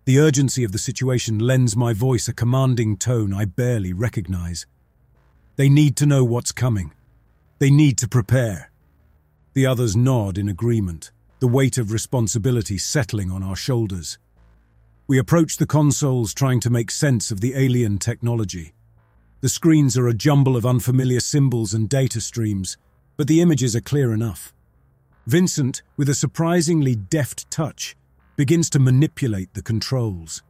The 0.05 0.19
urgency 0.19 0.63
of 0.63 0.71
the 0.71 0.79
situation 0.79 1.39
lends 1.39 1.75
my 1.75 1.93
voice 1.93 2.27
a 2.27 2.33
commanding 2.33 2.97
tone 2.97 3.33
I 3.33 3.45
barely 3.45 3.93
recognize. 3.93 4.65
They 5.55 5.69
need 5.69 5.95
to 5.97 6.05
know 6.05 6.23
what's 6.23 6.51
coming. 6.51 6.93
They 7.59 7.69
need 7.69 7.97
to 7.99 8.07
prepare. 8.07 8.71
The 9.53 9.65
others 9.65 9.95
nod 9.95 10.37
in 10.37 10.47
agreement, 10.47 11.11
the 11.39 11.47
weight 11.47 11.77
of 11.77 11.91
responsibility 11.91 12.77
settling 12.77 13.29
on 13.29 13.43
our 13.43 13.55
shoulders. 13.55 14.17
We 15.07 15.17
approach 15.17 15.57
the 15.57 15.67
consoles 15.67 16.33
trying 16.33 16.59
to 16.61 16.69
make 16.69 16.91
sense 16.91 17.31
of 17.31 17.41
the 17.41 17.55
alien 17.55 17.97
technology. 17.97 18.73
The 19.41 19.49
screens 19.49 19.97
are 19.97 20.07
a 20.07 20.13
jumble 20.13 20.55
of 20.55 20.65
unfamiliar 20.65 21.19
symbols 21.19 21.73
and 21.73 21.89
data 21.89 22.21
streams, 22.21 22.77
but 23.17 23.27
the 23.27 23.41
images 23.41 23.75
are 23.75 23.81
clear 23.81 24.13
enough. 24.13 24.53
Vincent, 25.27 25.81
with 25.97 26.09
a 26.09 26.15
surprisingly 26.15 26.95
deft 26.95 27.49
touch, 27.51 27.95
begins 28.39 28.69
to 28.69 28.79
manipulate 28.79 29.53
the 29.53 29.61
controls. 29.61 30.43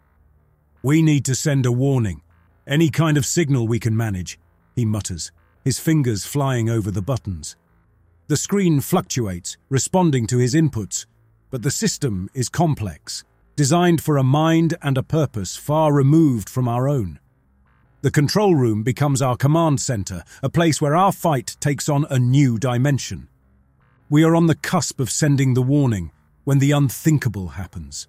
We 0.83 1.01
need 1.01 1.25
to 1.25 1.33
send 1.33 1.65
a 1.65 1.71
warning. 1.71 2.21
Any 2.67 2.91
kind 2.91 3.17
of 3.17 3.25
signal 3.25 3.67
we 3.67 3.79
can 3.79 3.97
manage, 3.97 4.37
he 4.75 4.85
mutters, 4.85 5.31
his 5.63 5.79
fingers 5.79 6.23
flying 6.23 6.69
over 6.69 6.91
the 6.91 7.01
buttons. 7.01 7.55
The 8.27 8.37
screen 8.37 8.79
fluctuates, 8.79 9.57
responding 9.69 10.27
to 10.27 10.37
his 10.37 10.53
inputs, 10.53 11.07
but 11.49 11.63
the 11.63 11.71
system 11.71 12.29
is 12.35 12.47
complex, 12.47 13.23
designed 13.55 14.03
for 14.03 14.17
a 14.17 14.23
mind 14.23 14.75
and 14.83 14.95
a 14.95 15.01
purpose 15.01 15.55
far 15.55 15.91
removed 15.91 16.47
from 16.47 16.67
our 16.67 16.87
own. 16.87 17.17
The 18.03 18.11
control 18.11 18.53
room 18.53 18.83
becomes 18.83 19.19
our 19.19 19.35
command 19.35 19.81
center, 19.81 20.23
a 20.43 20.49
place 20.49 20.79
where 20.79 20.95
our 20.95 21.11
fight 21.11 21.57
takes 21.59 21.89
on 21.89 22.05
a 22.11 22.19
new 22.19 22.59
dimension. 22.59 23.29
We 24.11 24.23
are 24.23 24.35
on 24.35 24.45
the 24.45 24.53
cusp 24.53 24.99
of 24.99 25.09
sending 25.09 25.55
the 25.55 25.63
warning 25.63 26.11
when 26.49 26.57
the 26.57 26.71
unthinkable 26.71 27.49
happens. 27.49 28.07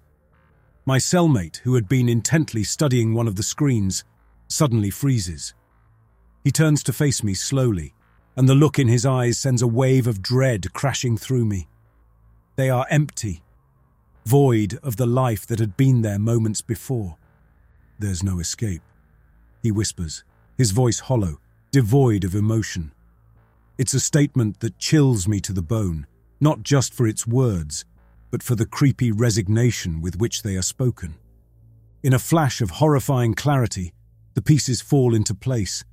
My 0.83 0.97
cellmate, 0.97 1.57
who 1.57 1.75
had 1.75 1.87
been 1.87 2.09
intently 2.09 2.63
studying 2.63 3.13
one 3.13 3.27
of 3.27 3.35
the 3.35 3.43
screens, 3.43 4.03
suddenly 4.47 4.89
freezes. 4.89 5.53
He 6.43 6.49
turns 6.49 6.81
to 6.81 6.91
face 6.91 7.23
me 7.23 7.35
slowly, 7.35 7.93
and 8.35 8.49
the 8.49 8.55
look 8.55 8.79
in 8.79 8.87
his 8.87 9.05
eyes 9.05 9.37
sends 9.37 9.61
a 9.61 9.67
wave 9.67 10.07
of 10.07 10.23
dread 10.23 10.73
crashing 10.73 11.19
through 11.19 11.45
me. 11.45 11.67
They 12.55 12.67
are 12.71 12.87
empty, 12.89 13.43
void 14.25 14.79
of 14.81 14.95
the 14.95 15.05
life 15.05 15.45
that 15.45 15.59
had 15.59 15.77
been 15.77 16.01
there 16.01 16.17
moments 16.17 16.61
before. 16.61 17.17
There's 17.99 18.23
no 18.23 18.39
escape, 18.39 18.81
he 19.61 19.71
whispers, 19.71 20.23
his 20.57 20.71
voice 20.71 21.01
hollow, 21.01 21.39
devoid 21.69 22.23
of 22.23 22.33
emotion. 22.33 22.91
It's 23.77 23.93
a 23.93 23.99
statement 23.99 24.61
that 24.61 24.79
chills 24.79 25.27
me 25.27 25.41
to 25.41 25.53
the 25.53 25.61
bone, 25.61 26.07
not 26.39 26.63
just 26.63 26.91
for 26.91 27.05
its 27.05 27.27
words, 27.27 27.85
but 28.31 28.41
for 28.41 28.55
the 28.55 28.65
creepy 28.65 29.11
resignation 29.11 30.01
with 30.01 30.17
which 30.17 30.41
they 30.41 30.55
are 30.55 30.61
spoken. 30.61 31.15
In 32.01 32.13
a 32.13 32.19
flash 32.19 32.61
of 32.61 32.71
horrifying 32.71 33.35
clarity, 33.35 33.93
the 34.33 34.41
pieces 34.41 34.81
fall 34.81 35.13
into 35.13 35.35
place, 35.35 35.83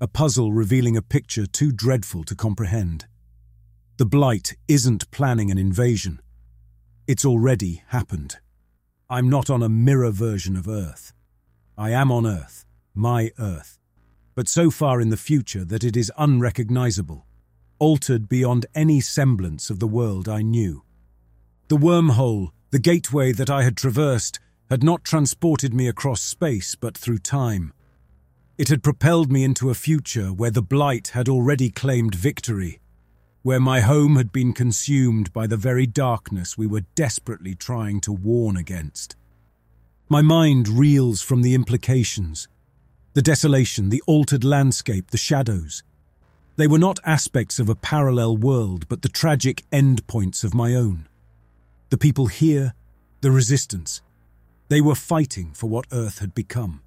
a 0.00 0.06
puzzle 0.06 0.52
revealing 0.52 0.96
a 0.96 1.02
picture 1.02 1.46
too 1.46 1.72
dreadful 1.72 2.22
to 2.24 2.34
comprehend. 2.34 3.06
The 3.96 4.04
Blight 4.04 4.56
isn't 4.68 5.10
planning 5.10 5.50
an 5.50 5.58
invasion. 5.58 6.20
It's 7.06 7.24
already 7.24 7.82
happened. 7.88 8.36
I'm 9.08 9.28
not 9.28 9.48
on 9.48 9.62
a 9.62 9.68
mirror 9.68 10.10
version 10.10 10.56
of 10.56 10.68
Earth. 10.68 11.12
I 11.76 11.90
am 11.90 12.12
on 12.12 12.26
Earth, 12.26 12.66
my 12.94 13.30
Earth, 13.38 13.78
but 14.34 14.48
so 14.48 14.70
far 14.70 15.00
in 15.00 15.10
the 15.10 15.16
future 15.16 15.64
that 15.64 15.84
it 15.84 15.96
is 15.96 16.12
unrecognizable, 16.18 17.26
altered 17.78 18.28
beyond 18.28 18.66
any 18.74 19.00
semblance 19.00 19.70
of 19.70 19.78
the 19.78 19.86
world 19.86 20.28
I 20.28 20.42
knew. 20.42 20.82
The 21.68 21.76
wormhole, 21.76 22.50
the 22.70 22.78
gateway 22.78 23.32
that 23.32 23.50
I 23.50 23.62
had 23.62 23.76
traversed, 23.76 24.40
had 24.70 24.82
not 24.82 25.04
transported 25.04 25.74
me 25.74 25.88
across 25.88 26.20
space 26.20 26.74
but 26.74 26.96
through 26.96 27.18
time. 27.18 27.72
It 28.58 28.68
had 28.68 28.82
propelled 28.82 29.30
me 29.30 29.44
into 29.44 29.70
a 29.70 29.74
future 29.74 30.32
where 30.32 30.50
the 30.50 30.62
Blight 30.62 31.08
had 31.08 31.28
already 31.28 31.70
claimed 31.70 32.14
victory, 32.14 32.80
where 33.42 33.60
my 33.60 33.80
home 33.80 34.16
had 34.16 34.32
been 34.32 34.52
consumed 34.52 35.32
by 35.32 35.46
the 35.46 35.56
very 35.56 35.86
darkness 35.86 36.56
we 36.56 36.66
were 36.66 36.84
desperately 36.94 37.54
trying 37.54 38.00
to 38.02 38.12
warn 38.12 38.56
against. 38.56 39.16
My 40.08 40.22
mind 40.22 40.68
reels 40.68 41.22
from 41.22 41.42
the 41.42 41.54
implications 41.54 42.48
the 43.14 43.22
desolation, 43.22 43.90
the 43.90 44.02
altered 44.06 44.42
landscape, 44.42 45.10
the 45.10 45.18
shadows. 45.18 45.82
They 46.56 46.66
were 46.66 46.78
not 46.78 46.98
aspects 47.04 47.58
of 47.58 47.68
a 47.68 47.74
parallel 47.74 48.38
world, 48.38 48.88
but 48.88 49.02
the 49.02 49.08
tragic 49.10 49.64
endpoints 49.70 50.44
of 50.44 50.54
my 50.54 50.74
own. 50.74 51.08
The 51.92 51.98
people 51.98 52.28
here, 52.28 52.72
the 53.20 53.30
resistance. 53.30 54.00
They 54.70 54.80
were 54.80 54.94
fighting 54.94 55.52
for 55.52 55.68
what 55.68 55.84
Earth 55.92 56.20
had 56.20 56.34
become. 56.34 56.80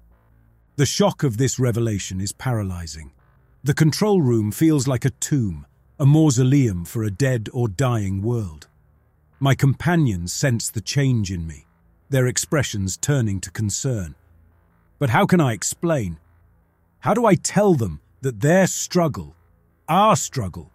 The 0.74 0.84
shock 0.84 1.22
of 1.22 1.36
this 1.36 1.60
revelation 1.60 2.20
is 2.20 2.32
paralyzing. 2.32 3.12
The 3.62 3.72
control 3.72 4.20
room 4.20 4.50
feels 4.50 4.88
like 4.88 5.04
a 5.04 5.10
tomb, 5.10 5.64
a 6.00 6.04
mausoleum 6.04 6.84
for 6.84 7.04
a 7.04 7.10
dead 7.12 7.48
or 7.52 7.68
dying 7.68 8.20
world. 8.20 8.66
My 9.38 9.54
companions 9.54 10.32
sense 10.32 10.72
the 10.72 10.80
change 10.80 11.30
in 11.30 11.46
me, 11.46 11.66
their 12.10 12.26
expressions 12.26 12.96
turning 12.96 13.40
to 13.42 13.50
concern. 13.52 14.16
But 14.98 15.10
how 15.10 15.24
can 15.24 15.40
I 15.40 15.52
explain? 15.52 16.18
How 16.98 17.14
do 17.14 17.26
I 17.26 17.36
tell 17.36 17.74
them 17.74 18.00
that 18.22 18.40
their 18.40 18.66
struggle, 18.66 19.36
our 19.88 20.16
struggle, 20.16 20.72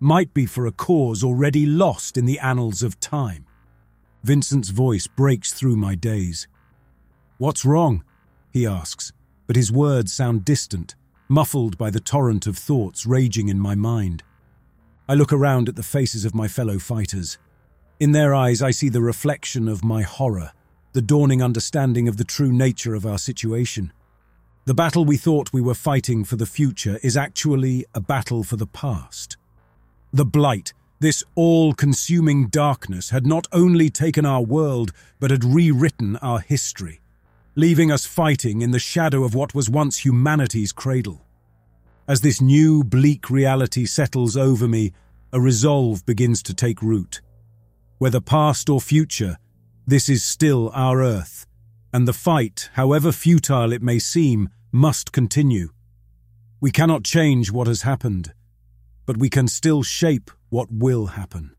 might 0.00 0.32
be 0.32 0.46
for 0.46 0.64
a 0.64 0.72
cause 0.72 1.22
already 1.22 1.66
lost 1.66 2.16
in 2.16 2.24
the 2.24 2.38
annals 2.38 2.82
of 2.82 2.98
time? 2.98 3.44
Vincent's 4.24 4.70
voice 4.70 5.06
breaks 5.06 5.52
through 5.52 5.76
my 5.76 5.94
daze. 5.94 6.48
What's 7.36 7.66
wrong? 7.66 8.02
he 8.50 8.66
asks, 8.66 9.12
but 9.46 9.54
his 9.54 9.70
words 9.70 10.14
sound 10.14 10.46
distant, 10.46 10.94
muffled 11.28 11.76
by 11.76 11.90
the 11.90 12.00
torrent 12.00 12.46
of 12.46 12.56
thoughts 12.56 13.04
raging 13.04 13.48
in 13.48 13.60
my 13.60 13.74
mind. 13.74 14.22
I 15.06 15.14
look 15.14 15.30
around 15.30 15.68
at 15.68 15.76
the 15.76 15.82
faces 15.82 16.24
of 16.24 16.34
my 16.34 16.48
fellow 16.48 16.78
fighters. 16.78 17.36
In 18.00 18.12
their 18.12 18.34
eyes, 18.34 18.62
I 18.62 18.70
see 18.70 18.88
the 18.88 19.02
reflection 19.02 19.68
of 19.68 19.84
my 19.84 20.00
horror, 20.00 20.52
the 20.94 21.02
dawning 21.02 21.42
understanding 21.42 22.08
of 22.08 22.16
the 22.16 22.24
true 22.24 22.50
nature 22.50 22.94
of 22.94 23.04
our 23.04 23.18
situation. 23.18 23.92
The 24.64 24.72
battle 24.72 25.04
we 25.04 25.18
thought 25.18 25.52
we 25.52 25.60
were 25.60 25.74
fighting 25.74 26.24
for 26.24 26.36
the 26.36 26.46
future 26.46 26.98
is 27.02 27.14
actually 27.14 27.84
a 27.94 28.00
battle 28.00 28.42
for 28.42 28.56
the 28.56 28.66
past. 28.66 29.36
The 30.14 30.24
Blight, 30.24 30.72
this 31.00 31.22
all-consuming 31.34 32.48
darkness, 32.48 33.10
had 33.10 33.26
not 33.26 33.46
only 33.52 33.90
taken 33.90 34.24
our 34.24 34.42
world, 34.42 34.92
but 35.20 35.30
had 35.30 35.44
rewritten 35.44 36.16
our 36.16 36.40
history 36.40 37.00
leaving 37.56 37.92
us 37.92 38.04
fighting 38.04 38.62
in 38.62 38.72
the 38.72 38.78
shadow 38.78 39.22
of 39.22 39.34
what 39.34 39.54
was 39.54 39.70
once 39.70 40.04
humanity's 40.04 40.72
cradle. 40.72 41.24
As 42.08 42.20
this 42.20 42.40
new, 42.40 42.82
bleak 42.82 43.30
reality 43.30 43.86
settles 43.86 44.36
over 44.36 44.66
me, 44.66 44.92
a 45.32 45.40
resolve 45.40 46.04
begins 46.04 46.42
to 46.44 46.54
take 46.54 46.82
root. 46.82 47.20
Whether 47.98 48.20
past 48.20 48.68
or 48.68 48.80
future, 48.80 49.38
this 49.86 50.08
is 50.08 50.24
still 50.24 50.70
our 50.74 51.00
Earth, 51.00 51.46
and 51.92 52.08
the 52.08 52.12
fight, 52.12 52.70
however 52.74 53.12
futile 53.12 53.72
it 53.72 53.82
may 53.82 53.98
seem, 53.98 54.48
must 54.72 55.12
continue. 55.12 55.68
We 56.60 56.72
cannot 56.72 57.04
change 57.04 57.52
what 57.52 57.68
has 57.68 57.82
happened, 57.82 58.32
but 59.06 59.16
we 59.16 59.30
can 59.30 59.46
still 59.46 59.82
shape 59.82 60.30
what 60.54 60.70
will 60.70 61.06
happen. 61.06 61.50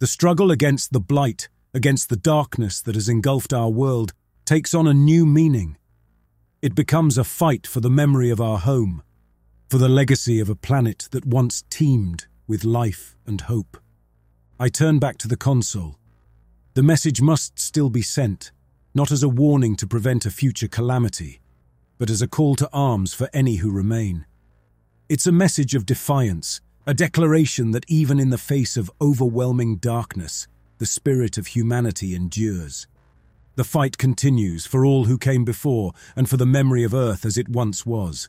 The 0.00 0.08
struggle 0.08 0.50
against 0.50 0.92
the 0.92 0.98
blight, 0.98 1.48
against 1.72 2.08
the 2.08 2.16
darkness 2.16 2.82
that 2.82 2.96
has 2.96 3.08
engulfed 3.08 3.52
our 3.52 3.70
world, 3.70 4.12
takes 4.44 4.74
on 4.74 4.88
a 4.88 4.92
new 4.92 5.24
meaning. 5.24 5.76
It 6.60 6.74
becomes 6.74 7.16
a 7.16 7.22
fight 7.22 7.64
for 7.64 7.78
the 7.78 7.96
memory 8.02 8.28
of 8.28 8.40
our 8.40 8.58
home, 8.58 9.04
for 9.68 9.78
the 9.78 9.88
legacy 9.88 10.40
of 10.40 10.48
a 10.50 10.56
planet 10.56 11.06
that 11.12 11.24
once 11.24 11.62
teemed 11.70 12.26
with 12.48 12.64
life 12.64 13.16
and 13.24 13.40
hope. 13.42 13.76
I 14.58 14.68
turn 14.68 14.98
back 14.98 15.16
to 15.18 15.28
the 15.28 15.36
console. 15.36 16.00
The 16.74 16.82
message 16.82 17.22
must 17.22 17.56
still 17.56 17.88
be 17.88 18.02
sent, 18.02 18.50
not 18.96 19.12
as 19.12 19.22
a 19.22 19.28
warning 19.28 19.76
to 19.76 19.86
prevent 19.86 20.26
a 20.26 20.30
future 20.30 20.66
calamity, 20.66 21.40
but 21.98 22.10
as 22.10 22.20
a 22.20 22.26
call 22.26 22.56
to 22.56 22.68
arms 22.72 23.14
for 23.14 23.30
any 23.32 23.56
who 23.62 23.70
remain. 23.70 24.26
It's 25.08 25.28
a 25.28 25.40
message 25.44 25.76
of 25.76 25.86
defiance, 25.86 26.60
a 26.90 26.94
declaration 26.94 27.70
that 27.70 27.84
even 27.86 28.18
in 28.18 28.30
the 28.30 28.36
face 28.36 28.76
of 28.76 28.90
overwhelming 29.00 29.76
darkness, 29.76 30.48
the 30.78 30.86
spirit 30.86 31.38
of 31.38 31.46
humanity 31.46 32.16
endures. 32.16 32.88
The 33.54 33.62
fight 33.62 33.96
continues 33.96 34.66
for 34.66 34.84
all 34.84 35.04
who 35.04 35.16
came 35.16 35.44
before 35.44 35.92
and 36.16 36.28
for 36.28 36.36
the 36.36 36.46
memory 36.46 36.82
of 36.82 36.92
Earth 36.92 37.24
as 37.24 37.38
it 37.38 37.48
once 37.48 37.86
was. 37.86 38.28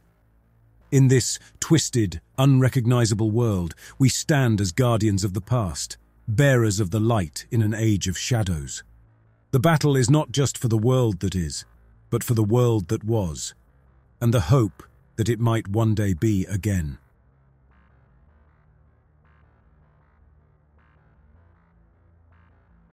In 0.91 1.07
this 1.07 1.39
twisted, 1.59 2.21
unrecognizable 2.37 3.31
world, 3.31 3.73
we 3.97 4.09
stand 4.09 4.61
as 4.61 4.71
guardians 4.71 5.23
of 5.23 5.33
the 5.33 5.41
past, 5.41 5.97
bearers 6.27 6.79
of 6.79 6.91
the 6.91 6.99
light 6.99 7.47
in 7.49 7.63
an 7.63 7.73
age 7.73 8.07
of 8.07 8.15
shadows. 8.15 8.83
The 9.49 9.59
battle 9.59 9.97
is 9.97 10.07
not 10.07 10.31
just 10.31 10.55
for 10.55 10.67
the 10.67 10.77
world 10.77 11.21
that 11.21 11.33
is, 11.33 11.65
but 12.11 12.23
for 12.23 12.35
the 12.35 12.43
world 12.43 12.89
that 12.89 13.03
was, 13.03 13.55
and 14.21 14.31
the 14.31 14.51
hope 14.53 14.83
that 15.15 15.29
it 15.29 15.39
might 15.39 15.67
one 15.67 15.95
day 15.95 16.13
be 16.13 16.45
again. 16.45 16.99